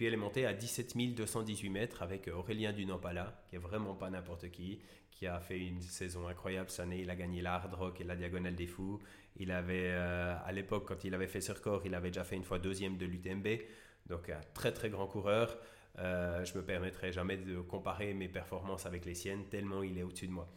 Puis 0.00 0.06
elle 0.06 0.14
est 0.14 0.16
montée 0.16 0.46
à 0.46 0.54
17 0.54 0.96
218 1.14 1.68
mètres 1.68 2.00
avec 2.00 2.28
Aurélien 2.28 2.72
Dunampala, 2.72 3.44
qui 3.50 3.56
est 3.56 3.58
vraiment 3.58 3.94
pas 3.94 4.08
n'importe 4.08 4.50
qui, 4.50 4.80
qui 5.10 5.26
a 5.26 5.38
fait 5.40 5.58
une 5.58 5.82
saison 5.82 6.26
incroyable 6.26 6.70
cette 6.70 6.80
année. 6.80 7.00
Il 7.00 7.10
a 7.10 7.16
gagné 7.16 7.42
l'Hard 7.42 7.68
Rock 7.78 8.00
et 8.00 8.04
la 8.04 8.16
Diagonale 8.16 8.54
des 8.54 8.66
Fous. 8.66 8.98
Il 9.36 9.50
avait, 9.52 9.90
euh, 9.90 10.34
à 10.42 10.52
l'époque, 10.52 10.88
quand 10.88 11.04
il 11.04 11.12
avait 11.12 11.26
fait 11.26 11.42
ce 11.42 11.52
record, 11.52 11.82
il 11.84 11.94
avait 11.94 12.08
déjà 12.08 12.24
fait 12.24 12.36
une 12.36 12.44
fois 12.44 12.58
deuxième 12.58 12.96
de 12.96 13.04
l'UTMB. 13.04 13.46
Donc 14.06 14.30
un 14.30 14.40
très 14.54 14.72
très 14.72 14.88
grand 14.88 15.06
coureur. 15.06 15.58
Euh, 15.98 16.46
je 16.46 16.56
me 16.56 16.64
permettrai 16.64 17.12
jamais 17.12 17.36
de 17.36 17.60
comparer 17.60 18.14
mes 18.14 18.28
performances 18.28 18.86
avec 18.86 19.04
les 19.04 19.14
siennes, 19.14 19.50
tellement 19.50 19.82
il 19.82 19.98
est 19.98 20.02
au-dessus 20.02 20.28
de 20.28 20.32
moi. 20.32 20.48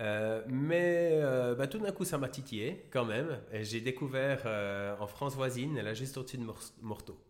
Euh, 0.00 0.42
mais 0.48 1.10
euh, 1.12 1.54
bah, 1.54 1.66
tout 1.66 1.78
d'un 1.78 1.92
coup, 1.92 2.04
ça 2.04 2.18
m'a 2.18 2.28
titillé 2.28 2.86
quand 2.90 3.04
même. 3.04 3.40
J'ai 3.52 3.80
découvert 3.80 4.42
euh, 4.46 4.96
en 4.98 5.06
France 5.06 5.34
voisine, 5.34 5.80
là 5.80 5.94
juste 5.94 6.16
au-dessus 6.16 6.38
de 6.38 6.46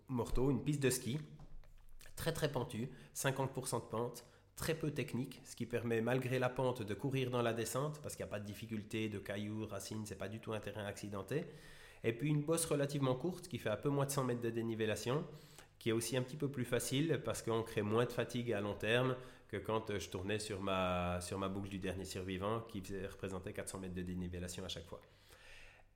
Morteau, 0.09 0.51
une 0.51 0.63
piste 0.63 0.83
de 0.83 0.91
ski 0.91 1.19
très 2.17 2.33
très 2.33 2.53
pentue, 2.53 2.89
50% 3.17 3.77
de 3.77 3.87
pente, 3.87 4.25
très 4.55 4.75
peu 4.75 4.91
technique, 4.91 5.41
ce 5.45 5.57
qui 5.57 5.67
permet 5.67 6.01
malgré 6.01 6.39
la 6.39 6.49
pente 6.49 6.83
de 6.83 6.95
courir 6.95 7.31
dans 7.31 7.43
la 7.43 7.53
descente 7.53 8.01
parce 8.01 8.15
qu'il 8.15 8.25
n'y 8.25 8.29
a 8.29 8.31
pas 8.31 8.39
de 8.39 8.47
difficulté 8.47 9.09
de 9.09 9.19
cailloux, 9.19 9.67
racines, 9.67 10.05
c'est 10.05 10.19
pas 10.19 10.29
du 10.29 10.39
tout 10.39 10.53
un 10.53 10.61
terrain 10.61 10.85
accidenté. 10.85 11.47
Et 12.05 12.13
puis 12.13 12.29
une 12.29 12.43
bosse 12.43 12.65
relativement 12.67 13.15
courte 13.15 13.49
qui 13.49 13.59
fait 13.59 13.71
un 13.71 13.77
peu 13.77 13.89
moins 13.89 14.07
de 14.07 14.11
100 14.11 14.25
mètres 14.25 14.41
de 14.41 14.51
dénivellation 14.51 15.25
qui 15.79 15.89
est 15.89 15.93
aussi 15.93 16.17
un 16.17 16.23
petit 16.23 16.37
peu 16.37 16.49
plus 16.49 16.65
facile 16.65 17.21
parce 17.25 17.43
qu'on 17.43 17.65
crée 17.65 17.83
moins 17.83 18.05
de 18.05 18.13
fatigue 18.13 18.53
à 18.53 18.61
long 18.61 18.75
terme 18.75 19.17
que 19.53 19.59
quand 19.59 19.91
euh, 19.91 19.99
je 19.99 20.09
tournais 20.09 20.39
sur 20.39 20.63
ma, 20.63 21.21
sur 21.21 21.39
boucle 21.51 21.69
du 21.69 21.79
dernier 21.79 22.07
survivant 22.07 22.61
qui 22.63 22.83
représentait 23.11 23.53
400 23.53 23.79
mètres 23.81 23.95
de 23.95 24.03
dénivellation 24.03 24.65
à 24.65 24.69
chaque 24.69 24.87
fois. 24.87 25.01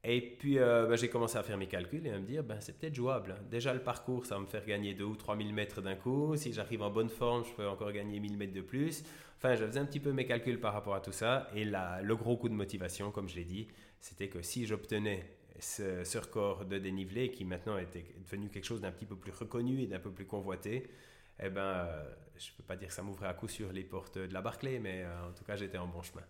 Et 0.04 0.20
puis 0.20 0.58
euh, 0.58 0.86
ben, 0.86 0.96
j'ai 0.96 1.08
commencé 1.08 1.38
à 1.38 1.42
faire 1.42 1.56
mes 1.56 1.66
calculs 1.66 2.06
et 2.06 2.10
à 2.10 2.18
me 2.18 2.26
dire, 2.26 2.44
ben, 2.44 2.60
c'est 2.60 2.78
peut-être 2.78 2.94
jouable. 2.94 3.34
Déjà 3.50 3.72
le 3.72 3.80
parcours, 3.80 4.26
ça 4.26 4.34
va 4.34 4.42
me 4.42 4.46
faire 4.46 4.64
gagner 4.64 4.94
2 4.94 5.04
ou 5.04 5.16
3 5.16 5.38
000 5.38 5.50
mètres 5.50 5.80
d'un 5.80 5.96
coup. 5.96 6.36
Si 6.36 6.52
j'arrive 6.52 6.82
en 6.82 6.90
bonne 6.90 7.08
forme, 7.08 7.44
je 7.44 7.52
peux 7.54 7.66
encore 7.66 7.90
gagner 7.92 8.20
1000 8.20 8.36
mètres 8.36 8.52
de 8.52 8.60
plus. 8.60 9.02
Enfin, 9.38 9.54
je 9.54 9.64
faisais 9.64 9.80
un 9.80 9.86
petit 9.86 10.00
peu 10.00 10.12
mes 10.12 10.26
calculs 10.26 10.60
par 10.60 10.74
rapport 10.74 10.94
à 10.94 11.00
tout 11.00 11.12
ça. 11.12 11.48
Et 11.54 11.64
le 11.64 12.14
gros 12.14 12.36
coup 12.36 12.48
de 12.48 12.54
motivation, 12.54 13.10
comme 13.10 13.28
je 13.28 13.36
l'ai 13.36 13.44
dit, 13.44 13.66
c'était 14.00 14.28
que 14.28 14.42
si 14.42 14.66
j'obtenais 14.66 15.26
ce, 15.58 16.18
record 16.18 16.66
de 16.66 16.78
dénivelé 16.78 17.30
qui 17.30 17.44
maintenant 17.44 17.78
était 17.78 18.04
devenu 18.22 18.48
quelque 18.48 18.64
chose 18.64 18.82
d'un 18.82 18.92
petit 18.92 19.06
peu 19.06 19.16
plus 19.16 19.32
reconnu 19.32 19.82
et 19.82 19.86
d'un 19.86 19.98
peu 19.98 20.10
plus 20.10 20.26
convoité, 20.26 20.88
eh 21.40 21.48
ben, 21.50 21.60
euh, 21.60 22.04
je 22.36 22.50
ne 22.50 22.56
peux 22.56 22.62
pas 22.62 22.76
dire 22.76 22.88
que 22.88 22.94
ça 22.94 23.02
m'ouvrait 23.02 23.28
à 23.28 23.34
coup 23.34 23.48
sur 23.48 23.72
les 23.72 23.84
portes 23.84 24.18
de 24.18 24.32
la 24.32 24.40
Barclay, 24.40 24.78
mais 24.78 25.04
euh, 25.04 25.28
en 25.28 25.32
tout 25.32 25.44
cas, 25.44 25.56
j'étais 25.56 25.78
en 25.78 25.86
bon 25.86 26.02
chemin. 26.02 26.24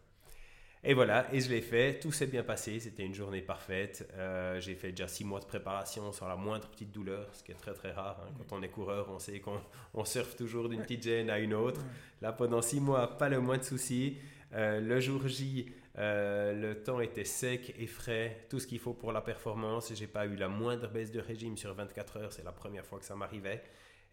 Et 0.85 0.95
voilà, 0.95 1.27
et 1.33 1.41
je 1.41 1.49
l'ai 1.49 1.63
fait, 1.63 1.99
tout 1.99 2.13
s'est 2.13 2.27
bien 2.27 2.45
passé, 2.45 2.79
c'était 2.79 3.05
une 3.05 3.15
journée 3.15 3.43
parfaite. 3.43 4.09
Euh, 4.15 4.61
j'ai 4.61 4.77
fait 4.77 4.91
déjà 4.91 5.09
six 5.09 5.25
mois 5.25 5.41
de 5.41 5.47
préparation 5.47 6.13
sans 6.13 6.29
la 6.29 6.37
moindre 6.37 6.69
petite 6.69 6.93
douleur, 6.93 7.29
ce 7.35 7.43
qui 7.43 7.51
est 7.51 7.57
très 7.57 7.75
très 7.75 7.91
rare. 7.91 8.21
Hein. 8.23 8.33
Quand 8.39 8.57
on 8.57 8.63
est 8.63 8.69
coureur, 8.69 9.09
on 9.11 9.19
sait 9.19 9.41
qu'on 9.41 9.61
on 9.95 10.05
surfe 10.05 10.37
toujours 10.37 10.69
d'une 10.69 10.83
petite 10.83 11.03
gêne 11.03 11.29
à 11.31 11.39
une 11.41 11.55
autre. 11.55 11.81
Là, 12.23 12.33
pendant 12.33 12.63
six 12.63 12.81
mois, 12.81 13.17
pas 13.19 13.29
le 13.29 13.41
moins 13.41 13.59
de 13.59 13.65
soucis. 13.65 14.19
le 14.53 15.01
jour 15.01 15.27
J, 15.27 15.67
euh, 15.99 16.53
le 16.53 16.83
temps 16.83 17.01
était 17.01 17.25
sec 17.25 17.75
et 17.79 17.87
frais, 17.87 18.45
tout 18.51 18.61
ce 18.61 18.67
qu'il 18.67 18.79
faut 18.79 18.93
pour 18.93 19.13
la 19.13 19.23
performance. 19.23 19.93
J'ai 19.95 20.07
pas 20.07 20.27
eu 20.27 20.37
la 20.37 20.49
moindre 20.49 20.89
baisse 20.89 21.11
de 21.11 21.21
régime 21.21 21.57
sur 21.57 21.73
24 21.75 22.17
heures, 22.19 22.33
c'est 22.33 22.45
la 22.45 22.53
première 22.53 22.85
fois 22.85 22.99
que 22.99 23.05
ça 23.05 23.17
m'arrivait. 23.17 23.63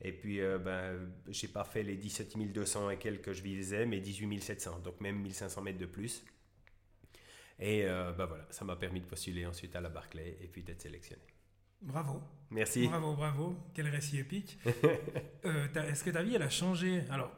Et 0.04 0.12
puis, 0.12 0.42
euh, 0.42 0.58
ben, 0.58 1.10
j'ai 1.30 1.48
pas 1.48 1.64
fait 1.64 1.82
les 1.82 1.96
17 1.96 2.38
200 2.52 2.90
et 2.90 2.98
quelques 2.98 3.24
que 3.24 3.34
je 3.34 3.42
visais, 3.42 3.86
mais 3.86 4.02
18 4.02 4.42
700, 4.42 4.80
donc 4.80 5.00
même 5.00 5.22
1500 5.22 5.62
mètres 5.62 5.80
de 5.80 5.86
plus. 5.86 6.24
Et 7.60 7.86
euh, 7.86 8.12
ben 8.12 8.26
voilà, 8.26 8.46
ça 8.50 8.66
m'a 8.66 8.76
permis 8.76 9.00
de 9.00 9.06
postuler 9.06 9.46
ensuite 9.46 9.76
à 9.76 9.82
la 9.82 9.90
Barclay 9.90 10.38
et 10.42 10.48
puis 10.48 10.64
d'être 10.64 10.82
sélectionné. 10.82 11.22
Bravo. 11.82 12.22
Merci. 12.50 12.88
Bravo, 12.88 13.14
bravo. 13.14 13.58
Quel 13.74 13.88
récit 13.88 14.20
épique. 14.20 14.58
Est-ce 15.44 16.04
que 16.04 16.10
ta 16.10 16.24
vie, 16.24 16.36
elle 16.36 16.42
a 16.42 16.50
changé? 16.50 17.04
Alors, 17.10 17.32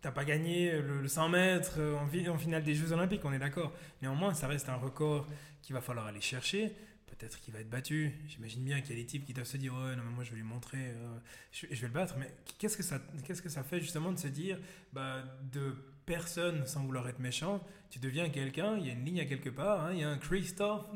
t'as 0.00 0.10
pas 0.10 0.24
gagné 0.24 0.80
le, 0.80 1.06
100 1.06 1.28
mètres 1.28 1.76
euh, 1.78 1.96
en, 1.96 2.38
finale 2.38 2.62
des 2.62 2.74
Jeux 2.74 2.92
Olympiques, 2.92 3.24
on 3.24 3.32
est 3.32 3.38
d'accord. 3.38 3.72
Néanmoins, 4.02 4.34
ça 4.34 4.46
reste 4.46 4.68
un 4.68 4.76
record 4.76 5.26
qu'il 5.62 5.74
va 5.74 5.80
falloir 5.80 6.06
aller 6.06 6.20
chercher. 6.20 6.72
Peut-être 7.10 7.40
qu'il 7.40 7.52
va 7.52 7.60
être 7.60 7.70
battu. 7.70 8.12
J'imagine 8.28 8.64
bien 8.64 8.80
qu'il 8.80 8.96
y 8.96 8.98
a 8.98 9.02
des 9.02 9.06
types 9.06 9.24
qui 9.24 9.34
doivent 9.34 9.46
se 9.46 9.56
dire 9.56 9.74
Ouais, 9.74 9.96
non, 9.96 10.02
mais 10.04 10.14
moi 10.14 10.24
je 10.24 10.30
vais 10.30 10.36
lui 10.36 10.42
montrer, 10.42 10.78
euh, 10.78 11.18
je, 11.52 11.66
vais 11.66 11.86
le 11.86 11.92
battre. 11.92 12.16
Mais 12.18 12.32
qu'est-ce 12.58 12.76
que, 12.76 12.82
ça, 12.82 13.62
fait 13.62 13.80
justement 13.80 14.12
de 14.12 14.18
se 14.18 14.28
dire 14.28 14.58
bah, 14.92 15.22
De 15.52 15.74
personne, 16.06 16.66
sans 16.66 16.84
vouloir 16.84 17.08
être 17.08 17.18
méchant, 17.18 17.62
tu 17.90 17.98
deviens 17.98 18.30
quelqu'un, 18.30 18.76
il 18.78 18.86
y 18.86 18.90
a 18.90 18.92
une 18.92 19.04
ligne 19.04 19.20
à 19.20 19.26
quelque 19.26 19.50
part, 19.50 19.84
hein, 19.84 19.92
il 19.92 20.00
y 20.00 20.04
a 20.04 20.08
un 20.08 20.18
Christophe 20.18 20.86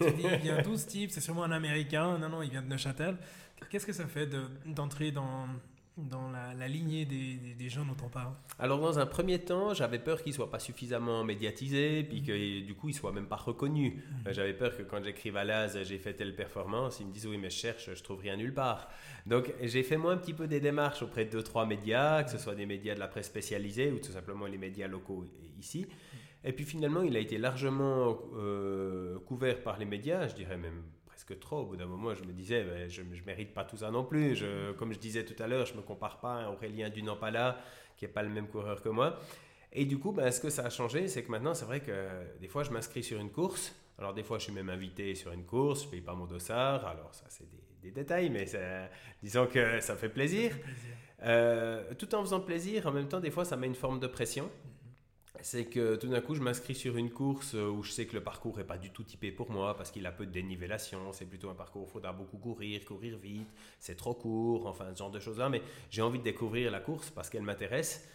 dis 0.00 0.22
Il 0.22 0.38
vient 0.38 0.62
d'où 0.62 0.76
ce 0.76 0.86
type 0.86 1.10
C'est 1.10 1.20
sûrement 1.20 1.44
un 1.44 1.52
américain. 1.52 2.18
Non, 2.18 2.28
non, 2.28 2.42
il 2.42 2.50
vient 2.50 2.62
de 2.62 2.68
Neuchâtel. 2.68 3.16
Qu'est-ce 3.70 3.86
que 3.86 3.92
ça 3.92 4.06
fait 4.06 4.28
d'entrer 4.66 5.12
dans 5.12 5.48
dans 5.96 6.30
la, 6.30 6.68
lignée 6.68 7.06
des, 7.06 7.54
des, 7.54 7.68
gens 7.70 7.84
dont 7.84 7.96
on 8.04 8.08
parle 8.08 8.34
Alors 8.58 8.80
dans 8.80 8.98
un 8.98 9.06
premier 9.06 9.38
temps, 9.38 9.72
j'avais 9.72 9.98
peur 9.98 10.22
qu'il 10.22 10.34
soit 10.34 10.50
pas 10.50 10.58
suffisamment 10.58 11.24
médiatisé, 11.24 12.04
puis 12.04 12.22
que 12.22 12.32
mm-hmm. 12.32 12.66
du 12.66 12.74
coup 12.74 12.90
il 12.90 12.94
soit 12.94 13.12
même 13.12 13.26
pas 13.26 13.36
reconnu. 13.36 14.02
Mm-hmm. 14.26 14.32
j'avais 14.32 14.52
peur 14.52 14.76
que 14.76 14.82
quand 14.82 15.02
j'écrive 15.02 15.36
à 15.36 15.44
l'AS, 15.44 15.82
j'ai 15.84 15.98
fait 15.98 16.12
telle 16.12 16.36
performance, 16.36 17.00
ils 17.00 17.06
me 17.06 17.12
disent 17.12 17.26
oui 17.26 17.38
mais 17.38 17.48
je 17.48 17.56
cherche, 17.56 17.94
je 17.94 18.02
trouve 18.02 18.20
rien 18.20 18.36
nulle 18.36 18.52
part. 18.52 18.88
Donc 19.24 19.52
j'ai 19.62 19.82
fait 19.82 19.96
moi 19.96 20.12
un 20.12 20.18
petit 20.18 20.34
peu 20.34 20.46
des 20.46 20.60
démarches 20.60 21.02
auprès 21.02 21.24
de 21.24 21.30
deux 21.30 21.42
trois 21.42 21.64
médias, 21.64 22.22
que 22.24 22.30
ce 22.30 22.38
soit 22.38 22.54
des 22.54 22.66
médias 22.66 22.94
de 22.94 23.00
la 23.00 23.08
presse 23.08 23.26
spécialisée 23.26 23.90
ou 23.90 23.98
tout 23.98 24.12
simplement 24.12 24.46
les 24.46 24.58
médias 24.58 24.88
locaux 24.88 25.24
ici. 25.58 25.86
Et 26.44 26.52
puis 26.52 26.64
finalement, 26.64 27.02
il 27.02 27.16
a 27.16 27.20
été 27.20 27.38
largement 27.38 28.18
euh, 28.36 29.18
couvert 29.20 29.62
par 29.62 29.78
les 29.78 29.86
médias, 29.86 30.28
je 30.28 30.34
dirais 30.34 30.56
même 30.56 30.82
que 31.26 31.34
trop. 31.34 31.58
Au 31.58 31.66
bout 31.66 31.76
d'un 31.76 31.86
moment, 31.86 32.14
je 32.14 32.24
me 32.24 32.32
disais, 32.32 32.64
ben, 32.64 32.88
je 32.88 33.02
ne 33.02 33.26
mérite 33.26 33.52
pas 33.52 33.64
tout 33.64 33.78
ça 33.78 33.90
non 33.90 34.04
plus. 34.04 34.36
Je, 34.36 34.72
comme 34.72 34.92
je 34.92 34.98
disais 34.98 35.24
tout 35.24 35.40
à 35.42 35.46
l'heure, 35.46 35.66
je 35.66 35.72
ne 35.72 35.78
me 35.78 35.82
compare 35.82 36.20
pas 36.20 36.44
à 36.44 36.50
Aurélien 36.50 36.88
Dunampala, 36.88 37.58
qui 37.96 38.04
n'est 38.04 38.10
pas 38.12 38.22
le 38.22 38.30
même 38.30 38.48
coureur 38.48 38.80
que 38.82 38.88
moi. 38.88 39.18
Et 39.72 39.84
du 39.84 39.98
coup, 39.98 40.12
ben, 40.12 40.30
ce 40.30 40.40
que 40.40 40.48
ça 40.48 40.64
a 40.64 40.70
changé, 40.70 41.08
c'est 41.08 41.22
que 41.22 41.30
maintenant, 41.30 41.52
c'est 41.52 41.66
vrai 41.66 41.80
que 41.80 42.08
des 42.40 42.48
fois, 42.48 42.62
je 42.62 42.70
m'inscris 42.70 43.02
sur 43.02 43.20
une 43.20 43.30
course. 43.30 43.74
Alors, 43.98 44.14
des 44.14 44.22
fois, 44.22 44.38
je 44.38 44.44
suis 44.44 44.52
même 44.52 44.70
invité 44.70 45.14
sur 45.14 45.32
une 45.32 45.44
course, 45.44 45.82
je 45.82 45.86
ne 45.86 45.90
paye 45.92 46.00
pas 46.00 46.14
mon 46.14 46.26
dossard. 46.26 46.86
Alors, 46.86 47.14
ça, 47.14 47.24
c'est 47.28 47.46
des, 47.82 47.90
détails, 47.90 48.30
mais 48.30 48.46
disons 49.22 49.46
que 49.46 49.80
ça 49.80 49.94
fait 49.94 50.08
plaisir. 50.08 50.52
Euh, 51.22 51.94
tout 51.94 52.12
en 52.16 52.22
faisant 52.22 52.40
plaisir, 52.40 52.86
en 52.86 52.90
même 52.90 53.08
temps, 53.08 53.20
des 53.20 53.30
fois, 53.30 53.44
ça 53.44 53.56
met 53.56 53.68
une 53.68 53.76
forme 53.76 54.00
de 54.00 54.08
pression 54.08 54.50
c'est 55.42 55.66
que 55.66 55.96
tout 55.96 56.08
d'un 56.08 56.20
coup, 56.20 56.34
je 56.34 56.42
m'inscris 56.42 56.74
sur 56.74 56.96
une 56.96 57.10
course 57.10 57.54
où 57.54 57.82
je 57.82 57.90
sais 57.90 58.06
que 58.06 58.14
le 58.14 58.22
parcours 58.22 58.58
n'est 58.58 58.64
pas 58.64 58.78
du 58.78 58.90
tout 58.90 59.04
typé 59.04 59.30
pour 59.30 59.50
moi 59.50 59.76
parce 59.76 59.90
qu'il 59.90 60.06
a 60.06 60.12
peu 60.12 60.26
de 60.26 60.32
dénivellation. 60.32 61.12
C'est 61.12 61.26
plutôt 61.26 61.50
un 61.50 61.54
parcours 61.54 61.82
où 61.82 61.86
il 61.86 61.92
faudra 61.92 62.12
beaucoup 62.12 62.38
courir, 62.38 62.84
courir 62.84 63.18
vite, 63.18 63.48
c'est 63.78 63.96
trop 63.96 64.14
court, 64.14 64.66
enfin 64.66 64.86
ce 64.92 64.98
genre 64.98 65.10
de 65.10 65.20
choses-là. 65.20 65.48
Mais 65.48 65.62
j'ai 65.90 66.02
envie 66.02 66.18
de 66.18 66.24
découvrir 66.24 66.70
la 66.70 66.80
course 66.80 67.10
parce 67.10 67.30
qu'elle 67.30 67.42
m'intéresse. 67.42 68.08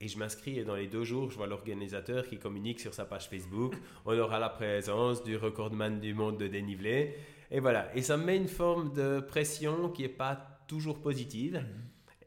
Et 0.00 0.08
je 0.08 0.18
m'inscris 0.18 0.58
et 0.58 0.64
dans 0.64 0.74
les 0.74 0.88
deux 0.88 1.04
jours, 1.04 1.30
je 1.30 1.36
vois 1.36 1.46
l'organisateur 1.46 2.28
qui 2.28 2.38
communique 2.38 2.80
sur 2.80 2.92
sa 2.92 3.06
page 3.06 3.28
Facebook. 3.28 3.74
On 4.04 4.18
aura 4.18 4.38
la 4.38 4.50
présence 4.50 5.22
du 5.22 5.36
recordman 5.36 6.00
du 6.00 6.12
monde 6.12 6.36
de 6.36 6.48
dénivelé. 6.48 7.14
Et 7.50 7.60
voilà. 7.60 7.94
Et 7.96 8.02
ça 8.02 8.16
me 8.16 8.24
met 8.24 8.36
une 8.36 8.48
forme 8.48 8.92
de 8.92 9.20
pression 9.20 9.88
qui 9.88 10.02
n'est 10.02 10.08
pas 10.08 10.60
toujours 10.68 11.00
positive. 11.00 11.64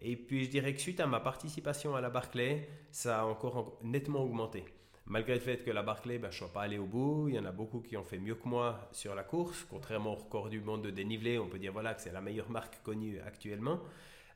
Et 0.01 0.15
puis 0.15 0.45
je 0.45 0.49
dirais 0.49 0.73
que 0.73 0.79
suite 0.79 0.99
à 0.99 1.07
ma 1.07 1.19
participation 1.19 1.95
à 1.95 2.01
la 2.01 2.09
Barclay, 2.09 2.67
ça 2.91 3.21
a 3.21 3.25
encore 3.25 3.79
nettement 3.83 4.23
augmenté. 4.23 4.65
Malgré 5.05 5.33
le 5.33 5.39
fait 5.39 5.63
que 5.63 5.71
la 5.71 5.81
Barclay, 5.81 6.19
ben, 6.19 6.29
je 6.29 6.35
ne 6.35 6.39
sois 6.39 6.53
pas 6.53 6.61
allé 6.61 6.77
au 6.77 6.85
bout, 6.85 7.29
il 7.29 7.35
y 7.35 7.39
en 7.39 7.45
a 7.45 7.51
beaucoup 7.51 7.81
qui 7.81 7.97
ont 7.97 8.03
fait 8.03 8.19
mieux 8.19 8.35
que 8.35 8.47
moi 8.47 8.87
sur 8.91 9.15
la 9.15 9.23
course. 9.23 9.65
Contrairement 9.69 10.13
au 10.13 10.15
record 10.15 10.49
du 10.49 10.61
monde 10.61 10.83
de 10.83 10.91
dénivelé, 10.91 11.39
on 11.39 11.47
peut 11.47 11.57
dire 11.57 11.73
voilà, 11.73 11.95
que 11.95 12.01
c'est 12.01 12.11
la 12.11 12.21
meilleure 12.21 12.49
marque 12.51 12.81
connue 12.83 13.19
actuellement. 13.19 13.79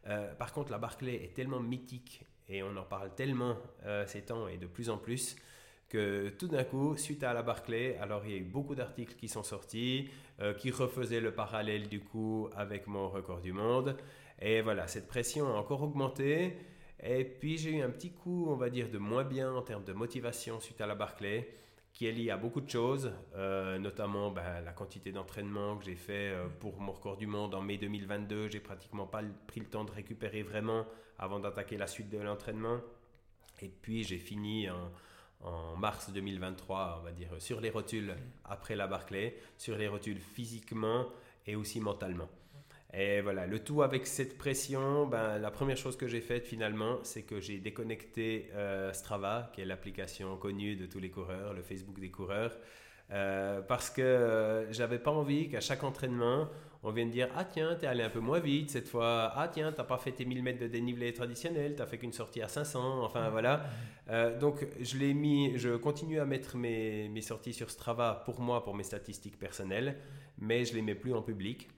Euh, 0.07 0.33
par 0.33 0.51
contre, 0.51 0.71
la 0.71 0.79
Barclay 0.79 1.15
est 1.23 1.35
tellement 1.35 1.59
mythique 1.59 2.25
et 2.49 2.63
on 2.63 2.75
en 2.75 2.83
parle 2.83 3.13
tellement 3.15 3.55
euh, 3.85 4.05
ces 4.07 4.23
temps 4.23 4.47
et 4.47 4.57
de 4.57 4.65
plus 4.65 4.89
en 4.89 4.97
plus 4.97 5.35
que 5.89 6.29
tout 6.29 6.47
d'un 6.47 6.63
coup, 6.63 6.97
suite 6.97 7.23
à 7.23 7.33
la 7.33 7.43
Barclay, 7.43 7.97
alors 7.97 8.25
il 8.25 8.31
y 8.31 8.33
a 8.33 8.37
eu 8.37 8.43
beaucoup 8.43 8.73
d'articles 8.73 9.13
qui 9.13 9.27
sont 9.27 9.43
sortis, 9.43 10.09
euh, 10.39 10.55
qui 10.55 10.71
refaisaient 10.71 11.21
le 11.21 11.31
parallèle 11.31 11.87
du 11.87 11.99
coup 11.99 12.49
avec 12.55 12.87
mon 12.87 13.09
record 13.09 13.41
du 13.41 13.53
monde. 13.53 13.95
Et 14.45 14.61
voilà, 14.61 14.87
cette 14.87 15.07
pression 15.07 15.47
a 15.47 15.57
encore 15.57 15.81
augmenté. 15.83 16.57
Et 17.01 17.23
puis 17.23 17.57
j'ai 17.57 17.77
eu 17.77 17.81
un 17.81 17.89
petit 17.89 18.11
coup, 18.11 18.47
on 18.49 18.55
va 18.55 18.69
dire, 18.69 18.89
de 18.89 18.97
moins 18.97 19.23
bien 19.23 19.53
en 19.53 19.61
termes 19.61 19.85
de 19.85 19.93
motivation 19.93 20.59
suite 20.59 20.81
à 20.81 20.85
la 20.85 20.95
Barclay, 20.95 21.49
qui 21.93 22.07
est 22.07 22.11
lié 22.11 22.29
à 22.29 22.35
beaucoup 22.35 22.59
de 22.59 22.69
choses, 22.69 23.13
euh, 23.35 23.79
notamment 23.79 24.31
ben, 24.31 24.59
la 24.65 24.73
quantité 24.73 25.13
d'entraînement 25.13 25.77
que 25.77 25.85
j'ai 25.85 25.95
fait 25.95 26.33
euh, 26.33 26.47
pour 26.59 26.81
mon 26.81 26.91
record 26.91 27.15
du 27.15 27.25
monde 27.25 27.55
en 27.55 27.61
mai 27.61 27.77
2022. 27.77 28.49
J'ai 28.49 28.59
pratiquement 28.59 29.07
pas 29.07 29.21
pris 29.47 29.61
le 29.61 29.67
temps 29.67 29.85
de 29.85 29.91
récupérer 29.91 30.43
vraiment 30.43 30.85
avant 31.17 31.39
d'attaquer 31.39 31.77
la 31.77 31.87
suite 31.87 32.09
de 32.09 32.17
l'entraînement. 32.17 32.81
Et 33.61 33.69
puis 33.69 34.03
j'ai 34.03 34.19
fini 34.19 34.69
en, 34.69 34.91
en, 35.39 35.77
mars 35.77 36.11
2023, 36.11 36.97
on 36.99 37.03
va 37.05 37.13
dire, 37.13 37.29
sur 37.39 37.61
les 37.61 37.69
rotules 37.69 38.13
après 38.43 38.75
la 38.75 38.87
Barclay, 38.87 39.37
sur 39.57 39.77
les 39.77 39.87
rotules 39.87 40.19
physiquement 40.19 41.05
et 41.47 41.55
aussi 41.55 41.79
mentalement. 41.79 42.27
Et 42.95 43.21
voilà, 43.21 43.47
le 43.47 43.57
tout 43.57 43.81
avec 43.81 44.05
cette 44.05 44.37
pression, 44.37 45.07
ben, 45.07 45.39
la 45.39 45.49
première 45.49 45.77
chose 45.77 45.97
que 45.97 46.07
j'ai 46.07 46.21
faite 46.21 46.45
finalement, 46.45 46.99
c'est 47.01 47.23
que 47.23 47.39
j'ai 47.39 47.57
déconnecté 47.57 48.51
euh, 48.53 48.93
Strava, 48.93 49.49
qui 49.53 49.61
est 49.61 49.65
l'application 49.65 50.37
connue 50.37 50.75
de 50.75 50.85
tous 50.85 50.99
les 50.99 51.09
coureurs, 51.09 51.53
le 51.53 51.63
Facebook 51.63 51.99
des 51.99 52.11
coureurs, 52.11 52.55
euh, 53.11 53.61
parce 53.61 53.89
que 53.89 54.01
euh, 54.03 54.71
j'avais 54.71 54.99
pas 54.99 55.09
envie 55.09 55.49
qu'à 55.49 55.59
chaque 55.59 55.83
entraînement, 55.83 56.49
on 56.83 56.91
vienne 56.91 57.09
dire 57.09 57.29
Ah 57.35 57.45
tiens, 57.45 57.75
t'es 57.79 57.87
allé 57.87 58.03
un 58.03 58.11
peu 58.11 58.19
moins 58.19 58.39
vite 58.39 58.69
cette 58.69 58.87
fois, 58.87 59.33
Ah 59.35 59.47
tiens, 59.51 59.71
t'as 59.71 59.85
pas 59.85 59.97
fait 59.97 60.11
tes 60.11 60.25
1000 60.25 60.43
mètres 60.43 60.59
de 60.59 60.67
dénivelé 60.67 61.13
traditionnel, 61.13 61.73
t'as 61.75 61.87
fait 61.87 61.97
qu'une 61.97 62.13
sortie 62.13 62.43
à 62.43 62.47
500, 62.47 63.03
enfin 63.03 63.31
voilà. 63.31 63.65
donc 64.39 64.67
je 64.79 64.97
l'ai 64.99 65.15
mis, 65.15 65.57
je 65.57 65.77
continue 65.77 66.19
à 66.19 66.25
mettre 66.25 66.57
mes, 66.57 67.09
mes 67.09 67.21
sorties 67.21 67.53
sur 67.53 67.71
Strava 67.71 68.21
pour 68.23 68.39
moi, 68.39 68.63
pour 68.63 68.75
mes 68.75 68.83
statistiques 68.83 69.39
personnelles, 69.39 69.97
mais 70.37 70.63
je 70.63 70.75
les 70.75 70.83
mets 70.83 70.95
plus 70.95 71.15
en 71.15 71.23
public. 71.23 71.69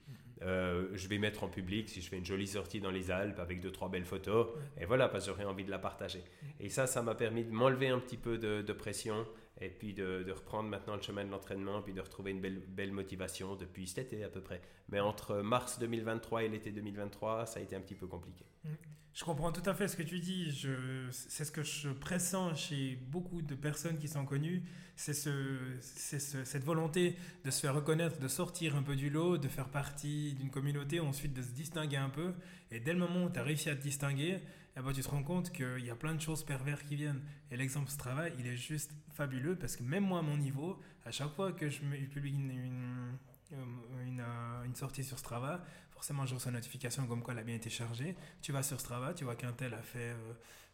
Euh, 0.42 0.90
je 0.94 1.08
vais 1.08 1.18
mettre 1.18 1.44
en 1.44 1.48
public 1.48 1.90
si 1.90 2.02
je 2.02 2.10
fais 2.10 2.18
une 2.18 2.26
jolie 2.26 2.48
sortie 2.48 2.82
dans 2.82 2.92
les 2.92 3.12
Alpes 3.12 3.40
avec 3.40 3.62
deux 3.62 3.72
trois 3.72 3.90
belles 3.90 4.06
photos. 4.06 4.48
Et 4.80 4.86
voilà 4.86 5.08
parce 5.08 5.26
que 5.26 5.32
j'aurais 5.32 5.46
envie 5.46 5.64
de 5.64 5.72
la 5.72 5.80
partager. 5.80 6.24
Et 6.60 6.70
ça 6.70 6.88
ça 6.88 7.02
m'a 7.02 7.16
permis 7.16 7.46
de 7.46 7.52
m'enlever 7.52 7.88
un 7.88 8.00
petit 8.00 8.18
peu 8.18 8.38
de, 8.38 8.74
pression 8.74 9.26
et 9.62 9.70
puis 9.70 9.94
de, 9.94 10.30
reprendre 10.32 10.70
maintenant 10.70 10.96
le 10.96 11.02
chemin 11.02 11.24
de 11.24 11.32
l'entraînement 11.32 11.82
puis 11.82 11.94
de 11.94 12.02
retrouver 12.02 12.32
une 12.32 12.42
belle, 12.42 12.60
belle 12.68 12.92
motivation 12.92 13.56
depuis 13.56 13.88
cet 13.88 14.14
été 14.14 14.24
à 14.24 14.30
peu 14.30 14.42
près. 14.42 14.62
Mais 14.90 15.00
entre 15.00 15.38
mars 15.38 15.80
2023 15.80 16.44
et 16.44 16.50
l'été 16.50 16.72
2023 16.72 17.46
ça 17.46 17.60
a 17.60 17.64
été 17.64 17.76
un 17.76 17.82
petit 17.82 17.96
peu 17.96 18.08
compliqué. 18.08 18.46
Mmh. 18.64 18.70
Je 19.16 19.24
comprends 19.24 19.54
tout 19.54 19.68
à 19.68 19.74
fait 19.74 19.88
ce 19.88 19.96
que 19.96 20.04
tu 20.04 20.20
dis. 20.20 20.68
C'est 21.12 21.46
ce 21.46 21.52
que 21.52 21.64
je 21.64 21.88
pressens 21.88 22.54
chez 22.56 23.00
beaucoup 23.10 23.42
de 23.42 23.56
personnes 23.56 23.98
qui 23.98 24.10
sont 24.10 24.26
connues. 24.26 24.62
C'est 24.98 25.14
ce, 25.14 25.58
cette 25.80 26.66
volonté 26.66 27.16
de 27.46 27.50
se 27.50 27.62
faire 27.62 27.74
reconnaître, 27.74 28.20
de 28.20 28.28
sortir 28.28 28.76
un 28.76 28.84
peu 28.84 28.98
du 28.98 29.10
lot, 29.10 29.38
de 29.38 29.48
faire 29.48 29.70
partie 29.70 30.34
d'une 30.34 30.50
communauté, 30.50 31.00
ensuite 31.00 31.34
de 31.34 31.42
se 31.42 31.52
distinguer 31.52 31.96
un 31.96 32.10
peu. 32.10 32.34
Et 32.72 32.82
dès 32.82 32.92
le 32.92 33.00
moment 33.00 33.24
où 33.24 33.30
tu 33.30 33.40
as 33.40 33.44
réussi 33.44 33.70
à 33.70 33.76
te 33.78 33.82
distinguer, 33.82 34.42
eh 34.76 34.82
ben, 34.82 34.92
tu 34.92 35.02
te 35.02 35.08
rends 35.08 35.24
compte 35.24 35.50
qu'il 35.54 35.86
y 35.86 35.90
a 35.90 35.96
plein 35.96 36.14
de 36.14 36.22
choses 36.22 36.44
pervers 36.44 36.84
qui 36.84 36.98
viennent. 36.98 37.22
Et 37.52 37.56
l'exemple 37.56 37.90
ce 37.90 37.98
travail, 37.98 38.34
il 38.38 38.48
est 38.48 38.58
juste 38.58 38.92
fabuleux 39.14 39.56
parce 39.56 39.78
que 39.78 39.84
même 39.84 40.04
moi, 40.04 40.20
à 40.20 40.24
mon 40.24 40.36
niveau, 40.36 40.78
à 41.06 41.12
chaque 41.12 41.32
fois 41.32 41.54
que 41.54 41.70
je 41.70 41.80
publie 42.12 42.34
une, 42.34 43.18
une, 43.52 44.24
une 44.66 44.76
sortie 44.76 45.04
sur 45.04 45.20
Strava, 45.20 45.64
forcément, 45.92 46.26
je 46.26 46.36
reçois 46.36 46.52
une 46.52 46.58
notification 46.58 47.08
comme 47.08 47.22
quoi 47.22 47.34
elle 47.34 47.40
a 47.40 47.44
bien 47.44 47.56
été 47.56 47.70
chargée. 47.70 48.16
Tu 48.42 48.52
vas 48.52 48.64
sur 48.64 48.80
Strava, 48.80 49.14
tu 49.14 49.24
vois 49.24 49.36
qu'un 49.36 49.54
tel 49.54 49.74
a 49.74 49.82
fait 49.82 50.16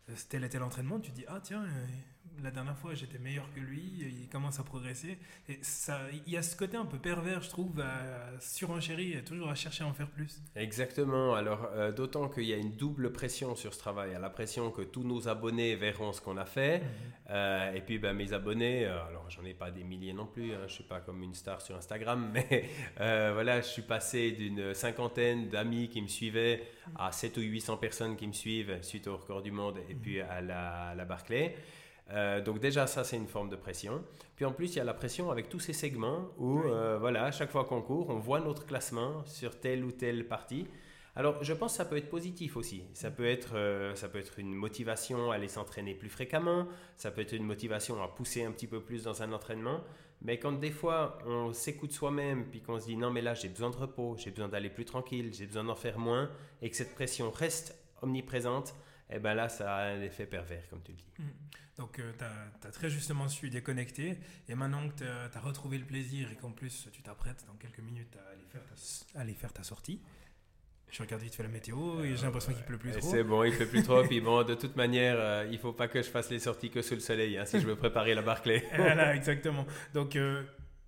euh, 0.09 0.15
tel 0.30 0.43
et 0.43 0.49
tel 0.49 0.63
entraînement, 0.63 0.99
tu 0.99 1.11
dis, 1.11 1.26
ah 1.28 1.39
tiens, 1.41 1.63
euh, 1.63 1.86
la 2.43 2.51
dernière 2.51 2.78
fois 2.78 2.93
j'étais 2.93 3.19
meilleur 3.19 3.45
que 3.53 3.59
lui, 3.59 3.84
il 4.22 4.28
commence 4.30 4.59
à 4.59 4.63
progresser. 4.63 5.17
Et 5.47 5.59
ça, 5.61 5.99
il 6.26 6.34
y 6.34 6.38
a 6.38 6.41
ce 6.41 6.55
côté 6.55 6.78
un 6.78 6.86
peu 6.86 6.97
pervers, 6.97 7.41
je 7.41 7.49
trouve, 7.49 7.80
à 7.82 8.39
surenchérir, 8.39 9.24
toujours 9.24 9.49
à 9.49 9.55
chercher 9.55 9.84
à 9.84 9.88
en 9.88 9.93
faire 9.93 10.09
plus. 10.09 10.41
Exactement. 10.55 11.36
Alors, 11.36 11.69
euh, 11.74 11.91
d'autant 11.91 12.30
qu'il 12.30 12.45
y 12.45 12.53
a 12.53 12.57
une 12.57 12.76
double 12.76 13.11
pression 13.11 13.55
sur 13.55 13.74
ce 13.74 13.80
travail. 13.80 14.09
Il 14.09 14.13
y 14.13 14.15
a 14.15 14.19
la 14.19 14.30
pression 14.30 14.72
que 14.72 14.82
tous 14.82 15.03
nos 15.03 15.28
abonnés 15.28 15.76
verront 15.76 16.13
ce 16.13 16.22
qu'on 16.22 16.38
a 16.38 16.45
fait. 16.45 16.80
Mhm. 16.80 16.86
Euh, 17.32 17.74
et 17.74 17.82
puis, 17.82 17.99
ben, 17.99 18.13
mes 18.13 18.34
abonnés, 18.34 18.86
euh, 18.86 19.05
alors 19.07 19.30
j'en 19.30 19.45
ai 19.45 19.53
pas 19.53 19.72
des 19.72 19.84
milliers 19.84 20.13
non 20.13 20.26
plus, 20.26 20.53
hein, 20.53 20.61
je 20.67 20.74
suis 20.74 20.84
pas 20.84 20.99
comme 20.99 21.22
une 21.24 21.34
star 21.34 21.61
sur 21.61 21.76
Instagram, 21.76 22.32
mais 22.34 22.69
voilà, 22.97 23.61
je 23.61 23.67
suis 23.67 23.82
passé 23.82 24.32
d'une 24.32 24.74
cinquantaine 24.74 25.49
d'amis 25.49 25.89
qui 25.89 26.01
me 26.01 26.07
suivaient 26.07 26.63
à 26.95 27.11
7 27.11 27.38
ou 27.38 27.41
800 27.41 27.78
personnes 27.78 28.15
qui 28.15 28.28
me 28.28 28.34
suivent 28.34 28.82
suite 28.82 29.07
au 29.07 29.17
record 29.17 29.41
du 29.41 29.51
monde 29.51 29.78
et 29.89 29.93
mhm. 29.93 30.01
puis 30.01 30.22
à 30.22 30.41
la, 30.41 30.89
à 30.89 30.95
la 30.95 31.05
Barclay. 31.05 31.55
Euh, 32.12 32.41
donc 32.41 32.59
déjà 32.59 32.88
ça 32.88 33.03
c'est 33.03 33.18
une 33.18 33.28
forme 33.28 33.49
de 33.49 33.55
pression. 33.55 34.03
Puis 34.36 34.45
en 34.45 34.51
plus 34.51 34.74
il 34.74 34.78
y 34.78 34.80
a 34.80 34.84
la 34.84 34.93
pression 34.93 35.32
avec 35.32 35.49
tous 35.49 35.59
ces 35.59 35.74
segments 35.74 36.30
où 36.38 36.59
euh, 36.59 36.97
voilà 36.99 37.26
à 37.26 37.32
chaque 37.32 37.51
fois 37.51 37.66
qu'on 37.66 37.82
court 37.82 38.09
on 38.09 38.20
voit 38.20 38.39
notre 38.39 38.66
classement 38.66 39.24
sur 39.26 39.59
telle 39.59 39.84
ou 39.84 39.91
telle 39.91 40.28
partie. 40.28 40.68
Alors 41.16 41.43
je 41.43 41.53
pense 41.53 41.74
que 41.74 41.78
ça 41.78 41.86
peut 41.86 41.97
être 41.97 42.09
positif 42.09 42.55
aussi. 42.55 42.84
Ça 42.93 43.12
peut 43.12 43.26
être, 43.26 43.55
euh, 43.55 43.95
ça 43.95 44.07
peut 44.07 44.20
être 44.20 44.39
une 44.39 44.53
motivation 44.53 45.32
à 45.32 45.36
aller 45.36 45.49
s'entraîner 45.49 45.93
plus 45.93 46.09
fréquemment. 46.09 46.68
Ça 46.95 47.12
peut 47.12 47.22
être 47.22 47.34
une 47.34 47.43
motivation 47.43 48.01
à 48.01 48.07
pousser 48.07 48.43
un 48.45 48.51
petit 48.51 48.68
peu 48.68 48.82
plus 48.82 49.03
dans 49.03 49.22
un 49.22 49.32
entraînement. 49.34 49.82
Mais 50.22 50.38
quand 50.39 50.53
des 50.53 50.72
fois 50.72 51.18
on 51.26 51.51
s'écoute 51.51 51.91
soi-même 51.91 52.45
puis 52.45 52.62
qu'on 52.62 52.80
se 52.80 52.86
dit 52.86 52.95
non 52.95 53.12
mais 53.12 53.22
là 53.22 53.34
j'ai 53.34 53.49
besoin 53.49 53.70
de 53.70 53.76
repos, 53.76 54.16
j'ai 54.18 54.32
besoin 54.32 54.47
d'aller 54.47 54.70
plus 54.70 54.86
tranquille, 54.86 55.34
j'ai 55.34 55.45
besoin 55.45 55.64
d'en 55.64 55.76
faire 55.76 55.97
moins 55.97 56.30
et 56.62 56.70
que 56.70 56.76
cette 56.76 56.93
pression 56.93 57.32
reste 57.32 57.76
omniprésente, 58.01 58.76
et 59.09 59.16
eh 59.16 59.20
ben 59.20 59.34
là, 59.34 59.49
ça 59.49 59.76
a 59.76 59.91
un 59.91 60.01
effet 60.01 60.26
pervers, 60.26 60.68
comme 60.70 60.82
tu 60.82 60.91
le 60.91 60.97
dis. 60.97 61.05
Mmh. 61.20 61.24
Donc, 61.82 61.97
euh, 61.97 62.11
tu 62.15 62.67
as, 62.67 62.71
très 62.71 62.91
justement 62.91 63.27
su 63.27 63.49
déconnecter. 63.49 64.19
Et 64.47 64.53
maintenant 64.53 64.88
que 64.88 64.99
tu 64.99 65.03
as, 65.03 65.39
retrouvé 65.39 65.79
le 65.79 65.86
plaisir 65.86 66.32
et 66.32 66.36
qu'en 66.36 66.51
plus, 66.51 66.88
tu 66.93 67.01
t'apprêtes 67.01 67.43
dans 67.47 67.55
quelques 67.55 67.79
minutes 67.79 68.15
à 68.17 68.32
aller 68.32 68.45
faire 68.51 68.61
ta, 68.63 69.19
aller 69.19 69.34
faire 69.34 69.51
ta 69.51 69.63
sortie, 69.63 69.99
je 70.91 71.01
regarde 71.01 71.23
vite 71.23 71.34
fait 71.34 71.41
la 71.41 71.49
météo 71.49 72.03
et 72.03 72.15
j'ai 72.15 72.23
l'impression 72.23 72.53
qu'il 72.53 72.63
pleut 72.65 72.77
plus 72.77 72.91
trop. 72.91 73.09
C'est 73.09 73.23
bon, 73.23 73.43
il 73.43 73.55
pleut 73.55 73.65
plus 73.65 73.82
trop. 73.82 74.03
Puis 74.03 74.21
bon, 74.21 74.43
de 74.43 74.53
toute 74.53 74.75
manière, 74.75 75.15
euh, 75.17 75.47
il 75.49 75.57
faut 75.57 75.73
pas 75.73 75.88
que 75.88 76.03
je 76.03 76.09
fasse 76.09 76.29
les 76.29 76.38
sorties 76.38 76.69
que 76.69 76.84
sous 76.84 76.93
le 76.93 76.99
soleil 76.99 77.38
hein, 77.38 77.45
si 77.45 77.59
je 77.59 77.65
veux 77.65 77.75
préparer 77.75 78.13
la 78.13 78.21
Barclay. 78.21 78.63
voilà, 78.75 79.15
exactement. 79.15 79.65
Donc, 79.95 80.15
euh, 80.15 80.43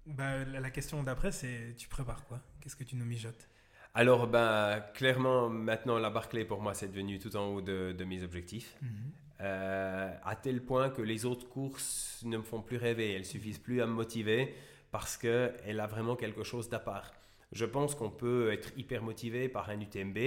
bah, 0.05 0.43
la 0.45 0.69
question 0.69 1.01
d'après, 1.01 1.31
c'est 1.31 1.73
tu 1.75 1.87
prépares 1.87 2.25
quoi? 2.25 2.39
Qu'est-ce 2.61 2.75
que 2.75 2.83
tu 2.83 2.95
nous 2.97 3.05
mijotes? 3.05 3.49
Alors, 3.95 4.27
ben, 4.27 4.83
clairement, 4.93 5.49
maintenant, 5.49 5.97
la 5.97 6.09
Barclay, 6.11 6.45
pour 6.45 6.61
moi, 6.61 6.73
c'est 6.73 6.89
devenu 6.89 7.17
tout 7.17 7.35
en 7.35 7.47
haut 7.47 7.61
de, 7.61 8.03
mes 8.03 8.23
objectifs. 8.23 8.75
Mhm. 8.81 9.11
Euh, 9.43 10.09
à 10.23 10.35
tel 10.37 10.61
point 10.63 10.89
que 10.89 11.01
les 11.01 11.25
autres 11.25 11.49
courses 11.49 12.21
ne 12.23 12.37
me 12.37 12.43
font 12.43 12.61
plus 12.61 12.77
rêver. 12.77 13.13
Elles 13.13 13.25
suffisent 13.25 13.59
plus 13.59 13.81
à 13.81 13.85
me 13.85 13.91
motiver 13.91 14.55
parce 14.91 15.17
qu'elle 15.17 15.79
a 15.79 15.87
vraiment 15.87 16.15
quelque 16.15 16.43
chose 16.43 16.69
d'à 16.69 16.79
part. 16.79 17.11
Je 17.51 17.65
pense 17.65 17.93
qu'on 17.93 18.09
peut 18.09 18.51
être 18.53 18.71
hyper 18.77 19.03
motivé 19.03 19.49
par 19.49 19.69
un 19.69 19.79
UTMB, 19.79 20.17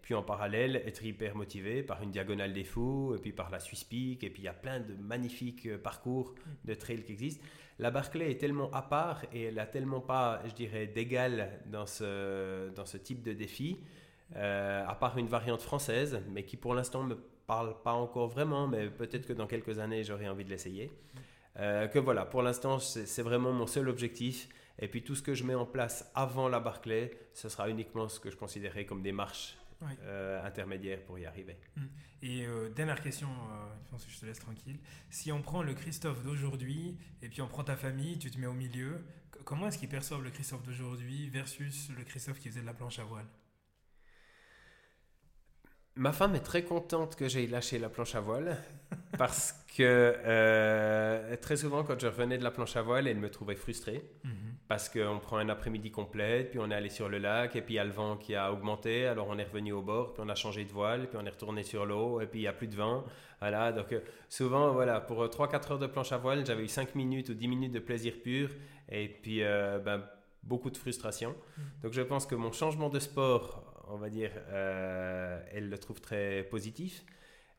puis 0.00 0.14
en 0.14 0.22
parallèle 0.22 0.76
être 0.86 1.04
hyper 1.04 1.36
motivé 1.36 1.82
par 1.82 2.02
une 2.02 2.10
diagonale 2.10 2.52
des 2.52 2.64
fous, 2.64 3.14
et 3.14 3.20
puis 3.20 3.32
par 3.32 3.50
la 3.50 3.60
Swiss 3.60 3.84
Peak, 3.84 4.24
et 4.24 4.30
puis 4.30 4.42
il 4.42 4.46
y 4.46 4.48
a 4.48 4.54
plein 4.54 4.80
de 4.80 4.94
magnifiques 4.94 5.76
parcours 5.76 6.34
de 6.64 6.74
trail 6.74 7.04
qui 7.04 7.12
existent. 7.12 7.44
La 7.78 7.90
Barclay 7.90 8.30
est 8.30 8.38
tellement 8.38 8.70
à 8.72 8.82
part 8.82 9.24
et 9.32 9.44
elle 9.44 9.58
a 9.58 9.66
tellement 9.66 10.00
pas, 10.00 10.40
je 10.46 10.52
dirais, 10.52 10.86
d'égal 10.86 11.60
dans 11.66 11.86
ce, 11.86 12.70
dans 12.70 12.84
ce 12.84 12.96
type 12.96 13.22
de 13.22 13.32
défi, 13.32 13.78
euh, 14.36 14.84
à 14.86 14.94
part 14.94 15.18
une 15.18 15.26
variante 15.26 15.62
française, 15.62 16.22
mais 16.30 16.44
qui 16.44 16.56
pour 16.56 16.74
l'instant 16.74 17.02
me 17.02 17.16
parle 17.52 17.74
pas 17.82 17.92
encore 17.92 18.28
vraiment, 18.28 18.66
mais 18.66 18.88
peut-être 18.88 19.26
que 19.26 19.34
dans 19.34 19.46
quelques 19.46 19.78
années 19.78 20.04
j'aurai 20.04 20.26
envie 20.26 20.44
de 20.44 20.48
l'essayer. 20.48 20.90
Euh, 21.58 21.86
que 21.86 21.98
voilà, 21.98 22.24
pour 22.24 22.42
l'instant 22.42 22.78
c'est 22.78 23.22
vraiment 23.22 23.52
mon 23.52 23.66
seul 23.66 23.88
objectif. 23.90 24.48
Et 24.78 24.88
puis 24.88 25.02
tout 25.02 25.14
ce 25.14 25.22
que 25.22 25.34
je 25.34 25.44
mets 25.44 25.54
en 25.54 25.66
place 25.66 26.10
avant 26.14 26.48
la 26.48 26.60
Barclay, 26.60 27.10
ce 27.34 27.50
sera 27.50 27.68
uniquement 27.68 28.08
ce 28.08 28.18
que 28.20 28.30
je 28.30 28.36
considérais 28.36 28.86
comme 28.86 29.02
des 29.02 29.12
marches 29.12 29.58
euh, 29.82 30.42
intermédiaires 30.46 31.02
pour 31.04 31.18
y 31.18 31.26
arriver. 31.26 31.58
Hum. 31.76 31.88
Et 32.22 32.46
euh, 32.46 32.70
dernière 32.70 33.02
question, 33.02 33.28
je 33.84 33.90
pense 33.90 34.04
que 34.06 34.10
je 34.10 34.20
te 34.20 34.24
laisse 34.24 34.38
tranquille. 34.38 34.78
Si 35.10 35.30
on 35.30 35.42
prend 35.42 35.62
le 35.62 35.74
Christophe 35.74 36.22
d'aujourd'hui 36.22 36.96
et 37.20 37.28
puis 37.28 37.42
on 37.42 37.48
prend 37.48 37.64
ta 37.64 37.76
famille, 37.76 38.18
tu 38.18 38.30
te 38.30 38.38
mets 38.38 38.46
au 38.46 38.54
milieu, 38.54 39.04
comment 39.44 39.68
est-ce 39.68 39.76
qu'ils 39.76 39.90
perçoivent 39.90 40.22
le 40.22 40.30
Christophe 40.30 40.62
d'aujourd'hui 40.62 41.28
versus 41.28 41.90
le 41.98 42.02
Christophe 42.04 42.38
qui 42.38 42.48
faisait 42.48 42.62
de 42.62 42.66
la 42.66 42.74
planche 42.74 42.98
à 42.98 43.04
voile? 43.04 43.26
Ma 45.96 46.12
femme 46.12 46.34
est 46.34 46.40
très 46.40 46.62
contente 46.62 47.16
que 47.16 47.28
j'aille 47.28 47.48
lâché 47.48 47.78
la 47.78 47.88
planche 47.88 48.14
à 48.14 48.20
voile. 48.20 48.56
parce 49.18 49.52
que 49.76 49.82
euh, 50.24 51.36
très 51.36 51.56
souvent, 51.56 51.84
quand 51.84 51.98
je 51.98 52.06
revenais 52.06 52.38
de 52.38 52.44
la 52.44 52.50
planche 52.50 52.76
à 52.76 52.82
voile, 52.82 53.06
elle 53.06 53.18
me 53.18 53.30
trouvait 53.30 53.54
frustré. 53.54 54.02
Mhm. 54.24 54.32
Parce 54.68 54.88
qu'on 54.88 55.18
prend 55.18 55.36
un 55.36 55.48
après-midi 55.48 55.90
complet, 55.90 56.44
puis 56.44 56.58
on 56.58 56.70
est 56.70 56.74
allé 56.74 56.88
sur 56.88 57.08
le 57.08 57.18
lac, 57.18 57.56
et 57.56 57.60
puis 57.60 57.74
il 57.74 57.76
y 57.76 57.80
a 57.80 57.84
le 57.84 57.90
vent 57.90 58.16
qui 58.16 58.34
a 58.34 58.52
augmenté, 58.52 59.06
alors 59.06 59.28
on 59.28 59.38
est 59.38 59.44
revenu 59.44 59.72
au 59.72 59.82
bord, 59.82 60.14
puis 60.14 60.22
on 60.24 60.28
a 60.28 60.34
changé 60.34 60.64
de 60.64 60.72
voile, 60.72 61.08
puis 61.08 61.18
on 61.20 61.26
est 61.26 61.30
retourné 61.30 61.62
sur 61.62 61.84
l'eau, 61.84 62.20
et 62.20 62.26
puis 62.26 62.40
il 62.40 62.42
n'y 62.42 62.48
a 62.48 62.52
plus 62.52 62.68
de 62.68 62.76
vent. 62.76 63.04
Voilà, 63.40 63.72
donc 63.72 63.92
euh, 63.92 64.00
souvent, 64.28 64.72
voilà, 64.72 65.00
pour 65.00 65.22
3-4 65.24 65.72
heures 65.72 65.78
de 65.78 65.86
planche 65.86 66.12
à 66.12 66.16
voile, 66.16 66.46
j'avais 66.46 66.64
eu 66.64 66.68
5 66.68 66.94
minutes 66.94 67.28
ou 67.28 67.34
10 67.34 67.48
minutes 67.48 67.72
de 67.72 67.80
plaisir 67.80 68.14
pur, 68.22 68.50
et 68.88 69.08
puis 69.08 69.42
euh, 69.42 69.78
ben, 69.78 70.02
beaucoup 70.42 70.70
de 70.70 70.76
frustration. 70.78 71.30
Mhm. 71.58 71.64
Donc 71.82 71.92
je 71.92 72.02
pense 72.02 72.24
que 72.24 72.34
mon 72.34 72.52
changement 72.52 72.88
de 72.88 72.98
sport, 72.98 73.71
on 73.88 73.96
va 73.96 74.08
dire, 74.08 74.30
euh, 74.50 75.40
elle 75.52 75.68
le 75.68 75.78
trouve 75.78 76.00
très 76.00 76.44
positif. 76.44 77.04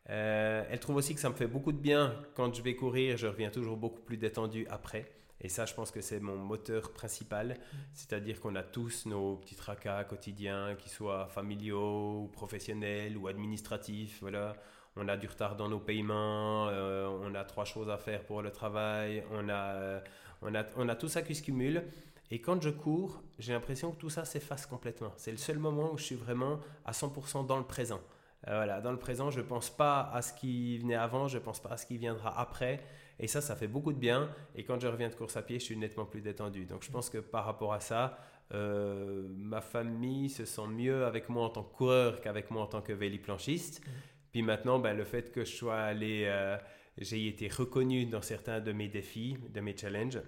Euh, 0.09 0.65
elle 0.69 0.79
trouve 0.79 0.97
aussi 0.97 1.13
que 1.13 1.21
ça 1.21 1.29
me 1.29 1.35
fait 1.35 1.47
beaucoup 1.47 1.71
de 1.71 1.77
bien 1.77 2.15
quand 2.35 2.53
je 2.53 2.61
vais 2.61 2.75
courir, 2.75 3.17
je 3.17 3.27
reviens 3.27 3.49
toujours 3.49 3.77
beaucoup 3.77 4.01
plus 4.01 4.17
détendu 4.17 4.67
après. 4.69 5.09
Et 5.41 5.49
ça, 5.49 5.65
je 5.65 5.73
pense 5.73 5.91
que 5.91 6.01
c'est 6.01 6.19
mon 6.19 6.37
moteur 6.37 6.93
principal. 6.93 7.57
C'est-à-dire 7.93 8.39
qu'on 8.39 8.55
a 8.55 8.63
tous 8.63 9.05
nos 9.05 9.35
petits 9.37 9.55
tracas 9.55 10.05
quotidiens, 10.05 10.75
qu'ils 10.75 10.91
soient 10.91 11.27
familiaux, 11.27 12.23
ou 12.23 12.27
professionnels 12.27 13.17
ou 13.17 13.27
administratifs. 13.27 14.19
Voilà. 14.21 14.55
On 14.95 15.07
a 15.07 15.17
du 15.17 15.27
retard 15.27 15.55
dans 15.55 15.67
nos 15.67 15.79
paiements, 15.79 16.67
euh, 16.69 17.07
on 17.07 17.33
a 17.33 17.43
trois 17.43 17.65
choses 17.65 17.89
à 17.89 17.97
faire 17.97 18.23
pour 18.23 18.41
le 18.43 18.51
travail, 18.51 19.23
on 19.31 19.49
a, 19.49 20.01
on 20.43 20.53
a, 20.53 20.63
on 20.77 20.87
a 20.87 20.95
tout 20.95 21.07
ça 21.07 21.23
qui 21.23 21.33
se 21.33 21.41
cumule. 21.41 21.83
Et 22.33 22.41
quand 22.41 22.59
je 22.63 22.71
cours, 22.71 23.21
j'ai 23.37 23.53
l'impression 23.53 23.91
que 23.91 23.97
tout 23.97 24.09
ça 24.09 24.25
s'efface 24.25 24.65
complètement. 24.65 25.13
C'est 25.17 25.29
le 25.29 25.37
seul 25.37 25.59
moment 25.59 25.93
où 25.93 25.99
je 25.99 26.03
suis 26.03 26.15
vraiment 26.15 26.59
à 26.83 26.91
100% 26.91 27.45
dans 27.45 27.59
le 27.59 27.63
présent. 27.63 28.01
Euh, 28.47 28.55
voilà, 28.55 28.81
dans 28.81 28.91
le 28.91 28.97
présent, 28.97 29.29
je 29.29 29.39
ne 29.39 29.45
pense 29.45 29.69
pas 29.69 30.09
à 30.11 30.23
ce 30.23 30.33
qui 30.33 30.79
venait 30.79 30.95
avant, 30.95 31.27
je 31.27 31.37
ne 31.37 31.43
pense 31.43 31.61
pas 31.61 31.69
à 31.69 31.77
ce 31.77 31.85
qui 31.85 31.99
viendra 31.99 32.39
après. 32.41 32.79
Et 33.19 33.27
ça, 33.27 33.39
ça 33.39 33.55
fait 33.55 33.67
beaucoup 33.67 33.93
de 33.93 33.99
bien. 33.99 34.31
Et 34.55 34.63
quand 34.63 34.79
je 34.79 34.87
reviens 34.87 35.09
de 35.09 35.13
course 35.13 35.37
à 35.37 35.43
pied, 35.43 35.59
je 35.59 35.65
suis 35.65 35.77
nettement 35.77 36.05
plus 36.05 36.21
détendu. 36.21 36.65
Donc 36.65 36.81
je 36.81 36.89
pense 36.89 37.07
que 37.07 37.19
par 37.19 37.45
rapport 37.45 37.71
à 37.71 37.79
ça, 37.79 38.17
euh, 38.55 39.27
ma 39.37 39.61
famille 39.61 40.27
se 40.27 40.45
sent 40.45 40.67
mieux 40.69 41.05
avec 41.05 41.29
moi 41.29 41.43
en 41.43 41.49
tant 41.49 41.61
que 41.61 41.75
coureur 41.75 42.19
qu'avec 42.19 42.49
moi 42.49 42.63
en 42.63 42.67
tant 42.67 42.81
que 42.81 42.93
véliplanchiste. 42.93 43.83
Puis 44.31 44.41
maintenant, 44.41 44.79
ben, 44.79 44.97
le 44.97 45.03
fait 45.03 45.31
que 45.31 45.45
je 45.45 45.51
sois 45.51 45.77
allé, 45.77 46.23
euh, 46.25 46.57
j'ai 46.97 47.27
été 47.27 47.47
reconnu 47.47 48.07
dans 48.07 48.23
certains 48.23 48.59
de 48.59 48.71
mes 48.71 48.87
défis, 48.87 49.37
de 49.53 49.61
mes 49.61 49.77
challenges, 49.77 50.19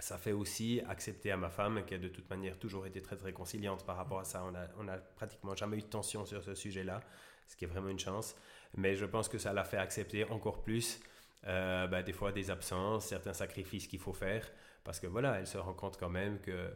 ça 0.00 0.18
fait 0.18 0.32
aussi 0.32 0.80
accepter 0.88 1.30
à 1.30 1.36
ma 1.36 1.50
femme, 1.50 1.84
qui 1.84 1.94
a 1.94 1.98
de 1.98 2.08
toute 2.08 2.28
manière 2.28 2.58
toujours 2.58 2.86
été 2.86 3.00
très 3.00 3.16
très 3.16 3.32
conciliante 3.32 3.84
par 3.86 3.96
rapport 3.96 4.20
à 4.20 4.24
ça. 4.24 4.44
On 4.44 4.54
a, 4.54 4.66
on 4.78 4.88
a 4.88 4.98
pratiquement 4.98 5.54
jamais 5.54 5.78
eu 5.78 5.82
de 5.82 5.86
tension 5.86 6.26
sur 6.26 6.42
ce 6.42 6.54
sujet-là, 6.54 7.00
ce 7.46 7.56
qui 7.56 7.64
est 7.64 7.68
vraiment 7.68 7.88
une 7.88 7.98
chance. 7.98 8.34
Mais 8.76 8.96
je 8.96 9.04
pense 9.04 9.28
que 9.28 9.38
ça 9.38 9.52
l'a 9.52 9.64
fait 9.64 9.76
accepter 9.76 10.24
encore 10.24 10.62
plus 10.62 11.00
euh, 11.46 11.86
bah, 11.86 12.02
des 12.02 12.12
fois 12.12 12.32
des 12.32 12.50
absences, 12.50 13.06
certains 13.06 13.34
sacrifices 13.34 13.86
qu'il 13.86 14.00
faut 14.00 14.12
faire, 14.12 14.50
parce 14.82 14.98
que 14.98 15.06
voilà, 15.06 15.38
elle 15.38 15.46
se 15.46 15.58
rend 15.58 15.74
compte 15.74 15.98
quand 15.98 16.08
même 16.08 16.40
que 16.40 16.70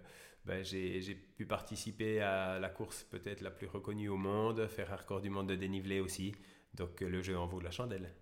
bah, 0.44 0.62
j'ai 0.62 1.14
pu 1.14 1.46
participer 1.46 2.20
à 2.20 2.58
la 2.58 2.68
course 2.68 3.02
peut-être 3.04 3.40
la 3.40 3.50
plus 3.50 3.66
reconnue 3.66 4.08
au 4.08 4.16
monde, 4.16 4.66
faire 4.68 4.92
un 4.92 4.96
record 4.96 5.20
du 5.20 5.30
monde 5.30 5.48
de 5.48 5.56
dénivelé 5.56 6.00
aussi, 6.00 6.34
donc 6.74 7.00
le 7.00 7.22
jeu 7.22 7.36
en 7.36 7.46
vaut 7.46 7.60
la 7.60 7.70
chandelle. 7.70 8.14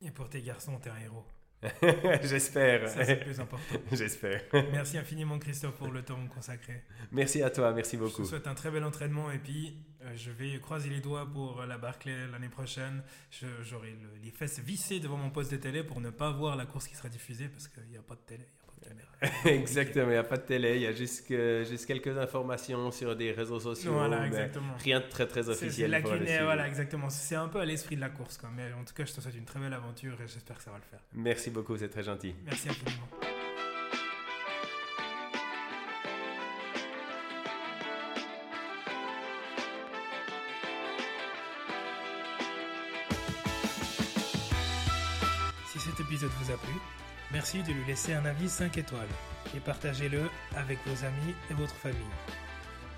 Et 0.00 0.10
pour 0.10 0.28
tes 0.28 0.42
garçons, 0.42 0.78
t'es 0.80 0.90
un 0.90 0.98
héros. 0.98 1.24
J'espère. 2.22 2.88
Ça, 2.88 3.04
c'est 3.04 3.14
le 3.16 3.20
plus 3.20 3.40
important. 3.40 3.74
J'espère. 3.92 4.42
Merci 4.72 4.98
infiniment, 4.98 5.38
Christophe, 5.38 5.76
pour 5.76 5.92
le 5.92 6.02
temps 6.02 6.18
consacré. 6.34 6.82
Merci 7.12 7.42
à 7.42 7.50
toi, 7.50 7.72
merci 7.72 7.96
Je 7.96 8.02
beaucoup. 8.02 8.22
te 8.22 8.26
souhaite 8.28 8.46
un 8.46 8.54
très 8.54 8.70
bel 8.70 8.82
entraînement 8.84 9.30
et 9.30 9.38
puis 9.38 9.76
je 10.16 10.30
vais 10.30 10.58
croiser 10.60 10.88
les 10.90 11.00
doigts 11.00 11.26
pour 11.32 11.62
la 11.66 11.78
Barclay 11.78 12.26
l'année 12.30 12.48
prochaine. 12.48 13.02
J'aurai 13.62 13.90
le- 13.90 14.18
les 14.24 14.30
fesses 14.30 14.58
vissées 14.60 15.00
devant 15.00 15.16
mon 15.16 15.30
poste 15.30 15.50
de 15.52 15.56
télé 15.56 15.82
pour 15.82 16.00
ne 16.00 16.10
pas 16.10 16.30
voir 16.30 16.56
la 16.56 16.66
course 16.66 16.88
qui 16.88 16.94
sera 16.94 17.08
diffusée 17.08 17.48
parce 17.48 17.68
qu'il 17.68 17.84
n'y 17.90 17.96
a 17.96 18.02
pas 18.02 18.14
de 18.14 18.20
télé, 18.20 18.44
a 18.44 18.66
pas 18.66 18.72
de 18.80 18.88
caméra. 18.88 19.08
Exactement, 19.62 20.06
il 20.08 20.12
n'y 20.12 20.16
a 20.16 20.24
pas 20.24 20.36
de 20.36 20.42
télé, 20.42 20.76
il 20.76 20.82
y 20.82 20.86
a 20.86 20.92
juste, 20.92 21.26
que- 21.28 21.64
juste 21.68 21.86
quelques 21.86 22.16
informations 22.18 22.90
sur 22.90 23.14
des 23.16 23.32
réseaux 23.32 23.60
sociaux. 23.60 23.92
Voilà, 23.92 24.26
exactement. 24.26 24.74
Rien 24.78 25.00
de 25.00 25.06
très 25.08 25.26
très 25.26 25.42
C'est- 25.44 25.54
C'est 25.54 25.66
officiel. 25.66 25.90
lacunaire, 25.92 26.26
suivre. 26.26 26.44
voilà, 26.44 26.66
exactement. 26.68 27.08
C'est 27.10 27.36
un 27.36 27.48
peu 27.48 27.60
à 27.60 27.64
l'esprit 27.64 27.96
de 27.96 28.00
la 28.00 28.10
course, 28.10 28.36
quoi. 28.38 28.50
Mais 28.54 28.72
en 28.72 28.84
tout 28.84 28.94
cas, 28.94 29.04
je 29.04 29.12
te 29.12 29.20
souhaite 29.20 29.36
une 29.36 29.44
très 29.44 29.60
belle 29.60 29.72
aventure 29.74 30.20
et 30.20 30.26
j'espère 30.26 30.56
que 30.58 30.62
ça 30.64 30.70
va 30.72 30.78
le 30.78 30.84
faire. 30.90 31.00
Merci 31.14 31.50
beaucoup, 31.50 31.76
c'est 31.76 31.88
très 31.88 32.02
gentil. 32.02 32.34
Merci 32.44 32.68
infiniment. 32.68 33.08
De 47.58 47.72
lui 47.72 47.84
laisser 47.86 48.14
un 48.14 48.24
avis 48.24 48.48
5 48.48 48.78
étoiles 48.78 49.08
et 49.54 49.60
partagez-le 49.60 50.22
avec 50.56 50.78
vos 50.86 51.04
amis 51.04 51.34
et 51.50 51.54
votre 51.54 51.74
famille. 51.74 51.98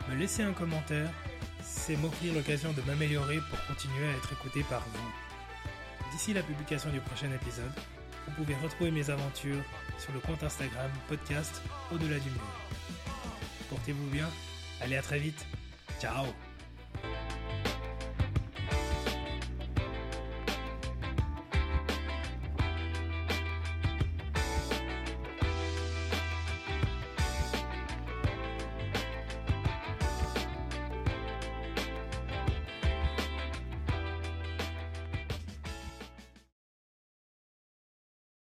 Me 0.09 0.15
laisser 0.15 0.43
un 0.43 0.53
commentaire, 0.53 1.11
c'est 1.63 1.97
m'offrir 1.97 2.35
l'occasion 2.35 2.73
de 2.73 2.83
m'améliorer 2.83 3.39
pour 3.51 3.67
continuer 3.67 4.07
à 4.07 4.17
être 4.17 4.33
écouté 4.33 4.63
par 4.71 4.81
vous. 4.81 6.11
D'ici 6.13 6.33
la 6.33 6.43
publication 6.43 6.91
du 6.91 7.01
prochain 7.01 7.33
épisode, 7.33 7.73
vous 8.27 8.33
pouvez 8.35 8.55
retrouver 8.63 8.93
mes 8.93 9.11
aventures 9.11 9.63
sur 9.99 10.13
le 10.13 10.21
compte 10.21 10.43
Instagram 10.43 10.91
podcast 11.09 11.61
Au-delà 11.93 12.19
du 12.21 12.31
mur. 12.31 12.61
Portez-vous 13.71 14.07
bien, 14.07 14.29
allez 14.81 14.97
à 14.97 15.03
très 15.03 15.19
vite, 15.19 15.47
ciao 16.01 16.27